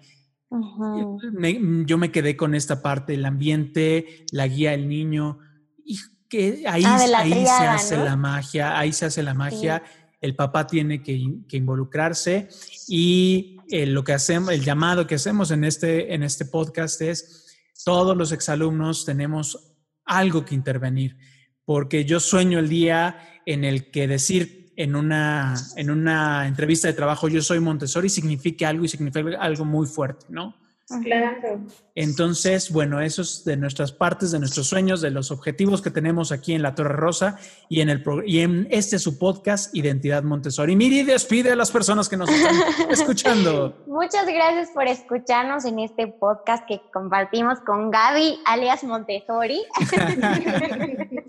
me- 1.34 1.84
yo 1.86 1.98
me 1.98 2.12
quedé 2.12 2.38
con 2.38 2.56
esta 2.56 2.82
parte, 2.82 3.16
el 3.16 3.26
ambiente, 3.26 4.26
la 4.32 4.48
guía 4.48 4.72
del 4.72 4.88
niño, 4.88 5.40
y 5.86 5.98
que 6.30 6.64
ahí, 6.68 6.84
Ah, 6.86 6.96
ahí 7.18 7.32
se 7.32 7.36
triada, 7.36 7.74
hace 7.74 7.98
¿no? 7.98 8.06
la 8.06 8.16
magia, 8.16 8.78
ahí 8.78 8.94
se 8.94 9.06
hace 9.06 9.24
la 9.24 9.34
magia, 9.34 9.84
el 10.22 10.36
papá 10.36 10.68
tiene 10.68 11.02
que, 11.04 11.22
que 11.50 11.58
involucrarse 11.58 12.48
y 12.88 13.58
eh, 13.76 13.88
lo 13.88 14.04
que 14.04 14.14
hacemos, 14.14 14.54
el 14.54 14.64
llamado 14.64 15.08
que 15.08 15.16
hacemos 15.16 15.50
en 15.50 15.64
este, 15.64 16.14
en 16.14 16.22
este 16.22 16.46
podcast 16.46 17.02
es, 17.02 17.58
todos 17.84 18.16
los 18.16 18.32
exalumnos 18.32 19.04
tenemos 19.04 19.74
algo 20.06 20.46
que 20.46 20.54
intervenir, 20.54 21.18
porque 21.66 22.06
yo 22.06 22.20
sueño 22.20 22.60
el 22.60 22.70
día 22.70 23.42
en 23.48 23.64
el 23.64 23.90
que 23.90 24.08
decir 24.08 24.72
en 24.76 24.96
una, 24.96 25.56
en 25.76 25.90
una 25.90 26.46
entrevista 26.48 26.88
de 26.88 26.94
trabajo 26.94 27.28
yo 27.30 27.42
soy 27.42 27.60
Montessori 27.62 28.10
significa 28.10 28.70
algo 28.70 28.86
y 28.86 28.90
significa 28.90 29.42
algo 29.42 29.66
muy 29.66 29.88
fuerte, 29.88 30.28
¿no? 30.30 30.56
Claro. 31.04 31.62
Entonces, 31.96 32.72
bueno, 32.72 33.00
eso 33.02 33.22
es 33.22 33.46
de 33.46 33.56
nuestras 33.58 33.92
partes, 33.94 34.32
de 34.32 34.40
nuestros 34.40 34.68
sueños, 34.68 35.02
de 35.02 35.12
los 35.12 35.32
objetivos 35.32 35.82
que 35.82 35.90
tenemos 35.92 36.32
aquí 36.32 36.54
en 36.54 36.62
la 36.62 36.76
Torre 36.76 36.94
Rosa 36.96 37.40
y 37.70 37.82
en, 37.82 37.90
el, 37.90 38.04
pro- 38.04 38.24
y 38.24 38.42
en 38.42 38.68
este 38.70 39.00
su 39.00 39.18
podcast, 39.18 39.74
Identidad 39.76 40.24
Montessori. 40.24 40.76
Miri, 40.76 41.04
despide 41.04 41.52
a 41.54 41.56
las 41.56 41.72
personas 41.72 42.10
que 42.10 42.18
nos 42.18 42.30
están 42.30 42.56
escuchando. 42.90 43.78
Muchas 43.88 44.26
gracias 44.28 44.70
por 44.74 44.86
escucharnos 44.88 45.66
en 45.66 45.80
este 45.80 46.08
podcast 46.08 46.68
que 46.68 46.82
compartimos 46.94 47.60
con 47.62 47.90
Gaby, 47.90 48.40
alias 48.46 48.84
Montessori. 48.84 49.64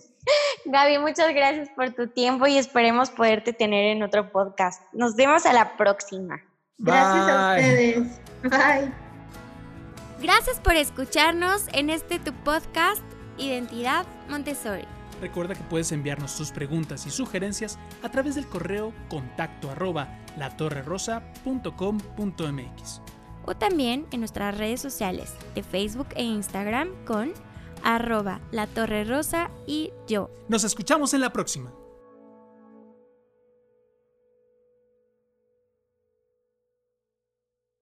Gaby, 0.67 0.99
muchas 0.99 1.33
gracias 1.35 1.69
por 1.77 1.91
tu 1.95 2.09
tiempo 2.09 2.47
y 2.47 2.59
esperemos 2.59 3.11
poderte 3.11 3.53
tener 3.53 3.85
en 3.97 4.03
otro 4.03 4.31
podcast. 4.33 4.83
Nos 4.93 5.15
vemos 5.15 5.47
a 5.47 5.53
la 5.53 5.77
próxima. 5.77 6.41
Gracias 6.79 7.29
a 7.29 7.55
ustedes. 7.57 8.21
Bye. 8.43 9.04
Gracias 10.25 10.59
por 10.59 10.75
escucharnos 10.75 11.67
en 11.75 11.91
este 11.91 12.19
tu 12.19 12.33
podcast 12.33 13.03
Identidad 13.37 14.07
Montessori. 14.31 14.87
Recuerda 15.21 15.55
que 15.55 15.63
puedes 15.65 15.93
enviarnos 15.93 16.35
tus 16.35 16.51
preguntas 16.51 17.07
y 17.07 17.11
sugerencias 17.11 17.79
a 18.03 18.09
través 18.09 18.35
del 18.35 18.47
correo 18.47 18.95
contacto 19.11 19.71
arroba 19.71 20.09
latorrerosa.com.mx. 20.39 23.03
o 23.45 23.55
también 23.55 24.07
en 24.13 24.21
nuestras 24.21 24.57
redes 24.57 24.81
sociales 24.81 25.35
de 25.55 25.63
Facebook 25.63 26.09
e 26.17 26.25
Instagram 26.25 26.89
con 27.05 27.35
arroba 27.83 28.41
la 28.51 28.67
torre 28.67 29.05
rosa 29.05 29.51
y 29.67 29.93
yo. 30.07 30.31
Nos 30.49 30.65
escuchamos 30.65 31.13
en 31.13 31.21
la 31.21 31.35
próxima. 31.35 31.71